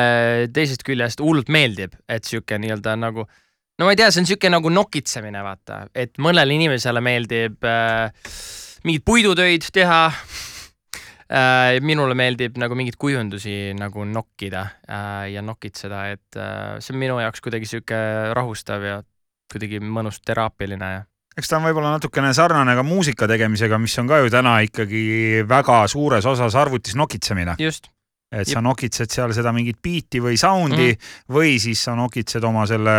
teisest 0.56 0.86
küljest 0.88 1.24
hullult 1.24 1.52
meeldib, 1.52 1.98
et 2.08 2.28
sihuke 2.28 2.60
nii-öelda 2.62 2.96
nagu 3.00 3.28
no 3.80 3.88
ma 3.88 3.96
ei 3.96 4.00
tea, 4.00 4.10
see 4.12 4.24
on 4.24 4.30
sihuke 4.30 4.52
nagu 4.52 4.72
nokitsemine, 4.74 5.42
vaata, 5.44 5.86
et 5.96 6.20
mõnele 6.22 6.56
inimesele 6.58 7.04
meeldib 7.04 7.68
äh, 7.68 8.32
mingeid 8.88 9.06
puidutöid 9.08 9.70
teha 9.76 10.02
äh,. 10.10 11.78
minule 11.86 12.16
meeldib 12.18 12.60
nagu 12.62 12.76
mingeid 12.80 13.00
kujundusi 13.00 13.76
nagu 13.80 14.08
nokkida 14.08 14.66
äh, 14.88 15.30
ja 15.36 15.44
nokitseda, 15.46 16.08
et 16.16 16.40
äh, 16.40 16.76
see 16.84 16.96
on 16.96 17.04
minu 17.04 17.20
jaoks 17.24 17.44
kuidagi 17.46 17.70
sihuke 17.70 18.02
rahustav 18.36 18.88
ja 18.88 19.00
kuidagi 19.50 19.80
mõnus 19.82 20.20
teraapiline 20.26 20.92
ja 20.98 21.06
eks 21.38 21.52
ta 21.52 21.60
on 21.60 21.68
võib-olla 21.70 21.94
natukene 21.98 22.32
sarnane 22.36 22.76
ka 22.78 22.84
muusika 22.86 23.28
tegemisega, 23.30 23.80
mis 23.82 23.98
on 24.02 24.10
ka 24.10 24.24
ju 24.24 24.34
täna 24.34 24.60
ikkagi 24.66 25.46
väga 25.50 25.84
suures 25.92 26.26
osas 26.30 26.58
arvutis 26.60 26.98
nokitsemine, 27.00 27.58
just, 27.62 27.92
et 28.30 28.50
sa 28.50 28.62
nokitsed 28.62 29.10
seal 29.10 29.34
seda 29.34 29.50
mingit 29.56 29.80
biiti 29.82 30.22
või 30.22 30.38
sound'i 30.38 30.92
mm. 30.92 31.08
või 31.34 31.56
siis 31.62 31.82
sa 31.88 31.96
nokitsed 31.98 32.44
oma 32.46 32.66
selle 32.70 32.94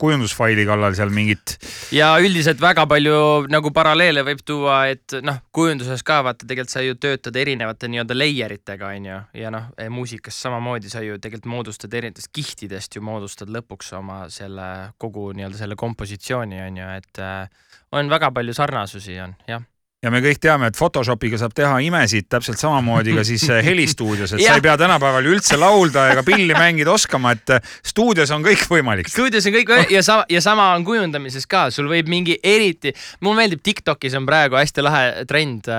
kujundusfaili 0.00 0.64
kallal 0.66 0.96
seal 0.98 1.12
mingit 1.14 1.54
ja 1.94 2.12
üldiselt 2.18 2.60
väga 2.62 2.86
palju 2.90 3.46
nagu 3.52 3.70
paralleele 3.74 4.24
võib 4.26 4.42
tuua, 4.46 4.80
et 4.90 5.16
noh, 5.22 5.38
kujunduses 5.54 6.02
ka 6.06 6.20
vaata, 6.26 6.46
tegelikult 6.48 6.74
sa 6.74 6.82
ju 6.82 6.98
töötad 6.98 7.36
erinevate 7.38 7.90
nii-öelda 7.92 8.16
layer 8.16 8.56
itega, 8.56 8.92
onju, 8.96 9.18
ja 9.38 9.52
noh, 9.54 9.70
muusikas 9.94 10.38
samamoodi 10.42 10.90
sa 10.92 11.04
ju 11.04 11.18
tegelikult 11.22 11.52
moodustad 11.52 11.94
erinevatest 11.94 12.32
kihtidest 12.34 12.98
ju 12.98 13.04
moodustad 13.06 13.50
lõpuks 13.52 13.92
oma 13.98 14.24
selle 14.32 14.68
kogu 14.98 15.30
nii-öelda 15.36 15.62
selle 15.62 15.78
kompositsiooni, 15.78 16.58
onju, 16.66 16.88
et 16.98 17.22
äh, 17.22 17.46
on 17.92 18.10
väga 18.10 18.32
palju 18.34 18.54
sarnasusi 18.56 19.20
on, 19.22 19.36
jah. 19.48 19.62
Ja 20.02 20.10
me 20.10 20.18
kõik 20.22 20.40
teame, 20.42 20.68
et 20.70 20.78
Photoshopiga 20.78 21.38
saab 21.38 21.54
teha 21.54 21.76
imesid 21.86 22.26
täpselt 22.32 22.58
samamoodi 22.58 23.14
ka 23.14 23.22
siis 23.26 23.44
äh, 23.52 23.60
helistuudios, 23.64 24.34
et 24.34 24.42
sa 24.44 24.56
ei 24.58 24.64
pea 24.64 24.74
tänapäeval 24.80 25.28
üldse 25.30 25.58
laulda 25.60 26.08
ega 26.10 26.24
pilli 26.26 26.56
mängida 26.58 26.90
oskama, 26.94 27.34
et 27.36 27.54
äh, 27.54 27.74
stuudios 27.86 28.32
on 28.34 28.42
kõik 28.44 28.66
võimalik. 28.70 29.10
stuudios 29.12 29.46
on 29.46 29.54
kõik 29.54 29.92
ja 29.92 30.02
sama 30.02 30.26
ja 30.32 30.42
sama 30.44 30.72
on 30.74 30.86
kujundamises 30.86 31.46
ka, 31.50 31.68
sul 31.74 31.90
võib 31.92 32.10
mingi 32.10 32.38
eriti, 32.42 32.94
mulle 33.22 33.44
meeldib 33.44 33.62
Tiktokis 33.62 34.18
on 34.18 34.26
praegu 34.26 34.58
hästi 34.58 34.82
lahe 34.82 35.24
trend, 35.30 35.70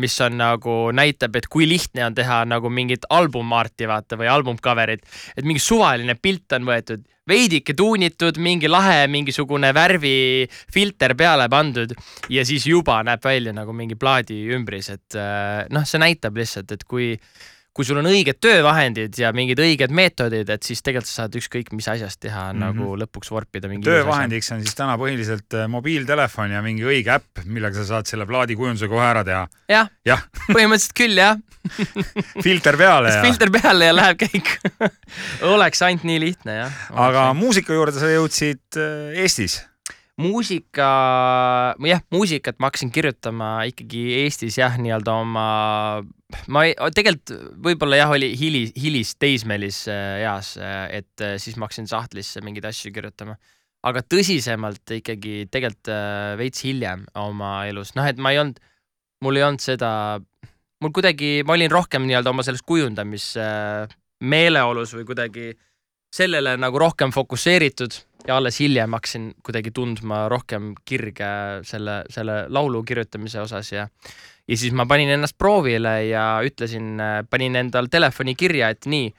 mis 0.00 0.16
on 0.24 0.38
nagu 0.40 0.76
näitab, 0.96 1.36
et 1.36 1.48
kui 1.52 1.68
lihtne 1.68 2.06
on 2.08 2.16
teha 2.16 2.42
nagu 2.48 2.72
mingit 2.72 3.04
albumarti 3.12 3.88
vaata 3.90 4.16
või 4.20 4.32
album 4.32 4.56
cover'it, 4.62 5.04
et 5.36 5.44
mingi 5.44 5.60
suvaline 5.60 6.16
pilt 6.16 6.56
on 6.56 6.64
võetud, 6.72 7.04
veidike 7.28 7.74
tuunitud, 7.78 8.38
mingi 8.42 8.70
lahe 8.70 9.06
mingisugune 9.10 9.70
värvifilter 9.76 11.14
peale 11.18 11.48
pandud 11.52 11.94
ja 12.32 12.44
siis 12.46 12.66
juba 12.66 13.00
näeb 13.06 13.22
välja 13.24 13.54
nagu 13.54 13.74
mingi 13.76 13.98
plaadi 13.98 14.40
ümbris, 14.56 14.90
et 14.94 15.18
äh, 15.18 15.62
noh, 15.70 15.86
see 15.86 16.02
näitab 16.02 16.38
lihtsalt, 16.40 16.74
et 16.74 16.86
kui 16.88 17.14
kui 17.72 17.86
sul 17.88 18.00
on 18.02 18.08
õiged 18.10 18.36
töövahendid 18.42 19.16
ja 19.16 19.30
mingid 19.36 19.60
õiged 19.62 19.92
meetodid, 19.96 20.50
et 20.52 20.66
siis 20.66 20.82
tegelikult 20.84 21.08
sa 21.08 21.22
saad 21.22 21.38
ükskõik 21.40 21.70
mis 21.72 21.88
asjast 21.88 22.20
teha 22.20 22.50
mm. 22.50 22.58
-hmm. 22.58 22.66
nagu 22.66 22.98
lõpuks 23.00 23.32
vorpida 23.32 23.70
mingi 23.70 23.88
töövahendiks 23.88 24.52
on 24.52 24.60
siis 24.64 24.76
täna 24.76 24.98
põhiliselt 25.00 25.56
äh, 25.56 25.68
mobiiltelefon 25.72 26.52
ja 26.52 26.60
mingi 26.64 26.84
õige 26.84 27.14
äpp, 27.16 27.44
millega 27.46 27.80
sa 27.80 27.86
saad 27.94 28.10
selle 28.10 28.28
plaadikujunduse 28.28 28.90
kohe 28.92 29.06
ära 29.08 29.24
teha. 29.24 29.46
jah 29.72 29.88
jah, 30.04 30.24
põhimõtteliselt 30.50 30.96
küll 31.00 31.16
jah, 31.16 31.40
filter 32.46 32.76
peale 32.76 33.16
ja. 33.16 33.24
filter 33.24 33.52
peale 33.54 33.88
ja 33.88 33.96
läheb 33.96 34.20
kõik. 34.20 34.54
oleks 35.54 35.82
ainult 35.86 36.04
nii 36.08 36.20
lihtne 36.28 36.58
jah. 36.60 36.80
aga 37.08 37.30
muusika 37.38 37.72
juurde 37.72 37.96
sa 37.96 38.12
jõudsid 38.12 38.80
äh, 38.80 39.22
Eestis. 39.24 39.62
muusika, 40.20 40.88
jah, 41.88 42.02
muusikat 42.12 42.58
ma 42.60 42.68
hakkasin 42.68 42.90
kirjutama 42.92 43.64
ikkagi 43.70 44.02
Eestis 44.22 44.58
jah, 44.60 44.74
nii-öelda 44.80 45.12
oma 45.22 45.46
ma 46.52 46.66
ei, 46.68 46.74
tegelikult 46.94 47.32
võib-olla 47.64 47.96
jah, 48.00 48.10
oli 48.12 48.28
hilis, 48.38 48.70
hilis 48.78 49.10
teismelis 49.20 49.78
äh, 49.90 50.22
eas, 50.26 50.48
et 50.92 51.20
äh, 51.24 51.36
siis 51.40 51.56
ma 51.56 51.64
hakkasin 51.66 51.88
sahtlisse 51.90 52.38
mingeid 52.44 52.66
asju 52.68 52.92
kirjutama. 52.94 53.34
aga 53.82 54.00
tõsisemalt 54.04 54.86
ikkagi 54.98 55.34
tegelikult 55.50 55.88
äh, 55.90 56.38
veits 56.40 56.60
hiljem 56.66 57.00
oma 57.18 57.50
elus, 57.70 57.90
noh, 57.98 58.06
et 58.08 58.18
ma 58.18 58.30
ei 58.34 58.38
olnud, 58.42 58.58
mul 59.24 59.36
ei 59.38 59.44
olnud 59.48 59.62
seda, 59.64 59.90
mul 60.82 60.92
kuidagi, 60.94 61.30
ma 61.46 61.52
olin 61.56 61.72
rohkem 61.72 62.02
nii-öelda 62.06 62.30
oma 62.34 62.42
selles 62.46 62.64
kujundamismeeleolus 62.68 64.90
või 64.98 65.04
kuidagi 65.08 65.46
sellele 66.12 66.52
nagu 66.60 66.76
rohkem 66.78 67.10
fokusseeritud 67.14 67.92
ja 68.28 68.36
alles 68.36 68.60
hiljem 68.60 68.92
hakkasin 68.92 69.30
kuidagi 69.42 69.70
tundma 69.74 70.28
rohkem 70.28 70.72
kirge 70.84 71.30
selle, 71.66 72.02
selle 72.10 72.44
laulu 72.48 72.82
kirjutamise 72.82 73.40
osas 73.40 73.72
ja 73.72 73.88
ja 74.48 74.56
siis 74.56 74.72
ma 74.72 74.86
panin 74.86 75.10
ennast 75.14 75.38
proovile 75.38 75.94
ja 76.08 76.40
ütlesin, 76.44 76.98
panin 77.30 77.56
endal 77.56 77.86
telefoni 77.90 78.34
kirja, 78.34 78.72
et 78.74 78.86
nii, 78.90 79.12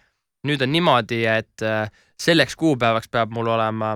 nüüd 0.47 0.64
on 0.66 0.72
niimoodi, 0.72 1.24
et 1.30 1.64
äh, 1.64 1.88
selleks 2.20 2.56
kuupäevaks 2.60 3.12
peab 3.12 3.32
mul 3.32 3.47
olema 3.47 3.95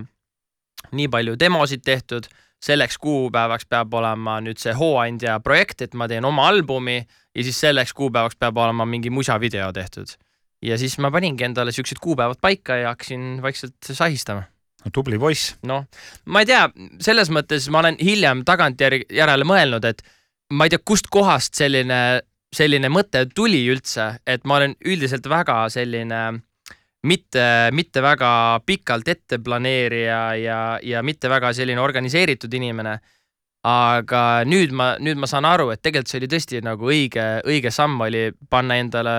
nii 0.96 1.08
palju 1.12 1.36
demosid 1.40 1.84
tehtud, 1.84 2.30
selleks 2.64 2.98
kuupäevaks 2.98 3.68
peab 3.70 3.94
olema 3.94 4.40
nüüd 4.42 4.60
see 4.62 4.74
hooandja 4.74 5.40
projekt, 5.44 5.84
et 5.84 5.94
ma 5.94 6.08
teen 6.08 6.26
oma 6.26 6.48
albumi 6.48 7.02
ja 7.02 7.44
siis 7.44 7.60
selleks 7.60 7.94
kuupäevaks 7.94 8.40
peab 8.40 8.58
olema 8.58 8.86
mingi 8.86 9.10
musavideo 9.10 9.72
tehtud. 9.74 10.16
ja 10.62 10.78
siis 10.78 10.98
ma 10.98 11.12
paningi 11.12 11.44
endale 11.44 11.72
siuksed 11.72 12.00
kuupäevad 12.02 12.40
paika 12.42 12.76
ja 12.76 12.96
hakkasin 12.96 13.42
vaikselt 13.42 13.76
sahistama 13.92 14.48
no 14.88 14.94
tubli 14.96 15.20
poiss. 15.20 15.56
noh, 15.68 15.86
ma 16.32 16.44
ei 16.44 16.50
tea, 16.50 16.64
selles 17.04 17.32
mõttes 17.34 17.68
ma 17.74 17.84
olen 17.84 18.00
hiljem 18.02 18.44
tagantjärele 18.48 19.48
mõelnud, 19.48 19.86
et 19.90 20.04
ma 20.56 20.68
ei 20.68 20.74
tea, 20.74 20.82
kustkohast 20.84 21.58
selline, 21.60 22.22
selline 22.56 22.92
mõte 22.92 23.26
tuli 23.36 23.66
üldse, 23.72 24.14
et 24.26 24.48
ma 24.48 24.62
olen 24.62 24.78
üldiselt 24.88 25.28
väga 25.30 25.66
selline 25.74 26.22
mitte, 27.08 27.44
mitte 27.76 28.02
väga 28.02 28.32
pikalt 28.66 29.08
ette 29.08 29.40
planeerija 29.44 30.22
ja, 30.40 30.62
ja 30.84 31.04
mitte 31.04 31.30
väga 31.30 31.54
selline 31.54 31.84
organiseeritud 31.84 32.54
inimene. 32.54 32.98
aga 33.68 34.46
nüüd 34.48 34.72
ma, 34.72 34.94
nüüd 35.02 35.18
ma 35.20 35.28
saan 35.28 35.44
aru, 35.44 35.72
et 35.74 35.82
tegelikult 35.84 36.08
see 36.08 36.20
oli 36.22 36.28
tõesti 36.32 36.60
nagu 36.64 36.88
õige, 36.88 37.24
õige 37.44 37.72
samm 37.74 38.00
oli 38.06 38.30
panna 38.50 38.78
endale 38.80 39.16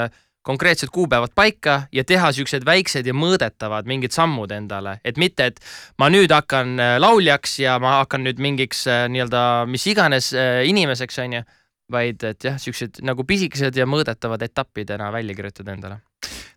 konkreetsed 0.48 0.88
kuupäevad 0.92 1.34
paika 1.36 1.82
ja 1.92 2.04
teha 2.08 2.30
siuksed 2.32 2.64
väiksed 2.64 3.06
ja 3.06 3.12
mõõdetavad 3.12 3.88
mingid 3.90 4.14
sammud 4.16 4.52
endale, 4.56 4.96
et 5.04 5.20
mitte, 5.20 5.50
et 5.52 5.60
ma 6.00 6.08
nüüd 6.12 6.32
hakkan 6.32 6.78
äh, 6.80 6.96
lauljaks 7.02 7.58
ja 7.60 7.76
ma 7.82 7.98
hakkan 7.98 8.24
nüüd 8.24 8.40
mingiks 8.40 8.86
äh, 8.88 9.04
nii-öelda 9.12 9.42
mis 9.68 9.84
iganes 9.92 10.32
äh, 10.32 10.62
inimeseks, 10.70 11.20
onju, 11.26 11.44
vaid 11.92 12.24
et 12.24 12.48
jah, 12.48 12.56
siuksed 12.60 13.02
nagu 13.04 13.28
pisikesed 13.28 13.76
ja 13.76 13.88
mõõdetavad 13.88 14.44
etappidena 14.48 15.12
välja 15.12 15.36
kirjutada 15.36 15.76
endale 15.76 16.00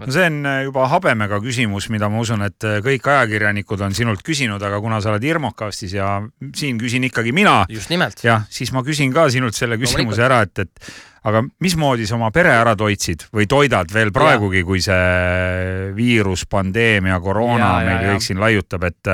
no 0.08 0.16
see 0.16 0.26
on 0.30 0.50
juba 0.68 0.88
habemega 0.92 1.40
küsimus, 1.44 1.90
mida 1.94 2.10
ma 2.12 2.22
usun, 2.24 2.46
et 2.48 2.68
kõik 2.86 3.08
ajakirjanikud 3.14 3.86
on 3.86 3.96
sinult 3.98 4.24
küsinud, 4.26 4.62
aga 4.64 4.82
kuna 4.84 5.02
sa 5.04 5.14
oled 5.14 5.28
Irmokastis 5.28 5.96
ja 5.98 6.18
siin 6.58 6.80
küsin 6.82 7.06
ikkagi 7.10 7.34
mina. 7.36 7.62
just 7.70 7.94
nimelt. 7.94 8.24
jah, 8.26 8.46
siis 8.50 8.74
ma 8.76 8.84
küsin 8.88 9.14
ka 9.14 9.30
sinult 9.34 9.58
selle 9.58 9.78
küsimuse 9.82 10.26
ära, 10.26 10.42
et, 10.48 10.66
et 10.66 10.94
aga 11.30 11.44
mismoodi 11.62 12.08
sa 12.10 12.18
oma 12.18 12.32
pere 12.34 12.54
ära 12.56 12.74
toitsid 12.78 13.28
või 13.34 13.48
toidad 13.50 13.92
veel 13.94 14.14
praegugi, 14.16 14.64
kui 14.66 14.82
see 14.82 15.92
viirus, 15.98 16.48
pandeemia, 16.50 17.20
koroona 17.22 17.72
ja, 17.82 17.86
meil 17.86 18.10
kõik 18.14 18.26
siin 18.26 18.42
laiutab, 18.42 18.90
et 18.90 19.14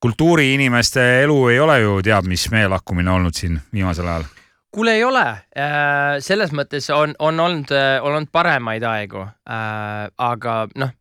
kultuuriinimeste 0.00 1.06
elu 1.22 1.38
ei 1.52 1.60
ole 1.60 1.80
ju 1.82 1.96
teab 2.04 2.28
mis 2.28 2.48
meelakkumine 2.50 3.12
olnud 3.12 3.36
siin 3.36 3.60
viimasel 3.72 4.08
ajal 4.08 4.28
kuule, 4.74 4.94
ei 4.98 5.04
ole. 5.04 5.26
Äh, 5.56 6.18
selles 6.24 6.54
mõttes 6.56 6.90
on, 6.94 7.14
on 7.18 7.40
olnud, 7.40 7.72
äh, 7.74 7.98
on 8.02 8.20
olnud 8.20 8.32
paremaid 8.32 8.86
aegu. 8.86 9.24
Äh, 9.50 10.06
aga 10.30 10.56
noh, 10.80 10.94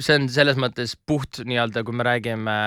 see 0.00 0.18
on 0.18 0.28
selles 0.32 0.58
mõttes 0.60 0.96
puht 1.06 1.42
nii-öelda, 1.44 1.84
kui 1.84 1.96
me 1.96 2.06
räägime 2.06 2.58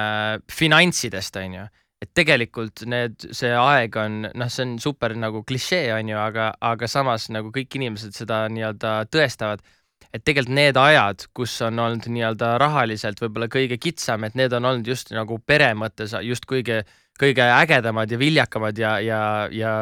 finantsidest, 0.54 1.40
onju 1.42 1.68
et 2.00 2.12
tegelikult 2.16 2.86
need, 2.88 3.26
see 3.36 3.52
aeg 3.52 3.98
on, 4.00 4.22
noh, 4.40 4.52
see 4.52 4.66
on 4.66 4.78
super 4.80 5.14
nagu 5.20 5.42
klišee, 5.48 5.90
on 5.96 6.12
ju, 6.12 6.20
aga, 6.20 6.54
aga 6.64 6.88
samas 6.88 7.28
nagu 7.34 7.52
kõik 7.56 7.76
inimesed 7.76 8.16
seda 8.16 8.46
nii-öelda 8.54 8.94
tõestavad. 9.12 9.66
et 10.14 10.24
tegelikult 10.26 10.56
need 10.56 10.78
ajad, 10.80 11.26
kus 11.38 11.52
on 11.62 11.80
olnud 11.84 12.08
nii-öelda 12.10 12.56
rahaliselt 12.58 13.20
võib-olla 13.22 13.46
kõige 13.52 13.78
kitsam, 13.78 14.24
et 14.24 14.34
need 14.40 14.54
on 14.58 14.66
olnud 14.66 14.88
just 14.88 15.12
nagu 15.14 15.38
pere 15.46 15.68
mõttes 15.78 16.16
just 16.26 16.48
kõige, 16.50 16.80
kõige 17.20 17.46
ägedamad 17.46 18.12
ja 18.12 18.20
viljakamad 18.20 18.78
ja, 18.80 18.92
ja, 19.04 19.22
ja, 19.52 19.74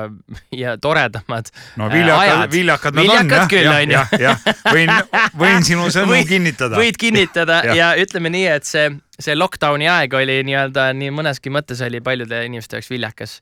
ja 0.52 0.78
toredamad. 0.82 1.52
no 1.78 1.90
viljakad, 1.92 2.52
viljakad 2.52 2.98
nad 2.98 3.06
viljakad 3.06 3.44
on 3.44 3.52
küll, 3.52 3.68
jah, 3.68 3.84
jah, 3.92 4.16
jah, 4.22 4.48
võin, 4.74 4.94
võin 5.38 5.68
sinu 5.68 5.90
sõnu 5.94 6.16
võid, 6.16 6.30
kinnitada. 6.30 6.80
võid 6.80 6.98
kinnitada 7.02 7.62
ja. 7.70 7.76
ja 7.82 7.92
ütleme 8.02 8.34
nii, 8.34 8.48
et 8.58 8.70
see 8.70 8.90
see 9.18 9.34
lockdowni 9.34 9.88
aeg 9.90 10.14
oli 10.14 10.42
nii-öelda 10.46 10.92
nii 10.94 11.14
mõneski 11.14 11.50
mõttes 11.54 11.80
oli 11.86 12.02
paljude 12.06 12.44
inimeste 12.46 12.78
jaoks 12.78 12.92
viljakas 12.92 13.40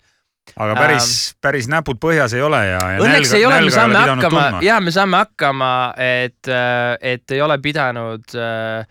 aga 0.55 0.75
päris 0.77 1.07
ähm,, 1.09 1.39
päris 1.43 1.67
näpud 1.71 1.99
põhjas 1.99 2.35
ei 2.37 2.43
ole 2.45 2.61
ja, 2.67 2.81
ja. 2.95 3.01
Õnneks 3.03 3.33
nälga, 3.33 3.39
ei 3.39 3.47
ole, 3.49 3.59
me 3.65 3.73
saame 3.75 3.99
hakkama, 3.99 4.45
ja 4.63 4.79
me 4.83 4.93
saame 4.95 5.19
hakkama, 5.23 5.71
et, 5.99 6.51
et 7.01 7.35
ei 7.35 7.41
ole 7.43 7.57
pidanud 7.63 8.37
äh,, 8.39 8.85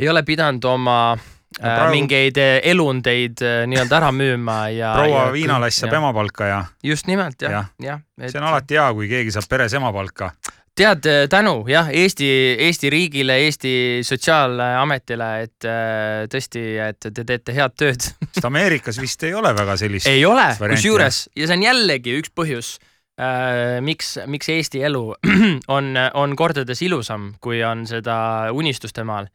ei 0.00 0.08
ole 0.10 0.22
pidanud 0.26 0.64
oma 0.70 0.98
äh, 1.12 1.30
praegu... 1.60 1.94
mingeid 1.94 2.40
elundeid 2.40 3.44
äh, 3.44 3.62
nii-öelda 3.70 4.00
ära 4.00 4.10
müüma 4.14 4.58
ja. 4.74 4.94
proua 4.98 5.28
Viinalass 5.34 5.82
saab 5.84 5.96
emapalka 6.00 6.50
ja. 6.50 6.60
just 6.82 7.08
nimelt 7.10 7.42
jah, 7.42 7.56
jah 7.60 7.72
ja, 7.82 7.98
et.... 8.20 8.30
see 8.32 8.42
on 8.42 8.50
alati 8.50 8.78
hea, 8.78 8.90
kui 8.98 9.10
keegi 9.10 9.34
saab 9.34 9.48
peres 9.50 9.76
emapalka 9.78 10.32
tead, 10.74 11.06
äh, 11.06 11.28
tänu 11.30 11.64
jah, 11.70 11.90
Eesti, 11.92 12.28
Eesti 12.66 12.90
riigile, 12.90 13.36
Eesti 13.46 13.74
Sotsiaalametile, 14.06 15.28
et 15.46 15.68
äh, 15.68 16.24
tõesti, 16.30 16.64
et 16.82 17.06
te 17.06 17.22
teete 17.22 17.54
head 17.54 17.76
tööd 17.78 18.02
sest 18.02 18.48
Ameerikas 18.48 18.98
vist 19.02 19.22
ei 19.26 19.34
ole 19.34 19.54
väga 19.54 19.78
sellist. 19.80 20.10
ei 20.10 20.24
ole, 20.26 20.48
kusjuures 20.58 21.28
ja 21.36 21.46
see 21.46 21.58
on 21.58 21.64
jällegi 21.68 22.18
üks 22.18 22.34
põhjus 22.34 22.74
äh,, 23.20 23.78
miks, 23.84 24.16
miks 24.26 24.50
Eesti 24.50 24.82
elu 24.90 25.06
on, 25.76 25.94
on 26.14 26.36
kordades 26.38 26.82
ilusam, 26.82 27.32
kui 27.40 27.62
on 27.62 27.86
seda 27.90 28.50
unistuste 28.52 29.06
maal, 29.06 29.30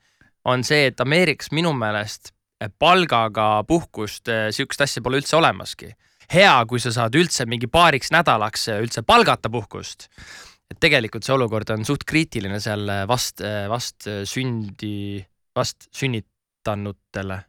on 0.46 0.64
see, 0.64 0.90
et 0.92 1.02
Ameerikas 1.02 1.52
minu 1.56 1.74
meelest 1.76 2.34
palgaga 2.80 3.64
puhkust, 3.68 4.28
äh, 4.32 4.50
sihukest 4.56 4.84
asja 4.86 5.04
pole 5.04 5.22
üldse 5.22 5.38
olemaski. 5.38 5.94
hea, 6.34 6.66
kui 6.70 6.80
sa 6.80 6.92
saad 6.94 7.16
üldse 7.18 7.46
mingi 7.50 7.68
paariks 7.68 8.12
nädalaks 8.14 8.68
üldse 8.76 9.02
palgata 9.02 9.50
puhkust 9.50 10.10
et 10.70 10.78
tegelikult 10.80 11.26
see 11.26 11.34
olukord 11.34 11.72
on 11.74 11.86
suht 11.88 12.06
kriitiline 12.06 12.60
seal 12.62 12.86
vast, 13.10 13.42
vast 13.70 14.06
sündi, 14.30 15.26
vast 15.58 15.90
sünnitanutele. 15.90 17.42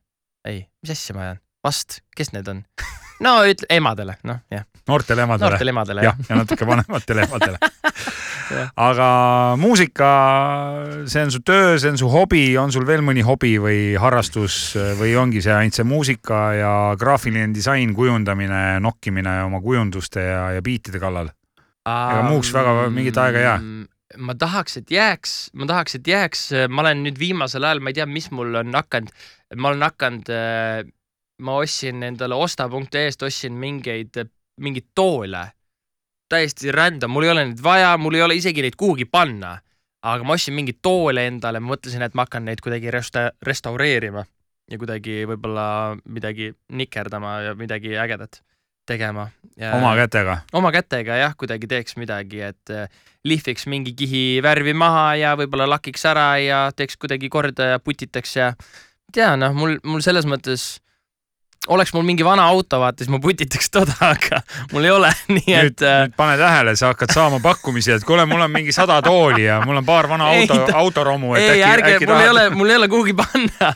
ei, 0.48 0.64
mis 0.80 0.96
asja 0.96 1.18
ma 1.18 1.26
ajan, 1.26 1.44
vast, 1.64 2.00
kes 2.16 2.32
need 2.32 2.48
on? 2.48 2.64
no 3.24 3.34
ütle 3.48 3.68
emadele, 3.76 4.16
noh 4.28 4.40
jah. 4.52 4.64
noortele 4.88 5.26
emadele. 5.26 5.50
noortele 5.50 5.74
emadele 5.74 6.06
jah. 6.06 6.20
ja 6.28 6.38
natuke 6.40 6.66
vanematele 6.68 7.26
emadele 7.28 7.58
aga 8.88 9.08
muusika, 9.60 10.10
see 11.10 11.22
on 11.22 11.32
su 11.34 11.42
töö, 11.46 11.76
see 11.78 11.92
on 11.92 12.00
su 12.00 12.08
hobi, 12.10 12.44
on 12.58 12.72
sul 12.74 12.86
veel 12.88 13.04
mõni 13.06 13.22
hobi 13.26 13.54
või 13.62 13.80
harrastus 14.00 14.74
või 14.98 15.14
ongi 15.18 15.42
see 15.44 15.54
ainult 15.54 15.78
see 15.78 15.86
muusika 15.86 16.40
ja 16.58 16.72
graafiline 16.98 17.52
disain, 17.54 17.94
kujundamine, 17.94 18.80
nokkimine 18.82 19.40
oma 19.46 19.62
kujunduste 19.62 20.24
ja, 20.26 20.42
ja 20.56 20.64
biitide 20.64 21.02
kallal? 21.02 21.30
ega 21.90 22.26
muuks 22.26 22.50
väga 22.54 22.90
mingit 22.92 23.16
aega 23.18 23.40
ei 23.40 23.46
jää 23.46 23.62
ma 24.18 24.34
tahaks, 24.34 24.80
et 24.80 24.90
jääks, 24.90 25.34
ma 25.54 25.68
tahaks, 25.70 25.94
et 25.94 26.08
jääks, 26.10 26.48
ma 26.68 26.82
olen 26.82 27.04
nüüd 27.04 27.18
viimasel 27.20 27.62
ajal, 27.66 27.82
ma 27.82 27.92
ei 27.92 28.00
tea, 28.00 28.08
mis 28.10 28.26
mul 28.34 28.58
on 28.58 28.74
hakanud, 28.74 29.12
ma 29.56 29.70
olen 29.70 29.86
hakanud, 29.86 30.32
ma 31.40 31.56
ostsin 31.62 32.02
endale 32.06 32.36
osta.ee-st 32.36 33.24
ostsin 33.26 33.56
mingeid, 33.56 34.20
mingeid 34.60 34.90
toole. 34.94 35.46
täiesti 36.30 36.70
random, 36.72 37.10
mul 37.10 37.26
ei 37.26 37.30
ole 37.32 37.44
neid 37.48 37.62
vaja, 37.62 37.96
mul 37.98 38.14
ei 38.14 38.22
ole 38.22 38.36
isegi 38.38 38.62
neid 38.62 38.76
kuhugi 38.78 39.04
panna. 39.04 39.58
aga 40.02 40.24
ma 40.24 40.36
ostsin 40.36 40.54
mingeid 40.54 40.78
toole 40.82 41.26
endale, 41.26 41.60
mõtlesin, 41.60 42.02
et 42.02 42.14
ma 42.14 42.24
hakkan 42.24 42.44
neid 42.44 42.62
kuidagi 42.64 42.90
resta-, 42.90 43.32
restaureerima 43.42 44.24
ja 44.70 44.78
kuidagi 44.78 45.24
võib-olla 45.28 45.66
midagi 46.06 46.52
nikerdama 46.72 47.34
ja 47.48 47.54
midagi 47.58 47.96
ägedat 47.98 48.40
tegema. 48.86 49.28
oma 49.74 49.94
kätega? 49.98 50.38
oma 50.52 50.72
kätega 50.74 51.18
jah, 51.20 51.34
kuidagi 51.36 51.68
teeks 51.70 51.96
midagi, 52.00 52.40
et 52.50 52.72
äh, 52.74 52.88
lihviks 53.24 53.66
mingi 53.70 53.94
kihi 53.96 54.40
värvi 54.42 54.74
maha 54.74 55.14
ja 55.20 55.34
võib-olla 55.38 55.68
lakiks 55.76 56.06
ära 56.08 56.30
ja 56.42 56.60
teeks 56.76 56.96
kuidagi 57.00 57.28
korda 57.28 57.74
ja 57.74 57.82
putitaks 57.82 58.36
ja 58.36 58.52
ei 59.10 59.18
tea, 59.18 59.34
noh, 59.36 59.54
mul, 59.56 59.76
mul 59.84 60.02
selles 60.06 60.26
mõttes 60.30 60.80
oleks 61.68 61.92
mul 61.92 62.02
mingi 62.02 62.24
vana 62.24 62.46
auto, 62.48 62.80
vaata, 62.80 63.04
siis 63.04 63.10
ma 63.12 63.18
putitaks 63.20 63.68
toda, 63.70 63.92
aga 64.00 64.40
mul 64.72 64.86
ei 64.86 64.92
ole, 64.94 65.10
nii 65.36 65.54
et. 65.54 65.66
nüüd 65.66 65.84
äh, 65.84 65.98
pane 66.16 66.38
tähele, 66.40 66.72
sa 66.76 66.94
hakkad 66.94 67.12
saama 67.12 67.40
pakkumisi, 67.44 67.92
et 67.92 68.06
kuule, 68.08 68.24
mul 68.28 68.40
on 68.40 68.52
mingi 68.54 68.72
sada 68.72 69.00
tooli 69.04 69.44
ja 69.44 69.60
mul 69.66 69.82
on 69.82 69.86
paar 69.86 70.08
vana 70.08 70.30
auto, 70.32 70.60
autoromu. 70.74 71.34
ei, 71.36 71.60
ärge, 71.62 71.98
mul 72.00 72.14
tahad... 72.14 72.24
ei 72.24 72.32
ole, 72.32 72.46
mul 72.56 72.72
ei 72.72 72.80
ole 72.80 72.88
kuhugi 72.88 73.16
panna, 73.22 73.74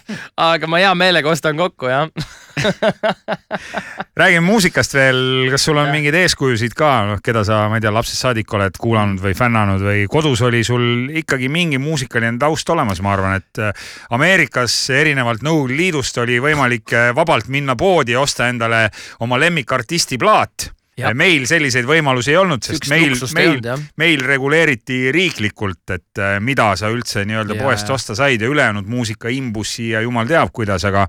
aga 0.48 0.70
ma 0.70 0.80
hea 0.80 0.94
meelega 0.96 1.30
ostan 1.30 1.60
kokku, 1.60 1.92
jah 1.92 2.08
räägime 4.20 4.44
muusikast 4.46 4.94
veel, 4.94 5.20
kas 5.52 5.64
sul 5.66 5.78
on 5.78 5.88
Jah. 5.88 5.94
mingeid 5.96 6.18
eeskujusid 6.18 6.76
ka, 6.78 6.90
noh, 7.08 7.22
keda 7.24 7.44
sa, 7.46 7.64
ma 7.70 7.78
ei 7.78 7.84
tea, 7.84 7.92
lapsest 7.94 8.24
saadik 8.26 8.54
oled 8.56 8.78
kuulanud 8.80 9.22
või 9.22 9.34
fännanud 9.38 9.82
või 9.84 10.04
kodus 10.10 10.44
oli 10.46 10.62
sul 10.66 11.10
ikkagi 11.22 11.50
mingi 11.52 11.80
muusikaline 11.82 12.38
taust 12.42 12.70
olemas, 12.74 13.02
ma 13.04 13.14
arvan, 13.16 13.40
et 13.42 13.62
äh, 13.62 13.90
Ameerikas 14.14 14.76
erinevalt 14.94 15.44
Nõukogude 15.44 15.78
Liidust 15.78 16.18
oli 16.22 16.38
võimalik 16.42 16.94
äh, 16.94 17.10
vabalt 17.16 17.50
minna 17.52 17.76
poodi 17.78 18.14
ja 18.14 18.22
osta 18.22 18.48
endale 18.52 18.86
oma 19.24 19.40
lemmikartisti 19.40 20.20
plaat. 20.20 20.70
Jah. 20.94 21.10
meil 21.10 21.42
selliseid 21.50 21.88
võimalusi 21.88 22.30
ei 22.30 22.36
olnud, 22.38 22.62
sest 22.62 22.84
Siukest 22.86 23.34
meil, 23.34 23.56
meil 23.66 23.80
meil 23.98 24.20
reguleeriti 24.22 25.08
riiklikult, 25.14 25.82
et 25.90 26.20
äh, 26.22 26.36
mida 26.38 26.68
sa 26.78 26.86
üldse 26.94 27.24
nii-öelda 27.26 27.56
poest 27.58 27.90
osta 27.90 28.14
said 28.14 28.44
ja 28.44 28.50
ülejäänud 28.50 28.86
muusika 28.86 29.32
imbus 29.34 29.72
siia 29.74 30.04
jumal 30.06 30.30
teab 30.30 30.52
kuidas, 30.54 30.86
aga 30.86 31.08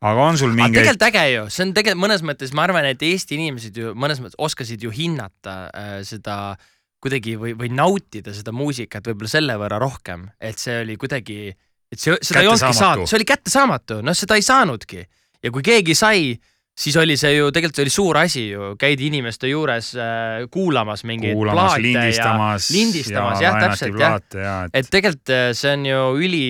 aga 0.00 0.26
on 0.26 0.38
sul 0.40 0.52
mingeid 0.56 0.80
tegelikult 0.80 1.06
äge 1.10 1.24
ju, 1.34 1.46
see 1.52 1.64
on 1.66 1.72
tegelikult 1.76 2.04
mõnes 2.06 2.22
mõttes, 2.24 2.52
ma 2.56 2.66
arvan, 2.66 2.88
et 2.88 3.02
Eesti 3.04 3.36
inimesed 3.36 3.76
ju 3.76 3.94
mõnes 3.98 4.22
mõttes 4.22 4.38
oskasid 4.40 4.84
ju 4.84 4.92
hinnata 4.94 5.56
äh, 5.68 5.96
seda 6.08 6.56
kuidagi 7.00 7.36
või, 7.40 7.54
või 7.56 7.72
nautida 7.72 8.32
seda 8.36 8.52
muusikat 8.52 9.06
võib-olla 9.08 9.32
selle 9.32 9.56
võrra 9.60 9.80
rohkem, 9.80 10.26
et 10.40 10.60
see 10.60 10.82
oli 10.82 10.96
kuidagi, 11.00 11.40
et 11.92 12.00
see, 12.00 12.16
seda 12.20 12.44
ei 12.44 12.50
olnudki 12.50 12.76
saanud, 12.76 13.08
see 13.08 13.18
oli 13.20 13.28
kättesaamatu, 13.28 14.00
noh, 14.04 14.16
seda 14.16 14.36
ei 14.36 14.44
saanudki. 14.44 15.04
ja 15.40 15.52
kui 15.52 15.64
keegi 15.64 15.96
sai, 15.96 16.34
siis 16.76 16.96
oli 17.00 17.16
see 17.20 17.32
ju 17.38 17.48
tegelikult 17.52 17.82
oli 17.84 17.92
suur 17.92 18.20
asi 18.20 18.44
ju, 18.50 18.74
käidi 18.80 19.08
inimeste 19.08 19.48
juures 19.48 19.94
äh, 19.96 20.44
kuulamas 20.52 21.04
mingeid 21.08 21.36
kuulamas, 21.36 21.72
plaate 21.72 21.82
lindistamas 21.86 22.68
ja 22.68 22.76
lindistamas, 22.76 23.42
jah, 23.44 23.58
täpselt, 23.64 24.00
jah. 24.00 24.20
ja, 24.36 24.54
et 24.72 24.92
tegelikult 24.92 25.34
äh, 25.34 25.50
see 25.56 25.72
on 25.76 25.88
ju 25.88 26.04
üli, 26.20 26.46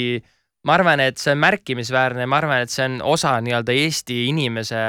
ma 0.67 0.77
arvan, 0.77 1.01
et 1.01 1.21
see 1.21 1.33
on 1.35 1.41
märkimisväärne, 1.41 2.27
ma 2.29 2.41
arvan, 2.41 2.65
et 2.65 2.73
see 2.73 2.85
on 2.89 2.99
osa 3.15 3.37
nii-öelda 3.45 3.77
Eesti 3.77 4.27
inimese 4.29 4.83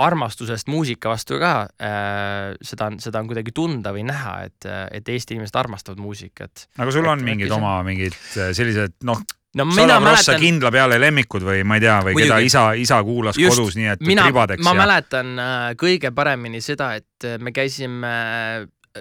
armastusest 0.00 0.70
muusika 0.70 1.10
vastu 1.10 1.38
ka 1.40 1.54
äh,. 1.82 2.54
seda 2.62 2.90
on, 2.90 3.00
seda 3.02 3.20
on 3.20 3.28
kuidagi 3.30 3.52
tunda 3.54 3.92
või 3.94 4.04
näha, 4.08 4.36
et, 4.46 4.68
et 4.96 5.08
Eesti 5.08 5.36
inimesed 5.36 5.58
armastavad 5.58 6.00
muusikat. 6.02 6.66
aga 6.78 6.94
sul 6.94 7.08
on 7.10 7.20
et 7.20 7.26
mingid 7.26 7.52
oma 7.54 7.80
mingid 7.86 8.16
äh, 8.38 8.52
sellised 8.56 9.00
noh, 9.08 9.20
no 9.58 9.66
mina 9.66 9.98
Salabrossa 9.98 10.32
mäletan, 10.32 10.44
kindla 10.44 10.72
peale 10.74 11.00
lemmikud 11.02 11.46
või 11.46 11.64
ma 11.66 11.80
ei 11.80 11.84
tea, 11.84 11.98
või 12.06 12.16
keda 12.16 12.36
Muidugi. 12.38 12.52
isa, 12.52 12.64
isa 12.78 13.00
kuulas 13.06 13.40
Just, 13.40 13.58
kodus 13.58 13.78
nii 13.80 13.90
et 13.96 14.06
mina, 14.06 14.28
ribadeks 14.30 14.64
ma 14.66 14.76
ja 14.76 14.82
mäletan 14.84 15.34
äh, 15.36 15.56
kõige 15.80 16.14
paremini 16.14 16.62
seda, 16.64 16.94
et 17.00 17.28
äh, 17.28 17.40
me 17.42 17.54
käisime 17.56 18.14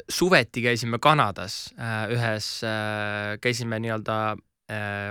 suveti 0.10 0.62
käisime 0.62 1.00
Kanadas 1.02 1.72
ühes 2.14 2.50
käisime 3.42 3.80
nii-öelda 3.82 4.18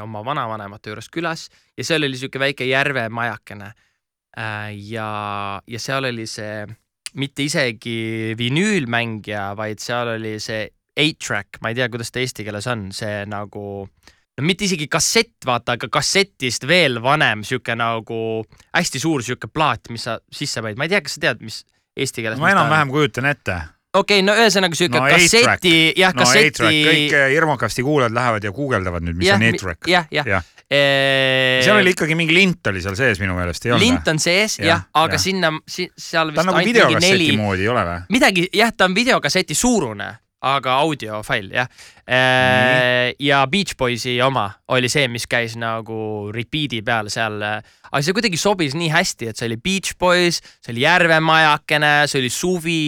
oma 0.02 0.22
vanavanemate 0.24 0.92
juures 0.92 1.08
külas 1.10 1.48
ja 1.76 1.84
seal 1.84 2.06
oli 2.06 2.18
sihuke 2.18 2.40
väike 2.42 2.68
järvemajakene. 2.68 3.72
Äh, 4.38 4.74
ja, 4.90 5.08
ja 5.66 5.80
seal 5.82 6.10
oli 6.10 6.26
see 6.30 6.66
mitte 7.18 7.46
isegi 7.48 8.34
vinüülmängija, 8.38 9.50
vaid 9.58 9.80
seal 9.82 10.14
oli 10.18 10.36
see 10.42 10.68
eight-track, 10.98 11.60
ma 11.62 11.72
ei 11.72 11.78
tea, 11.78 11.88
kuidas 11.90 12.12
ta 12.12 12.20
eesti 12.22 12.44
keeles 12.46 12.66
on, 12.70 12.88
see 12.94 13.22
nagu 13.30 13.64
no 14.38 14.46
mitte 14.46 14.66
isegi 14.66 14.88
kassett, 14.90 15.36
vaata, 15.46 15.78
aga 15.78 15.88
kassetist 15.98 16.66
veel 16.68 17.00
vanem 17.02 17.44
sihuke 17.46 17.74
nagu 17.78 18.20
hästi 18.76 19.02
suur 19.02 19.24
sihuke 19.26 19.50
plaat, 19.50 19.90
mis 19.94 20.06
sa 20.08 20.18
sisse 20.30 20.62
panid, 20.62 20.78
ma 20.78 20.86
ei 20.86 20.94
tea, 20.94 21.02
kas 21.06 21.18
sa 21.18 21.24
tead, 21.28 21.42
mis 21.46 21.62
eesti 21.98 22.24
keeles 22.24 22.42
ma 22.42 22.52
enam-vähem 22.54 22.94
kujutan 22.94 23.30
ette. 23.30 23.58
Okei 23.94 24.20
okay,, 24.20 24.26
no 24.26 24.34
ühesõnaga 24.36 24.76
sihuke 24.76 25.00
No 25.00 25.08
kasseti, 25.08 25.74
jah, 25.96 26.12
no 26.14 26.26
kasseti. 26.26 26.68
kõik 26.88 27.16
hirmukasti 27.32 27.82
kuulajad 27.86 28.14
lähevad 28.14 28.44
ja 28.44 28.52
guugeldavad 28.52 29.04
nüüd, 29.06 29.16
mis 29.16 29.30
jah, 29.30 29.40
on 29.40 29.46
eight-track. 29.48 29.88
jah, 29.88 30.08
jah 30.12 30.28
Jah. 30.28 30.46
Eh, 30.68 31.62
seal 31.64 31.78
oli 31.80 31.94
ikkagi 31.94 32.12
mingi 32.12 32.34
lint 32.36 32.66
oli 32.68 32.82
seal 32.84 32.92
sees 32.98 33.16
minu 33.22 33.32
meelest, 33.38 33.64
ei 33.64 33.72
olnud 33.72 33.86
lint 33.86 34.08
on 34.12 34.18
sees 34.20 34.58
Jah, 34.58 34.66
jah, 34.68 34.82
aga 35.00 35.16
jah. 35.16 35.22
sinna 35.22 35.50
si,, 35.64 35.86
seal 35.96 36.28
ta 36.28 36.42
vist 36.42 36.42
on 36.42 36.50
nagu 36.50 36.58
ainult 36.58 36.68
mingi 36.68 36.74
videokasseti 36.76 37.14
neli, 37.16 37.36
moodi, 37.40 37.64
ei 37.64 37.70
ole 37.72 37.84
või? 37.88 38.00
midagi 38.12 38.44
jah, 38.52 38.74
ta 38.76 38.84
on 38.84 38.96
videokasseti 38.98 39.56
suurune, 39.56 40.10
aga 40.44 40.74
audiofail 40.84 41.48
jah. 41.56 41.70
ja 43.18 43.40
Beach 43.48 43.72
Boysi 43.80 44.18
oma 44.22 44.44
oli 44.76 44.90
see, 44.92 45.08
mis 45.08 45.24
käis 45.30 45.56
nagu 45.56 46.28
repeat'i 46.36 46.82
peal 46.84 47.08
seal, 47.12 47.40
aga 47.42 48.02
see 48.04 48.12
kuidagi 48.16 48.36
sobis 48.40 48.76
nii 48.76 48.92
hästi, 48.92 49.32
et 49.32 49.40
see 49.40 49.48
oli 49.48 49.56
Beach 49.56 49.96
Boys, 49.98 50.42
see 50.60 50.74
oli 50.76 50.84
Järvemajakene, 50.84 51.94
see 52.12 52.20
oli 52.20 52.30
suvi. 52.32 52.82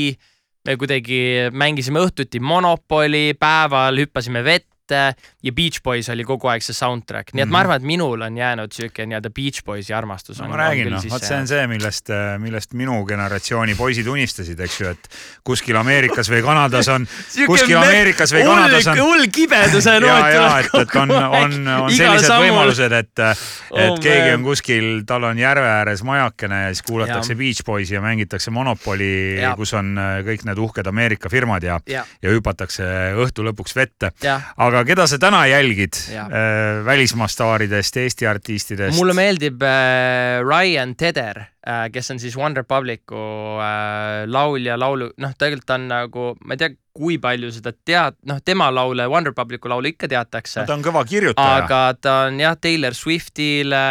Me 0.66 0.76
kuidagi 0.76 1.20
mängisime 1.52 2.02
õhtuti 2.04 2.40
Monopoli, 2.40 3.32
päeval 3.38 4.02
hüppasime 4.02 4.42
vette 4.44 4.68
ja 4.94 5.52
Beach 5.52 5.80
Boys 5.84 6.08
oli 6.12 6.24
kogu 6.24 6.48
aeg 6.52 6.62
see 6.64 6.74
soundtrack, 6.76 7.32
nii 7.34 7.42
et 7.42 7.48
Mhm. 7.48 7.52
ma 7.52 7.60
arvan, 7.60 7.76
et 7.80 7.86
minul 7.86 8.20
on 8.22 8.36
jäänud 8.36 8.72
siuke 8.72 9.06
nii-öelda 9.06 9.30
Beach 9.30 9.62
Boysi 9.64 9.94
armastus. 9.94 10.40
no 10.40 10.48
ma 10.48 10.56
räägin, 10.56 10.90
noh, 10.90 11.04
vot 11.10 11.24
see 11.24 11.36
on 11.36 11.46
see, 11.48 11.66
millest, 11.66 12.10
millest 12.38 12.72
minu 12.74 13.04
generatsiooni 13.06 13.74
poisid 13.74 14.06
unistasid, 14.06 14.60
eks 14.60 14.80
ju, 14.80 14.88
et 14.90 15.08
kuskil 15.44 15.76
Ameerikas 15.76 16.30
või 16.30 16.42
Kanadas 16.44 16.88
on, 16.88 17.06
kuskil 17.50 17.76
Ameerikas 17.78 18.32
või 18.34 18.44
Kanadas 18.44 18.86
on 18.92 18.98
hull 18.98 19.26
kibeduse 19.32 19.96
ja, 19.96 20.00
noot 20.04 20.32
ja 20.34 20.58
et, 20.60 20.74
et 20.82 20.96
on, 20.96 21.10
on, 21.10 21.56
on 21.86 21.90
sellised 21.94 22.30
võimalused, 22.30 22.92
et, 22.92 23.18
et 23.18 23.90
Oh, 23.90 23.96
keegi 24.02 24.34
on 24.34 24.42
kuskil, 24.44 24.86
tal 25.06 25.24
on 25.24 25.38
järve 25.38 25.66
ääres 25.66 26.02
majakene 26.04 26.62
ja 26.64 26.68
siis 26.74 26.82
kuulatakse 26.86 27.32
Jaa. 27.32 27.38
Beach 27.38 27.62
Boysi 27.66 27.94
ja 27.94 28.00
mängitakse 28.02 28.50
Monopoli 28.50 29.38
kus 29.56 29.72
on 29.78 29.92
äh, 29.98 30.20
kõik 30.26 30.44
need 30.48 30.58
uhked 30.58 30.86
Ameerika 30.90 31.30
firmad 31.32 31.62
ja, 31.66 31.78
ja, 31.90 32.04
ja 32.22 32.32
hüpatakse 32.34 32.84
õhtu 33.20 33.44
lõpuks 33.46 33.76
vette. 33.76 34.10
ja 34.22 34.40
aga 34.80 34.88
keda 34.88 35.04
sa 35.10 35.18
täna 35.20 35.42
jälgid 35.50 35.98
äh, 36.16 36.80
välismaa 36.84 37.28
staaridest, 37.28 37.96
Eesti 38.00 38.26
artistidest? 38.26 38.96
mulle 38.96 39.12
meeldib 39.16 39.62
äh, 39.62 40.40
Ryan 40.40 40.94
Tedder 40.96 41.42
äh,, 41.44 41.90
kes 41.92 42.10
on 42.14 42.20
siis 42.22 42.36
One 42.36 42.56
Republicu 42.56 43.20
äh, 43.60 44.24
laulja, 44.26 44.78
laulu, 44.80 45.10
noh, 45.20 45.34
tegelikult 45.36 45.68
ta 45.68 45.76
on 45.76 45.84
nagu, 45.90 46.30
ma 46.44 46.56
ei 46.56 46.62
tea, 46.62 46.72
kui 46.96 47.18
palju 47.20 47.52
seda 47.52 47.74
tead, 47.76 48.16
noh, 48.30 48.40
tema 48.44 48.70
laule, 48.72 49.04
One 49.04 49.28
Republicu 49.28 49.68
laule 49.68 49.92
ikka 49.92 50.08
teatakse 50.08 50.62
no,. 50.62 50.66
ta 50.70 50.78
on 50.78 50.84
kõva 50.88 51.04
kirjutaja. 51.08 51.60
aga 51.66 51.82
ta 52.00 52.16
on 52.30 52.40
jah, 52.40 52.56
Taylor 52.56 52.96
Swiftile 52.96 53.84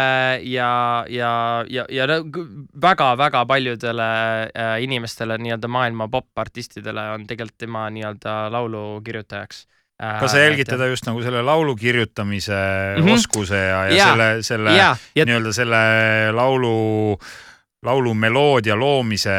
ja, 0.50 0.74
ja, 1.06 1.32
ja, 1.70 1.86
ja 1.86 2.08
väga-väga 2.82 3.46
paljudele 3.46 4.12
äh, 4.50 4.76
inimestele 4.82 5.38
nii-öelda 5.38 5.70
maailma 5.70 6.10
popartistidele 6.10 7.12
on 7.14 7.30
tegelikult 7.30 7.68
tema 7.68 7.86
nii-öelda 7.94 8.40
laulu 8.50 8.88
kirjutajaks. 9.06 9.68
Kas 10.00 10.32
sa 10.32 10.40
jälgid 10.40 10.68
teda 10.70 10.88
just 10.88 11.06
nagu 11.08 11.22
selle 11.22 11.42
laulu 11.44 11.76
kirjutamise 11.76 12.56
mm. 12.56 13.04
-hmm. 13.04 13.12
oskuse 13.12 13.56
ja, 13.56 13.84
ja, 13.86 13.94
ja 13.94 14.08
selle, 14.08 14.42
selle 14.42 14.76
ja, 14.76 14.96
ja 15.16 15.26
nii-öelda 15.28 15.52
selle 15.52 15.80
laulu, 16.32 17.18
laulu 17.82 18.14
meloodia 18.14 18.76
loomise 18.78 19.36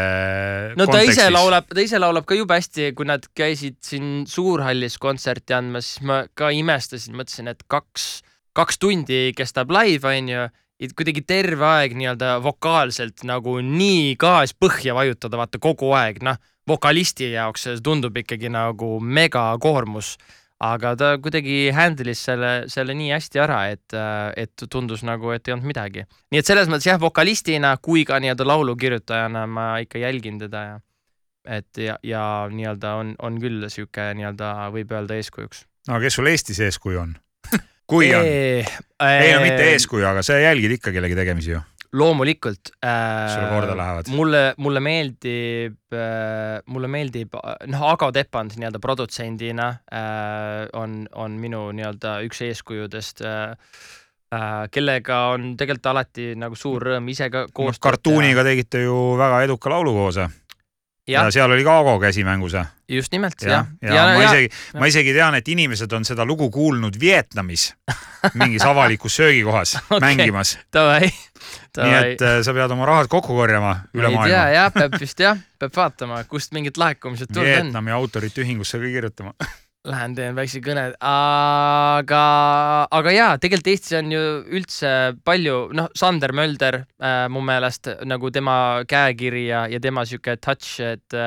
no 0.76 0.86
ta 0.86 0.92
kontekstis. 0.92 1.18
ise 1.18 1.30
laulab, 1.30 1.70
ta 1.74 1.82
ise 1.82 2.00
laulab 2.00 2.26
ka 2.30 2.38
jube 2.38 2.58
hästi, 2.58 2.92
kui 2.98 3.10
nad 3.10 3.26
käisid 3.38 3.80
siin 3.86 4.26
Suurhallis 4.28 4.98
kontserti 5.02 5.58
andmas, 5.58 5.96
siis 5.96 6.06
ma 6.06 6.24
ka 6.34 6.50
imestasin, 6.54 7.18
mõtlesin, 7.18 7.50
et 7.54 7.64
kaks, 7.68 8.22
kaks 8.54 8.78
tundi 8.82 9.32
kestab 9.38 9.72
live, 9.74 10.08
onju. 10.08 10.50
kuidagi 10.98 11.22
terve 11.22 11.66
aeg 11.66 11.94
nii-öelda 11.94 12.40
vokaalselt 12.44 13.22
nagu 13.24 13.60
nii 13.62 14.16
gaas 14.18 14.54
põhja 14.54 14.94
vajutada, 14.98 15.38
vaata 15.38 15.62
kogu 15.62 15.94
aeg, 15.94 16.22
noh, 16.26 16.38
vokalisti 16.68 17.32
jaoks 17.32 17.68
see 17.68 17.82
tundub 17.84 18.18
ikkagi 18.18 18.50
nagu 18.50 19.00
megakoormus. 19.00 20.16
Aga 20.62 20.94
ta 20.98 21.10
kuidagi 21.22 21.72
handle'is 21.74 22.22
selle, 22.28 22.52
selle 22.72 22.94
nii 22.98 23.10
hästi 23.16 23.42
ära, 23.42 23.64
et, 23.74 23.96
et 24.38 24.66
tundus 24.70 25.02
nagu, 25.08 25.32
et 25.34 25.48
ei 25.48 25.56
olnud 25.56 25.72
midagi. 25.72 26.06
nii 26.32 26.42
et 26.42 26.48
selles 26.48 26.70
mõttes 26.70 26.90
jah, 26.92 27.02
vokalistina 27.02 27.74
kui 27.82 28.06
ka 28.06 28.22
nii-öelda 28.22 28.48
laulukirjutajana 28.48 29.48
ma 29.50 29.74
ikka 29.82 30.02
jälgin 30.04 30.40
teda 30.42 30.64
ja 30.68 30.80
et 31.46 31.78
ja, 31.78 31.98
ja 32.06 32.24
nii-öelda 32.54 32.94
on, 33.02 33.16
on 33.26 33.42
küll 33.42 33.66
sihuke 33.74 34.12
nii-öelda 34.18 34.54
võib 34.76 34.94
öelda 34.94 35.18
eeskujuks. 35.18 35.66
no 35.90 36.00
kes 36.04 36.20
sul 36.20 36.30
Eestis 36.30 36.62
eeskuju 36.68 37.02
on? 37.02 37.16
kui 37.92 38.12
on? 38.16 38.26
ei 38.26 38.66
ei 39.02 39.34
no 39.34 39.42
mitte 39.42 39.72
eeskuju, 39.74 40.06
aga 40.12 40.22
sa 40.26 40.38
jälgid 40.38 40.78
ikka 40.78 40.94
kellegi 40.94 41.18
tegemisi 41.18 41.56
ju. 41.56 41.64
Loomulikult 41.94 42.72
sulle 42.72 43.48
korda 43.52 43.78
lähevad. 43.78 44.12
mulle, 44.16 44.44
mulle 44.58 44.80
meeldib, 44.80 45.96
mulle 46.72 46.88
meeldib, 46.92 47.36
noh, 47.68 47.88
Ago 47.92 48.12
Tepand 48.16 48.56
nii-öelda 48.56 48.80
produtsendina 48.84 49.68
äh, 49.92 50.68
on, 50.80 51.04
on 51.16 51.36
minu 51.42 51.66
nii-öelda 51.76 52.20
üks 52.28 52.44
eeskujudest 52.48 53.26
äh,, 53.28 53.58
äh, 54.32 54.62
kellega 54.72 55.24
on 55.36 55.52
tegelikult 55.60 55.92
alati 55.92 56.32
nagu 56.40 56.56
suur 56.56 56.88
rõõm 56.92 57.12
ise 57.12 57.28
ka 57.34 57.48
koostööd 57.50 57.82
teha. 57.82 57.90
kartuuniga 57.90 58.48
tegite 58.48 58.86
ju 58.86 59.02
väga 59.20 59.44
eduka 59.50 59.76
laulu 59.76 59.98
koos 60.00 60.22
ja, 61.08 61.20
jah 61.20 61.28
ja, 61.28 61.32
seal 61.34 61.52
oli 61.52 61.64
ka 61.66 61.78
Ago 61.82 61.98
käsi 62.00 62.24
mängus 62.24 62.54
ja, 62.54 62.66
just 62.90 63.12
nimelt 63.12 63.42
ja 63.42 63.52
jah,. 63.52 63.68
ja, 63.82 63.96
ja 63.96 64.04
ma 64.16 64.24
isegi, 64.26 64.52
ma 64.80 64.90
isegi 64.92 65.14
tean, 65.16 65.36
et 65.36 65.48
inimesed 65.48 65.94
on 65.98 66.06
seda 66.06 66.26
lugu 66.26 66.50
kuulnud 66.54 67.00
Vietnamis 67.00 67.72
mingis 68.42 68.66
avalikus 68.68 69.16
söögikohas 69.22 69.78
okay. 69.90 70.00
mängimas. 70.00 70.58
nii 70.76 71.96
et. 71.98 72.22
äh, 72.22 72.42
sa 72.46 72.54
pead 72.54 72.72
oma 72.72 72.86
rahad 72.86 73.10
kokku 73.10 73.36
korjama 73.36 73.76
üle 73.94 74.12
maailma. 74.14 74.30
jah, 74.54 74.70
peab 74.74 75.00
vist 75.02 75.20
jah, 75.20 75.40
peab 75.60 75.76
vaatama, 75.76 76.24
kust 76.30 76.54
mingid 76.54 76.78
laekumised 76.78 77.34
tulnud 77.34 77.50
on. 77.50 77.66
Vietnami 77.66 77.96
autorite 77.96 78.46
ühingusse 78.46 78.82
ka 78.82 78.94
kirjutama. 78.96 79.36
Lähen 79.90 80.14
teen 80.14 80.36
väikse 80.38 80.60
kõne, 80.62 80.84
aga, 81.02 82.26
aga 82.94 83.14
jaa, 83.16 83.30
tegelikult 83.42 83.70
Eestis 83.72 83.96
on 83.98 84.12
ju 84.14 84.20
üldse 84.54 84.92
palju, 85.26 85.56
noh, 85.74 85.88
Sander 85.98 86.36
Mölder 86.38 86.84
äh, 86.84 87.26
mu 87.34 87.42
meelest 87.42 87.90
nagu 88.06 88.30
tema 88.30 88.56
käekiri 88.86 89.48
ja, 89.48 89.64
ja 89.72 89.80
tema 89.82 90.04
sihuke 90.06 90.38
touch, 90.38 90.78
et 90.86 91.18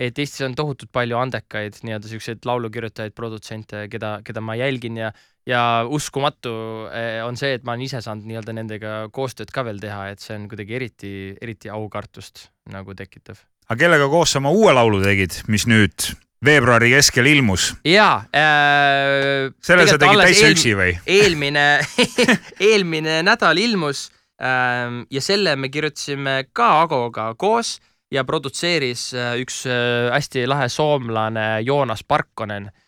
et 0.00 0.18
Eestis 0.18 0.42
on 0.46 0.56
tohutult 0.56 0.90
palju 0.96 1.18
andekaid 1.20 1.76
nii-öelda 1.84 2.08
siukseid 2.10 2.46
laulukirjutajaid, 2.48 3.14
produtsente, 3.14 3.84
keda, 3.92 4.16
keda 4.26 4.42
ma 4.42 4.56
jälgin 4.58 4.96
ja 4.98 5.12
ja 5.48 5.60
uskumatu 5.88 6.52
eh, 6.92 7.20
on 7.24 7.38
see, 7.38 7.54
et 7.56 7.64
ma 7.64 7.74
olen 7.74 7.86
ise 7.86 8.00
saanud 8.04 8.26
nii-öelda 8.28 8.54
nendega 8.56 8.96
koostööd 9.14 9.52
ka 9.54 9.64
veel 9.66 9.78
teha, 9.82 10.08
et 10.12 10.22
see 10.22 10.36
on 10.36 10.48
kuidagi 10.50 10.76
eriti, 10.80 11.12
eriti 11.40 11.70
aukartust 11.72 12.48
nagu 12.74 12.94
tekitav. 12.96 13.38
aga 13.68 13.78
kellega 13.84 14.10
koos 14.10 14.34
sa 14.34 14.42
oma 14.42 14.50
uue 14.50 14.74
laulu 14.74 15.00
tegid, 15.04 15.40
mis 15.46 15.68
nüüd 15.70 16.10
veebruari 16.44 16.90
keskel 16.94 17.28
ilmus? 17.30 17.74
jaa 17.84 18.24
äh,. 18.32 19.52
selle 19.62 19.86
sa 19.88 19.98
tegid 20.00 20.22
täitsa 20.22 20.50
üksi 20.54 20.74
või? 20.78 20.94
eelmine 21.06 21.66
eelmine 22.70 23.20
nädal 23.26 23.60
ilmus 23.60 24.08
ähm, 24.40 25.04
ja 25.12 25.22
selle 25.24 25.56
me 25.56 25.70
kirjutasime 25.72 26.50
ka 26.52 26.72
Agoga 26.84 27.32
koos 27.38 27.78
ja 28.12 28.24
produtseeris 28.24 29.10
äh, 29.14 29.34
üks 29.42 29.64
äh, 29.68 30.10
hästi 30.14 30.46
lahe 30.50 30.68
soomlane 30.72 31.60
Joonas 31.66 32.04
Parkkonen 32.04 32.70
ähm,, 32.70 32.78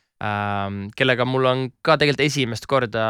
kellega 0.96 1.24
mul 1.26 1.46
on 1.50 1.62
ka 1.82 1.96
tegelikult 1.98 2.22
esimest 2.22 2.66
korda 2.70 3.04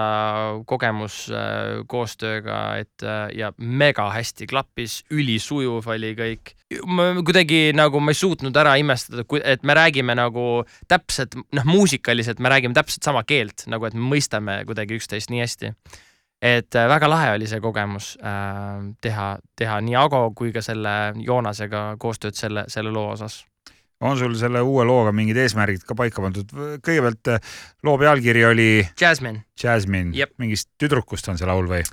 kogemus 0.68 1.26
äh, 1.28 1.82
koostööga, 1.90 2.60
et 2.80 3.04
äh, 3.04 3.26
ja 3.36 3.50
mega 3.58 4.06
hästi 4.14 4.48
klappis, 4.48 5.02
ülisujuv 5.12 5.90
oli 5.92 6.14
kõik. 6.16 6.54
ma 6.88 7.10
kuidagi 7.20 7.74
nagu 7.76 8.00
ma 8.00 8.14
ei 8.14 8.16
suutnud 8.16 8.56
ära 8.56 8.78
imestada, 8.80 9.26
et 9.44 9.66
me 9.66 9.76
räägime 9.76 10.16
nagu 10.16 10.62
täpselt 10.88 11.36
noh, 11.36 11.68
muusikaliselt 11.68 12.40
me 12.40 12.48
räägime 12.48 12.72
täpselt 12.78 13.04
sama 13.04 13.26
keelt 13.28 13.66
nagu, 13.68 13.84
et 13.84 13.98
me 13.98 14.08
mõistame 14.14 14.62
kuidagi 14.68 14.96
üksteist 14.96 15.28
nii 15.34 15.44
hästi. 15.44 15.74
et 16.40 16.74
äh, 16.74 16.88
väga 16.88 17.12
lahe 17.12 17.36
oli 17.36 17.46
see 17.50 17.60
kogemus 17.60 18.14
teha, 19.04 19.28
teha 19.56 19.80
nii 19.84 20.00
Ago 20.00 20.30
kui 20.34 20.52
ka 20.52 20.64
selle 20.64 21.12
Joonasega 21.20 21.90
koostööd 22.00 22.40
selle, 22.40 22.64
selle 22.72 22.90
loo 22.90 23.10
osas. 23.12 23.42
On 24.02 24.18
sul 24.18 24.36
selle 24.38 24.62
uue 24.66 24.86
looga 24.88 25.14
mingid 25.14 25.38
eesmärgid 25.44 25.86
ka 25.86 25.96
paika 25.98 26.24
pandud? 26.24 26.52
kõigepealt 26.84 27.34
eh, 27.34 27.50
loo 27.86 27.98
pealkiri 28.00 28.46
oli 28.48 28.70
Jasmine, 29.00 29.46
Jasmine 29.58 30.16
Jep., 30.16 30.34
mingist 30.42 30.72
tüdrukust 30.80 31.30
on 31.32 31.40
see 31.40 31.48
laul 31.48 31.68
või? 31.70 31.84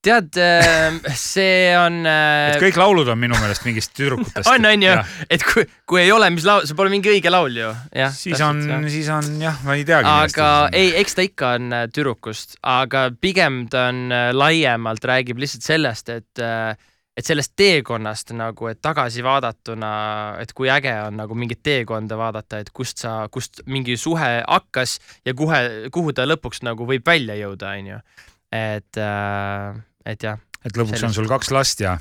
tead, 0.00 0.32
see 1.12 1.72
on. 1.76 1.98
et 2.48 2.62
kõik 2.62 2.78
laulud 2.80 3.08
on 3.12 3.18
minu 3.20 3.36
meelest 3.36 3.66
mingist 3.66 3.92
tüdrukutest. 3.98 4.48
on, 4.48 4.64
on 4.64 4.84
ju, 4.86 4.94
et 5.28 5.44
kui, 5.44 5.66
kui 5.84 6.00
ei 6.06 6.12
ole, 6.14 6.30
mis 6.32 6.46
laul, 6.48 6.64
see 6.64 6.78
pole 6.78 6.92
mingi 6.92 7.12
õige 7.12 7.32
laul 7.32 7.58
ju. 7.60 7.72
siis 8.16 8.40
on, 8.46 8.62
siis 8.88 9.10
on 9.12 9.28
jah, 9.44 9.60
ma 9.66 9.76
ei 9.76 9.84
teagi. 9.84 10.08
aga 10.08 10.46
ei, 10.72 10.94
eks 11.02 11.18
ta 11.18 11.26
ikka 11.26 11.52
on 11.58 11.74
äh, 11.76 11.84
tüdrukust, 11.92 12.56
aga 12.64 13.10
pigem 13.20 13.66
ta 13.72 13.90
on 13.92 14.08
laiemalt 14.40 15.04
räägib 15.12 15.42
lihtsalt 15.44 15.68
sellest, 15.68 16.14
et 16.16 16.44
äh, 16.44 16.72
et 17.16 17.26
sellest 17.26 17.52
teekonnast 17.58 18.30
nagu, 18.38 18.68
et 18.70 18.78
tagasi 18.82 19.22
vaadatuna, 19.26 19.90
et 20.40 20.52
kui 20.56 20.70
äge 20.72 20.92
on 21.06 21.18
nagu 21.20 21.34
mingit 21.36 21.60
teekonda 21.62 22.16
vaadata, 22.16 22.60
et 22.62 22.70
kust 22.72 23.02
sa, 23.02 23.26
kust 23.32 23.60
mingi 23.66 23.96
suhe 24.00 24.30
hakkas 24.46 24.98
ja 25.26 25.34
kuhu, 25.36 25.52
kuhu 25.92 26.12
ta 26.16 26.24
lõpuks 26.28 26.62
nagu 26.64 26.86
võib 26.88 27.04
välja 27.06 27.36
jõuda, 27.40 27.74
onju. 27.80 27.98
et, 28.52 29.02
et 30.06 30.22
jah, 30.28 30.38
et 30.64 30.76
lõpuks 30.76 30.96
on 30.96 31.08
sellest- 31.08 31.20
sul 31.20 31.28
kaks 31.28 31.50
last 31.50 31.80
ja 31.84 31.98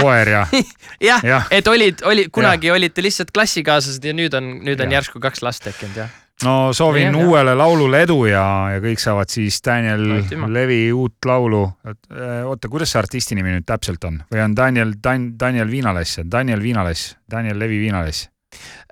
koer 0.00 0.28
ja, 0.28 0.42
jah, 1.10 1.22
jah. 1.26 1.46
et 1.54 1.66
olid, 1.70 2.02
oli 2.06 2.26
kunagi 2.32 2.70
olite 2.74 3.02
lihtsalt 3.02 3.30
klassikaaslased 3.34 4.04
ja 4.04 4.12
nüüd 4.16 4.34
on, 4.34 4.50
nüüd 4.66 4.80
on 4.80 4.90
Jah. 4.90 5.00
järsku 5.00 5.20
kaks 5.22 5.42
last 5.46 5.62
tekkinud 5.66 5.96
jah. 6.04 6.10
No 6.44 6.72
soovin 6.76 7.08
Jah, 7.08 7.14
jah. 7.16 7.28
uuele 7.28 7.54
laulule 7.58 8.02
edu 8.04 8.18
ja, 8.28 8.44
ja 8.74 8.82
kõik 8.84 9.00
saavad 9.02 9.32
siis 9.32 9.58
Daniel 9.64 10.04
Aitüma. 10.20 10.48
Levi 10.52 10.92
uut 10.92 11.16
laulu. 11.26 11.62
oota, 12.44 12.68
kuidas 12.68 12.92
see 12.92 13.00
artisti 13.00 13.34
nimi 13.38 13.54
nüüd 13.56 13.66
täpselt 13.68 14.04
on 14.04 14.20
või 14.32 14.44
on 14.44 14.54
Daniel 14.56 14.94
Dan,, 15.02 15.32
Daniel 15.40 15.70
Viinaless, 15.72 16.20
Daniel 16.30 16.62
Viinaless, 16.62 17.16
Daniel 17.30 17.58
Levi 17.58 17.80
Viinaless? 17.80 18.28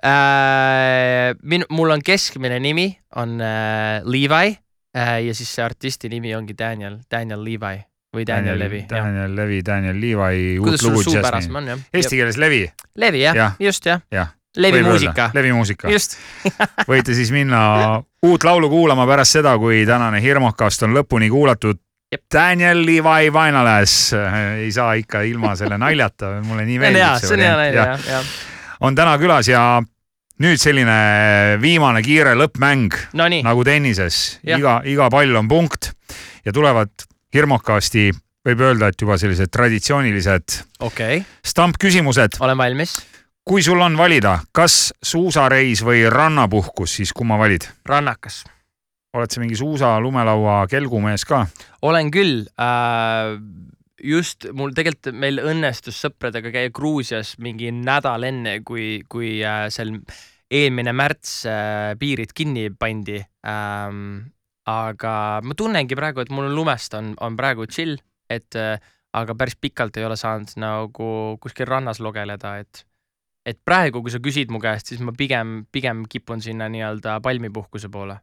äh,. 0.03 1.33
min-, 1.43 1.65
mul 1.69 1.89
on 1.95 2.01
keskmine 2.03 2.59
nimi 2.59 2.89
on 3.15 3.39
äh, 3.41 4.01
Levi 4.03 4.57
äh, 4.97 5.17
ja 5.27 5.33
siis 5.35 5.53
see 5.55 5.63
artisti 5.65 6.09
nimi 6.11 6.33
ongi 6.35 6.55
Daniel, 6.59 6.99
Daniel 7.11 7.43
Levi 7.43 7.79
või 8.13 8.25
Daniel, 8.29 8.59
Levi. 8.61 8.83
Daniel 8.89 9.31
Levi, 9.35 9.61
Daniel 9.65 9.97
Levi 9.97 10.57
uut 10.59 10.67
kuidas 10.67 10.83
sul 10.85 10.99
suupärasem 11.01 11.49
Jasmine. 11.49 11.57
on 11.57 11.67
jah? 11.71 11.79
Eesti 11.97 12.19
keeles 12.19 12.37
Levi, 12.37 12.67
Levi 13.01 13.23
jah 13.23 13.35
Jah. 13.35 13.55
ja., 13.59 13.65
just 13.71 13.85
jah 13.89 14.01
Jah. 14.13 14.33
Levi 14.57 14.81
võib 14.81 14.91
muusika 14.91 15.13
öelda., 15.13 15.29
Levi 15.33 15.53
muusika. 15.55 15.89
just. 15.89 16.17
võite 16.91 17.15
siis 17.17 17.31
minna 17.33 17.63
uut 18.23 18.43
laulu 18.45 18.69
kuulama 18.69 19.07
pärast 19.09 19.39
seda, 19.39 19.55
kui 19.61 19.83
tänane 19.89 20.21
Hirmukast 20.21 20.85
on 20.87 20.93
lõpuni 20.97 21.31
kuulatud. 21.33 21.81
Daniel 22.29 22.83
Levi 22.85 23.31
Vainales, 23.33 23.95
ei 24.61 24.69
saa 24.71 24.91
ikka 25.01 25.23
ilma 25.25 25.55
selle 25.57 25.79
naljata, 25.81 26.35
mulle 26.45 26.67
nii 26.67 26.75
see 26.77 26.83
meeldib 26.83 27.23
see 27.23 27.33
on 27.33 27.41
hea 27.41 27.55
näide 27.57 27.79
jah, 27.79 28.03
jah. 28.05 28.27
on 28.85 28.93
täna 28.99 29.15
külas 29.17 29.49
ja 29.49 29.63
nüüd 30.43 30.61
selline 30.61 30.97
viimane 31.61 32.03
kiire 32.05 32.35
lõppmäng 32.37 32.93
Nonii, 33.17 33.41
nagu 33.45 33.65
tennises, 33.65 34.19
iga, 34.45 34.79
iga 34.85 35.09
pall 35.13 35.41
on 35.41 35.49
punkt 35.49 35.89
ja 36.45 36.53
tulevad 36.53 36.93
Hirmukasti, 37.33 38.11
võib 38.45 38.61
öelda, 38.61 38.91
et 38.93 39.01
juba 39.01 39.17
sellised 39.17 39.49
traditsioonilised 39.49 40.59
okei, 40.85 41.23
stampküsimused. 41.49 42.37
olen 42.45 42.59
valmis. 42.61 42.99
Kui 43.43 43.63
sul 43.63 43.81
on 43.83 43.97
valida, 43.99 44.37
kas 44.55 44.93
suusareis 45.03 45.83
või 45.83 46.05
rannapuhkus, 46.11 46.97
siis 46.99 47.13
kumma 47.15 47.37
valid? 47.39 47.67
rannakas. 47.85 48.43
oled 49.13 49.31
sa 49.31 49.41
mingi 49.43 49.55
suusa, 49.59 49.99
lumelaua 49.99 50.63
kelgumees 50.71 51.25
ka? 51.27 51.45
olen 51.81 52.11
küll 52.11 52.45
äh,. 52.59 53.35
just 54.03 54.47
mul 54.53 54.71
tegelikult 54.75 55.15
meil 55.15 55.41
õnnestus 55.43 55.99
sõpradega 56.05 56.51
käia 56.51 56.71
Gruusias 56.71 57.35
mingi 57.39 57.71
nädal 57.71 58.23
enne, 58.23 58.61
kui, 58.63 59.03
kui 59.09 59.41
äh, 59.43 59.67
seal 59.69 59.97
eelmine 60.51 60.93
märts 60.93 61.43
äh, 61.45 61.93
piirid 61.99 62.31
kinni 62.33 62.69
pandi 62.71 63.19
ähm,. 63.47 64.31
aga 64.65 65.41
ma 65.43 65.55
tunnengi 65.59 65.99
praegu, 65.99 66.23
et 66.23 66.31
mul 66.31 66.47
on 66.47 66.55
lumest 66.55 66.95
on, 66.95 67.11
on 67.19 67.35
praegu 67.35 67.67
chill, 67.67 67.99
et 68.31 68.55
äh, 68.55 68.79
aga 69.13 69.35
päris 69.35 69.59
pikalt 69.59 69.99
ei 69.99 70.07
ole 70.07 70.15
saanud 70.15 70.55
nagu 70.63 71.11
kuskil 71.43 71.67
rannas 71.67 71.99
logeleda, 71.99 72.55
et 72.63 72.85
et 73.45 73.59
praegu, 73.65 74.01
kui 74.01 74.11
sa 74.13 74.21
küsid 74.23 74.51
mu 74.53 74.59
käest, 74.63 74.87
siis 74.93 75.01
ma 75.03 75.11
pigem, 75.17 75.65
pigem 75.71 76.05
kipun 76.09 76.41
sinna 76.41 76.69
nii-öelda 76.71 77.19
palmipuhkuse 77.23 77.89
poole. 77.91 78.17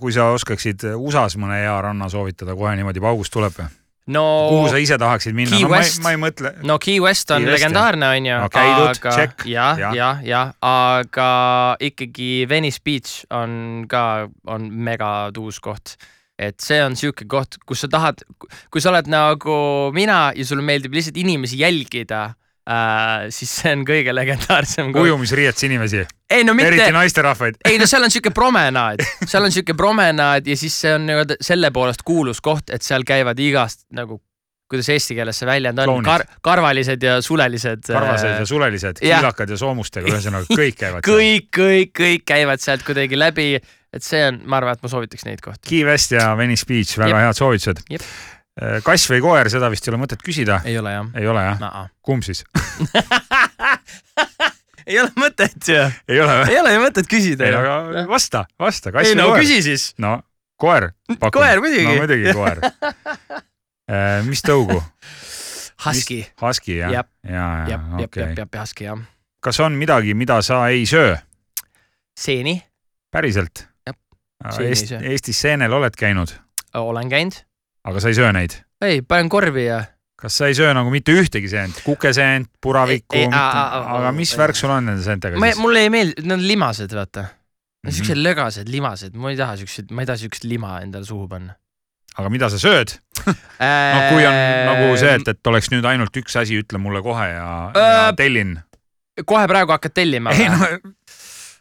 kui 0.00 0.10
sa 0.12 0.32
oskaksid 0.34 0.82
USA-s 0.96 1.36
mõne 1.38 1.60
hea 1.62 1.74
ranna 1.84 2.08
soovitada, 2.10 2.56
kohe 2.58 2.72
niimoodi 2.76 3.00
paugust 3.04 3.32
tuleb 3.32 3.54
või? 3.54 3.68
no 4.10 4.24
kuhu 4.50 4.64
sa 4.72 4.80
ise 4.82 4.98
tahaksid 4.98 5.36
minna? 5.36 5.54
No 5.54 5.68
ma 5.70 5.78
ei 5.78 5.84
West., 5.84 6.00
ma 6.02 6.10
ei 6.12 6.18
mõtle. 6.20 6.50
no 6.66 6.78
Key 6.82 6.98
West 7.00 7.30
on 7.30 7.44
Key 7.44 7.52
West, 7.52 7.62
legendaarne, 7.62 8.08
onju. 8.18 8.34
No 8.42 8.48
käidud, 8.52 8.98
check. 9.14 9.46
jah, 9.46 9.78
Jah. 9.94 10.20
jah, 10.26 10.50
aga 10.60 11.28
ikkagi 11.80 12.44
Venice 12.50 12.82
Beach 12.84 13.22
on 13.30 13.86
ka, 13.88 14.28
on 14.50 14.68
mega 14.72 15.30
tuus 15.34 15.60
koht. 15.62 15.94
et 16.38 16.58
see 16.58 16.80
on 16.82 16.96
sihuke 16.98 17.28
koht, 17.30 17.60
kus 17.64 17.84
sa 17.84 17.88
tahad, 17.88 18.24
kui 18.74 18.82
sa 18.82 18.90
oled 18.90 19.06
nagu 19.06 19.54
mina 19.94 20.32
ja 20.34 20.44
sulle 20.44 20.64
meeldib 20.66 20.92
lihtsalt 20.98 21.16
inimesi 21.22 21.60
jälgida 21.62 22.34
äh,, 22.70 23.26
siis 23.34 23.50
see 23.60 23.72
on 23.76 23.84
kõige 23.88 24.14
legendaarsem 24.16 24.92
koht. 24.92 25.04
ujumisriietes 25.08 25.66
inimesi, 25.68 26.04
ei 26.30 26.44
no 26.44 26.54
mitte 26.56 26.72
eriti, 26.72 26.92
naisterahvaid. 26.96 27.58
ei 27.68 27.78
no 27.80 27.88
seal 27.90 28.06
on 28.06 28.14
sihuke 28.14 28.32
promenaad, 28.40 29.02
seal 29.26 29.44
on 29.44 29.52
sihuke 29.54 29.76
promenaad 29.78 30.46
ja 30.48 30.56
siis 30.56 30.76
see 30.84 30.94
on 30.96 31.06
nii-öelda 31.08 31.38
selle 31.44 31.70
poolest 31.74 32.04
kuulus 32.06 32.40
koht, 32.44 32.72
et 32.74 32.82
seal 32.86 33.04
käivad 33.08 33.40
igast 33.44 33.84
nagu, 33.94 34.20
kuidas 34.70 34.88
eesti 34.94 35.14
keeles 35.18 35.38
see 35.38 35.46
väljend 35.48 35.78
on. 35.84 36.02
Kar, 36.06 36.24
karvalised 36.42 37.02
ja 37.04 37.18
sulelised. 37.22 37.84
karvased 37.86 38.40
ja 38.40 38.46
sulelised, 38.48 39.00
kiilakad 39.04 39.52
ja 39.52 39.58
soomustega, 39.60 40.08
ühesõnaga 40.10 40.48
kõik 40.50 40.78
käivad. 40.82 41.06
kõik, 41.06 41.48
kõik, 41.54 41.92
kõik 42.00 42.24
käivad 42.28 42.64
sealt 42.64 42.86
kuidagi 42.86 43.18
läbi, 43.20 43.50
et 43.94 44.02
see 44.02 44.24
on, 44.26 44.40
ma 44.48 44.58
arvan, 44.62 44.78
et 44.78 44.82
ma 44.82 44.90
soovitaks 44.90 45.28
neid 45.28 45.44
kohti. 45.44 45.68
Key 45.68 45.84
West 45.86 46.16
ja 46.16 46.32
Venice 46.38 46.66
Beach, 46.66 46.96
väga 46.98 47.12
Jep. 47.12 47.26
head 47.28 47.38
soovitused. 47.42 47.84
Kass 48.86 49.10
või 49.10 49.22
koer, 49.24 49.50
seda 49.50 49.70
vist 49.72 49.86
ei 49.88 49.94
ole 49.94 50.02
mõtet 50.04 50.22
küsida, 50.22 50.60
ei 50.68 50.78
ole 50.78 50.92
jah 50.94 51.08
ei 51.18 51.26
ole 51.30 51.42
jah? 51.48 51.58
no.? 51.62 51.86
kumb 52.06 52.26
siis? 52.26 52.44
ei 54.88 55.00
ole 55.00 55.10
mõtet 55.18 55.58
ju, 55.72 55.80
ei 56.08 56.20
ole 56.22 56.38
või? 56.42 56.52
ei 56.52 56.60
ole 56.60 56.76
ju 56.76 56.84
mõtet 56.84 57.10
küsida 57.10 57.48
ei, 57.48 57.56
aga 57.58 58.06
vasta, 58.10 58.44
vasta, 58.60 58.94
ei 59.02 59.16
no 59.18 59.32
koer? 59.32 59.42
küsi 59.42 59.58
siis. 59.66 59.88
no 59.98 60.20
koer. 60.60 60.90
Koer 61.32 61.60
muidugi. 61.60 61.86
no 61.88 61.96
muidugi 62.02 62.34
koer. 62.36 62.60
mis 64.30 64.44
tõugu? 64.44 64.78
Husky. 65.84 66.22
Husky 66.40 66.78
jah? 66.78 66.94
Ja, 66.94 67.04
ja 67.28 67.48
jep, 67.68 67.90
okei 68.06 68.46
Husky 68.60 68.88
jah. 68.88 69.02
kas 69.44 69.60
on 69.60 69.76
midagi, 69.80 70.14
mida 70.14 70.40
sa 70.42 70.66
ei 70.72 70.86
söö? 70.88 71.16
seeni 72.14 72.60
päriselt 73.10 73.66
ei 74.60 74.68
Eest. 74.68 74.90
Eestis 75.00 75.38
seenel 75.40 75.72
oled 75.72 75.94
käinud, 75.96 76.28
olen 76.76 77.08
käinud. 77.08 77.38
Aga 77.84 78.00
sa 78.00 78.12
ei 78.12 78.18
söö 78.18 78.32
neid? 78.36 78.56
ei, 78.84 79.02
panen 79.02 79.30
korvi 79.32 79.66
ja 79.66 79.82
kas 80.20 80.38
sa 80.40 80.48
ei 80.48 80.56
söö 80.56 80.72
nagu 80.76 80.92
mitte 80.92 81.12
ühtegi 81.12 81.50
seent, 81.52 81.82
kukeseent, 81.84 82.48
puravikku 82.62 83.26
aga 83.28 84.12
mis 84.16 84.34
värk 84.38 84.58
sul 84.58 84.72
on 84.72 84.88
nende 84.90 85.04
seentega 85.04 85.40
siis? 85.40 85.60
mulle 85.60 85.84
ei 85.86 85.92
meeldi, 85.92 86.24
nad 86.24 86.38
on 86.38 86.46
limased, 86.48 86.94
vaata. 86.96 87.26
siuksed 87.88 88.20
lögased 88.20 88.70
limased, 88.72 89.16
ma 89.20 89.34
ei 89.34 89.38
taha 89.40 89.58
siukseid, 89.60 89.92
ma 89.92 90.04
ei 90.04 90.10
taha 90.10 90.22
siukest 90.24 90.48
lima 90.48 90.78
endale 90.84 91.04
suhu 91.04 91.28
panna. 91.28 91.56
aga 92.16 92.30
mida 92.32 92.48
sa 92.52 92.60
sööd? 92.62 92.96
no 93.24 94.00
kui 94.10 94.24
on 94.28 94.38
nagu 94.70 94.94
see, 95.00 95.16
et, 95.18 95.34
et 95.34 95.52
oleks 95.52 95.70
nüüd 95.74 95.84
ainult 95.88 96.22
üks 96.22 96.38
asi, 96.40 96.60
ütle 96.64 96.80
mulle 96.80 97.02
kohe 97.04 97.28
ja, 97.32 97.50
ja 97.74 97.90
Äh, 98.08 98.14
tellin. 98.16 98.56
kohe 99.24 99.44
praegu 99.50 99.74
hakkad 99.76 99.94
tellima 100.00 100.32
ei 100.34 100.48
no, 100.48 100.72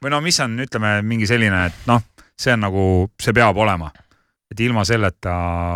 või 0.04 0.12
no 0.14 0.22
mis 0.24 0.40
on, 0.44 0.56
ütleme 0.64 0.98
mingi 1.06 1.28
selline, 1.30 1.66
et 1.70 1.88
noh, 1.90 2.02
see 2.40 2.54
on 2.56 2.64
nagu, 2.66 2.86
see 3.22 3.36
peab 3.36 3.58
olema. 3.58 3.92
Et 4.54 4.62
ilma 4.62 4.86
selleta 4.88 5.34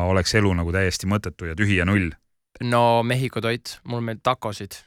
oleks 0.07 0.35
elu 0.37 0.53
nagu 0.59 0.73
täiesti 0.75 1.09
mõttetu 1.09 1.49
ja 1.49 1.57
tühi 1.57 1.79
ja 1.79 1.87
null. 1.89 2.11
no 2.63 3.01
Mehhiko 3.03 3.41
toit, 3.41 3.79
mul 3.89 4.05
meil 4.05 4.21
takosid 4.23 4.77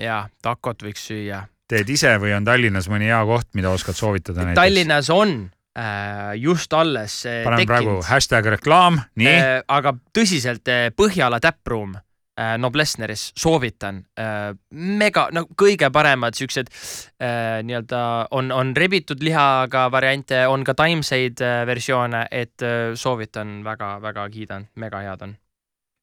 ja 0.00 0.24
takot 0.42 0.82
võiks 0.82 1.06
süüa. 1.10 1.44
teed 1.70 1.88
ise 1.88 2.16
või 2.22 2.34
on 2.36 2.44
Tallinnas 2.44 2.90
mõni 2.90 3.10
hea 3.10 3.22
koht, 3.26 3.50
mida 3.54 3.70
oskad 3.70 3.98
soovitada 3.98 4.44
näiteks? 4.44 4.60
Tallinnas 4.60 5.10
on 5.14 5.34
äh, 5.78 6.34
just 6.42 6.72
alles 6.72 7.22
äh, 7.26 7.42
paneme 7.46 7.66
praegu 7.70 7.98
hashtag 8.10 8.52
reklaam, 8.58 9.00
nii 9.20 9.34
äh,, 9.34 9.50
aga 9.68 9.94
tõsiselt 10.16 10.66
Põhjala 10.96 11.40
täppruum 11.40 11.94
äh, 12.40 12.56
Noblessneris 12.58 13.30
soovitan 13.38 14.02
äh,. 14.18 14.54
mega, 14.70 15.28
no 15.32 15.44
kõige 15.62 15.90
paremad 15.92 16.38
siuksed 16.38 16.72
äh, 16.72 17.60
nii-öelda 17.66 18.02
on, 18.36 18.50
on 18.56 18.74
rebitud 18.76 19.22
lihaga 19.22 19.86
variante, 19.92 20.46
on 20.48 20.64
ka 20.64 20.74
taimseid 20.78 21.44
versioone, 21.66 22.26
et 22.30 22.62
soovitan 22.94 23.60
väga-väga 23.64 24.26
kiidan, 24.32 24.68
mega 24.80 25.04
head 25.04 25.28
on. 25.28 25.38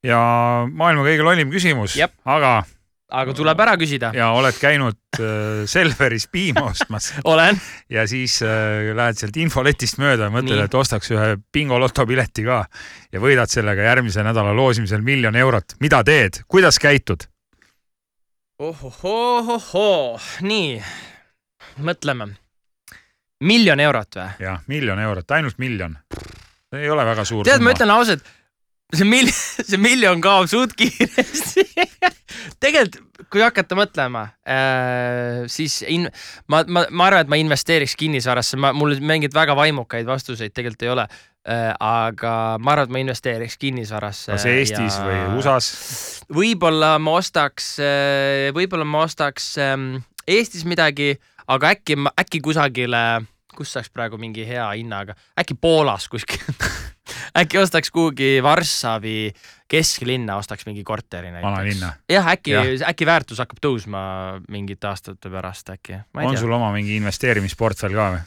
ja 0.05 0.21
maailma 0.71 1.05
kõige 1.07 1.25
lollim 1.25 1.53
küsimus 1.53 1.97
aga 2.25 2.61
aga 3.07 3.33
tuleb 3.35 3.61
ära 3.63 3.75
küsida. 3.79 4.09
ja 4.15 4.29
oled 4.35 4.57
käinud 4.59 5.19
äh, 5.19 5.63
Selveris 5.69 6.27
piima 6.31 6.65
ostmas 6.67 7.13
olen. 7.31 7.59
ja 7.89 8.07
siis 8.07 8.41
äh, 8.43 8.91
lähed 8.95 9.19
sealt 9.19 9.37
infoletist 9.39 9.99
mööda 10.01 10.27
ja 10.27 10.33
mõtled, 10.33 10.59
et 10.65 10.75
ostaks 10.75 11.11
ühe 11.15 11.37
bingoloto 11.53 12.05
pileti 12.07 12.43
ka 12.47 12.65
ja 13.13 13.23
võidad 13.23 13.51
sellega 13.51 13.87
järgmise 13.87 14.25
nädala 14.27 14.55
loosimisel 14.55 15.01
miljon 15.01 15.35
eurot. 15.35 15.77
mida 15.79 16.03
teed, 16.03 16.43
kuidas 16.47 16.79
käitud? 16.83 17.29
ohohohohoo, 18.59 20.19
nii, 20.41 20.81
mõtleme. 21.79 22.33
miljon 23.39 23.79
eurot 23.79 24.19
või? 24.19 24.31
jah, 24.43 24.59
miljon 24.67 24.99
eurot, 24.99 25.31
ainult 25.31 25.63
miljon. 25.63 25.95
ei 26.75 26.89
ole 26.89 27.05
väga 27.07 27.25
suur 27.25 27.47
tead, 27.47 27.63
ma 27.63 27.71
ütlen 27.71 27.93
ausalt, 27.95 28.25
see 28.91 29.07
mil-, 29.07 29.31
see 29.69 29.79
miljon 29.79 30.19
kaob 30.19 30.51
suht 30.51 30.75
kiiresti. 30.75 31.69
tegelikult, 32.59 33.25
kui 33.33 33.41
hakata 33.43 33.77
mõtlema 33.77 34.23
äh,, 34.47 35.45
siis 35.51 35.79
in-, 35.87 36.09
ma, 36.51 36.63
ma, 36.67 36.85
ma 36.89 37.07
arvan, 37.09 37.25
et 37.25 37.31
ma 37.31 37.39
investeeriks 37.41 37.95
kinnisvarasse, 37.99 38.59
ma, 38.61 38.73
mul 38.77 38.97
mingeid 39.01 39.35
väga 39.35 39.55
vaimukaid 39.57 40.07
vastuseid 40.07 40.55
tegelikult 40.55 40.85
ei 40.85 40.93
ole 40.93 41.07
äh,. 41.07 41.71
aga 41.79 42.33
ma 42.63 42.75
arvan, 42.75 42.89
et 42.89 42.95
ma 42.95 43.03
investeeriks 43.05 43.57
kinnisvarasse. 43.61 44.33
kas 44.35 44.47
Eestis 44.51 44.99
ja... 44.99 45.05
või 45.07 45.39
USA-s? 45.39 45.71
võib-olla 46.33 46.95
ma 46.99 47.17
ostaks, 47.21 47.73
võib-olla 48.55 48.87
ma 48.87 49.05
ostaks 49.07 49.55
ähm, 49.63 49.89
Eestis 50.27 50.65
midagi, 50.67 51.15
aga 51.47 51.73
äkki, 51.77 51.95
äkki 52.19 52.43
kusagile, 52.43 53.03
kus 53.55 53.71
saaks 53.75 53.89
praegu 53.93 54.19
mingi 54.21 54.45
hea 54.47 54.67
hinnaga, 54.75 55.15
äkki 55.39 55.55
Poolas 55.59 56.09
kuskil 56.11 56.43
äkki 57.37 57.57
ostaks 57.61 57.91
kuhugi 57.91 58.37
Varssavi 58.43 59.33
kesklinna, 59.67 60.37
ostaks 60.37 60.65
mingi 60.65 60.83
korteri 60.87 61.31
näiteks. 61.31 61.85
jah, 62.09 62.31
äkki 62.33 62.51
Jah., 62.55 62.89
äkki 62.89 63.05
väärtus 63.05 63.41
hakkab 63.43 63.59
tõusma 63.63 63.99
mingite 64.49 64.87
aastate 64.87 65.29
pärast 65.29 65.69
äkki. 65.69 66.01
on 66.13 66.37
sul 66.37 66.51
oma 66.51 66.71
mingi 66.75 66.95
investeerimisportfell 66.97 67.95
ka 67.95 68.09
või? 68.15 68.25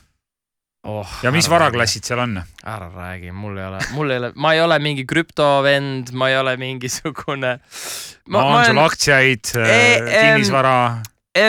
oh, 0.88 1.18
ja 1.22 1.32
mis 1.32 1.48
varaklassid 1.50 2.04
seal 2.08 2.22
on? 2.24 2.40
ära 2.64 2.90
räägi, 2.94 3.32
mul 3.32 3.58
ei 3.58 3.66
ole, 3.66 3.80
mul 3.96 4.10
ei 4.10 4.18
ole, 4.22 4.32
ma 4.34 4.54
ei 4.56 4.60
ole 4.64 4.78
mingi 4.78 5.04
krüptovend, 5.08 6.12
ma 6.12 6.30
ei 6.32 6.36
ole 6.40 6.56
mingisugune. 6.60 7.58
no 8.28 8.44
on 8.46 8.64
sul 8.64 8.78
aktsiaid, 8.84 9.54
Eh, 9.60 9.96
em, 9.96 10.10
kinnisvara, 10.10 10.76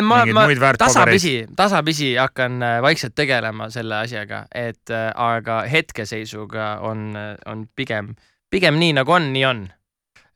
ma, 0.01 0.25
ma 0.25 0.45
tasapisi, 0.77 1.47
tasapisi 1.57 2.13
hakkan 2.15 2.61
äh, 2.63 2.81
vaikselt 2.81 3.15
tegelema 3.17 3.69
selle 3.73 3.97
asjaga, 4.03 4.45
et 4.53 4.93
äh, 4.93 5.09
aga 5.15 5.63
hetkeseisuga 5.69 6.75
on, 6.85 7.15
on 7.49 7.65
pigem, 7.75 8.13
pigem 8.53 8.77
nii 8.77 8.93
nagu 8.99 9.17
on, 9.17 9.31
nii 9.33 9.45
on. 9.45 9.65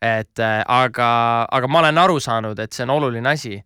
et 0.01 0.39
äh, 0.41 0.59
aga, 0.67 1.09
aga 1.51 1.67
ma 1.69 1.79
olen 1.83 1.97
aru 1.97 2.19
saanud, 2.19 2.59
et 2.59 2.73
see 2.73 2.83
on 2.85 2.97
oluline 2.97 3.29
asi. 3.29 3.63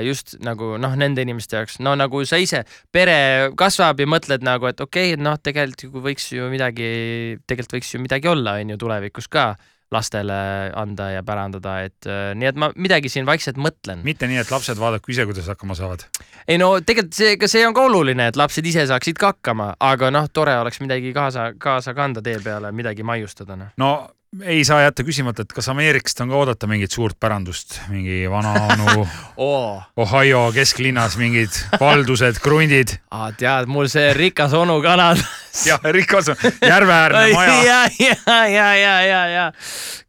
just 0.00 0.38
nagu 0.40 0.78
noh, 0.80 0.94
nende 0.96 1.20
inimeste 1.22 1.58
jaoks, 1.58 1.74
no 1.84 1.92
nagu 1.94 2.22
sa 2.24 2.38
ise, 2.40 2.62
pere 2.92 3.50
kasvab 3.56 3.98
ja 4.00 4.06
mõtled 4.08 4.40
nagu, 4.40 4.64
et 4.66 4.80
okei 4.80 5.12
okay,, 5.12 5.20
noh, 5.20 5.36
tegelikult 5.36 5.84
ju 5.84 6.04
võiks 6.06 6.30
ju 6.32 6.48
midagi, 6.48 7.36
tegelikult 7.44 7.76
võiks 7.76 7.92
ju 7.92 8.00
midagi 8.00 8.30
olla, 8.32 8.56
on 8.62 8.72
ju 8.72 8.78
tulevikus 8.80 9.28
ka 9.28 9.50
lastele 9.94 10.38
anda 10.76 11.10
ja 11.14 11.22
pärandada, 11.26 11.78
et 11.86 12.08
äh, 12.10 12.32
nii 12.38 12.50
et 12.50 12.58
ma 12.60 12.70
midagi 12.74 13.12
siin 13.12 13.28
vaikselt 13.28 13.60
mõtlen. 13.60 14.02
mitte 14.06 14.28
nii, 14.30 14.42
et 14.42 14.50
lapsed 14.52 14.80
vaadaku 14.80 15.14
ise, 15.14 15.26
kuidas 15.28 15.48
hakkama 15.50 15.76
saavad. 15.78 16.06
ei 16.48 16.58
no 16.60 16.74
tegelikult 16.80 17.16
see, 17.20 17.36
ka 17.40 17.50
see 17.50 17.64
on 17.66 17.76
ka 17.76 17.86
oluline, 17.88 18.28
et 18.30 18.40
lapsed 18.40 18.66
ise 18.66 18.86
saaksid 18.90 19.20
ka 19.20 19.34
hakkama, 19.34 19.74
aga 19.80 20.10
noh, 20.14 20.28
tore 20.32 20.56
oleks 20.60 20.82
midagi 20.84 21.14
kaasa, 21.16 21.52
kaasa 21.58 21.94
kanda 21.94 22.22
tee 22.24 22.38
peale, 22.44 22.72
midagi 22.72 23.06
maiustada, 23.06 23.58
noh. 23.60 23.72
no 23.80 23.94
ei 24.42 24.64
saa 24.66 24.80
jätta 24.82 25.04
küsimata, 25.06 25.44
et 25.44 25.52
kas 25.54 25.68
Ameerikast 25.70 26.20
on 26.24 26.32
ka 26.32 26.38
oodata 26.40 26.68
mingit 26.70 26.94
suurt 26.94 27.18
pärandust, 27.20 27.78
mingi 27.90 28.24
vana-onu 28.30 29.06
oo, 29.48 29.82
Ohio 29.96 30.48
kesklinnas 30.54 31.18
mingid 31.20 31.54
valdused, 31.80 32.42
krundid 32.42 32.98
tead, 33.38 33.70
mul 33.70 33.90
see 33.92 34.12
rikas 34.16 34.54
onu 34.58 34.80
kanal. 34.84 35.20
ja 35.68 35.78
rikas 35.92 36.28
on 36.28 36.36
järveäärne 36.62 37.32
maja. 37.32 37.58
ja, 37.70 37.80
ja, 37.98 38.46
ja, 38.46 38.68
ja, 38.76 38.94
ja, 39.06 39.26
ja 39.28 39.50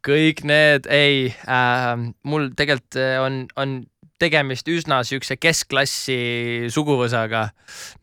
kõik 0.06 0.44
need, 0.46 0.88
ei 0.90 1.34
äh,, 1.48 1.92
mul 2.22 2.50
tegelikult 2.56 2.98
äh, 3.00 3.20
on, 3.22 3.44
on 3.56 3.78
tegemist 4.18 4.68
üsna 4.72 5.02
siukse 5.04 5.36
keskklassi 5.36 6.16
suguvõsaga. 6.72 7.48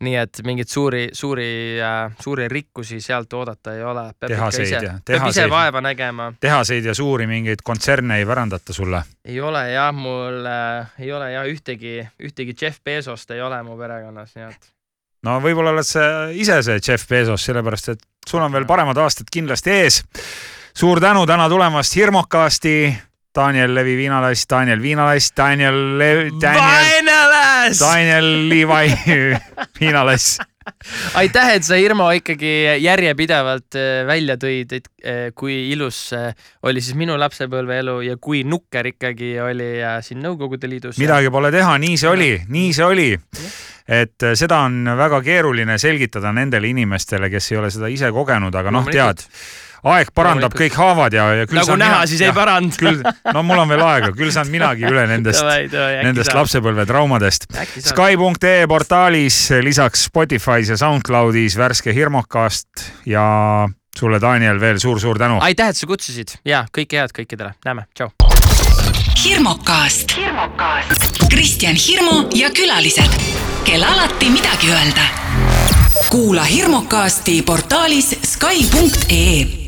nii 0.04 0.14
et 0.20 0.40
mingeid 0.46 0.70
suuri, 0.70 1.08
suuri 1.12 1.80
äh,, 1.82 2.12
suuri 2.20 2.48
rikkusi 2.48 3.00
sealt 3.00 3.32
oodata 3.32 3.74
ei 3.74 3.82
ole. 3.82 4.04
Tehaseid 4.26 4.72
ja- 4.72 4.98
peab 5.04 5.28
ise 5.28 5.48
vaeva 5.50 5.80
nägema. 5.80 6.32
tehaseid 6.40 6.84
ja 6.84 6.94
suuri 6.94 7.26
mingeid 7.26 7.64
kontserne 7.64 8.18
ei 8.18 8.26
pärandata 8.26 8.72
sulle. 8.72 9.02
ei 9.24 9.40
ole 9.40 9.70
jah, 9.72 9.92
mul 9.94 10.46
äh, 10.46 10.92
ei 10.98 11.12
ole 11.12 11.32
jah 11.32 11.46
ühtegi, 11.50 12.06
ühtegi 12.22 12.54
Jeff 12.62 12.80
Bezost 12.84 13.30
ei 13.30 13.42
ole 13.42 13.62
mu 13.62 13.76
perekonnas, 13.78 14.34
nii 14.36 14.50
et. 14.50 14.73
No 15.24 15.38
võib-olla 15.44 15.72
oled 15.74 15.88
sa 15.88 16.28
ise 16.34 16.60
see 16.66 16.80
Jeff 16.82 17.08
Bezos, 17.08 17.44
sellepärast 17.46 17.94
et 17.94 18.04
sul 18.28 18.42
on 18.44 18.52
veel 18.52 18.66
paremad 18.68 18.98
aastad 19.00 19.30
kindlasti 19.32 19.72
ees. 19.72 20.02
suur 20.74 21.00
tänu 21.00 21.26
täna 21.26 21.48
tulemast 21.48 21.96
Hirmukasti, 21.96 22.76
Daniel 23.34 23.74
Levi 23.74 23.96
Viinalass, 23.96 24.46
Daniel 24.50 24.82
Viinalass, 24.82 25.32
Daniel 25.36 25.98
Levi, 25.98 26.30
Daniel! 26.42 27.74
Daniel 27.80 28.48
Levi 28.48 29.36
Viinalass. 29.80 30.38
aitäh, 31.14 31.50
et 31.58 31.66
sa, 31.66 31.76
Irmo, 31.76 32.06
ikkagi 32.14 32.52
järjepidevalt 32.80 33.76
äh, 33.76 34.04
välja 34.06 34.38
tõid, 34.40 34.70
et 34.78 34.86
äh, 35.02 35.26
kui 35.36 35.56
ilus 35.74 35.98
äh, 36.16 36.30
oli 36.62 36.80
siis 36.80 36.96
minu 36.96 37.18
lapsepõlveelu 37.20 37.98
ja 38.06 38.16
kui 38.22 38.44
nukker 38.48 38.92
ikkagi 38.94 39.34
oli 39.42 39.68
siin 40.06 40.22
Nõukogude 40.24 40.70
Liidus. 40.70 40.98
midagi 41.02 41.32
pole 41.34 41.50
teha, 41.52 41.74
nii 41.82 41.98
see 42.00 42.10
oli, 42.10 42.30
nii 42.48 42.72
see 42.72 42.86
oli. 42.86 43.10
et 43.84 44.30
seda 44.38 44.62
on 44.64 44.94
väga 44.96 45.20
keeruline 45.26 45.76
selgitada 45.78 46.32
nendele 46.32 46.70
inimestele, 46.70 47.28
kes 47.34 47.52
ei 47.52 47.60
ole 47.60 47.74
seda 47.74 47.90
ise 47.92 48.14
kogenud, 48.14 48.54
aga 48.56 48.72
noh, 48.72 48.88
tead, 48.88 49.26
aeg 49.84 50.10
parandab 50.14 50.54
Loomulikult. 50.54 50.60
kõik 50.62 50.78
haavad 50.80 51.16
ja, 51.16 51.26
ja 51.40 51.46
küll 51.48 51.60
nagu 51.60 51.68
saan 51.68 51.82
näha, 51.82 52.00
siis 52.08 52.22
ei 52.22 52.30
jah, 52.30 52.36
parand. 52.36 52.76
küll, 52.80 53.02
no 53.04 53.42
mul 53.46 53.60
on 53.64 53.70
veel 53.70 53.84
aega, 53.84 54.10
küll 54.16 54.32
saan 54.34 54.50
minagi 54.52 54.86
üle 54.88 55.04
nendest, 55.10 55.44
nendest 55.74 56.34
lapsepõlve 56.36 56.86
traumadest. 56.88 57.48
äkki 57.52 57.84
saab. 57.84 57.92
Sky.ee 57.92 58.66
portaalis 58.70 59.38
lisaks 59.64 60.08
Spotify's 60.08 60.72
ja 60.72 60.78
SoundCloudis 60.80 61.58
värske 61.60 61.94
Hirmukast 61.94 62.86
ja 63.08 63.24
sulle, 63.98 64.20
Daniel, 64.20 64.60
veel 64.60 64.80
suur-suur 64.82 65.18
tänu. 65.20 65.38
aitäh, 65.44 65.68
et 65.68 65.76
sa 65.76 65.86
kutsusid 65.86 66.38
ja 66.44 66.64
kõike 66.72 67.00
head 67.00 67.12
kõikidele, 67.14 67.54
näeme, 67.64 67.86
tšau. 67.94 68.10
hirmukast. 69.24 70.16
Kristjan 71.30 71.76
Hirmu 71.76 72.28
ja 72.34 72.50
külalised, 72.50 73.20
kel 73.64 73.84
alati 73.84 74.30
midagi 74.30 74.72
öelda. 74.72 75.08
kuula 76.10 76.44
Hirmukasti 76.44 77.42
portaalis 77.42 78.14
Sky.ee 78.22 79.63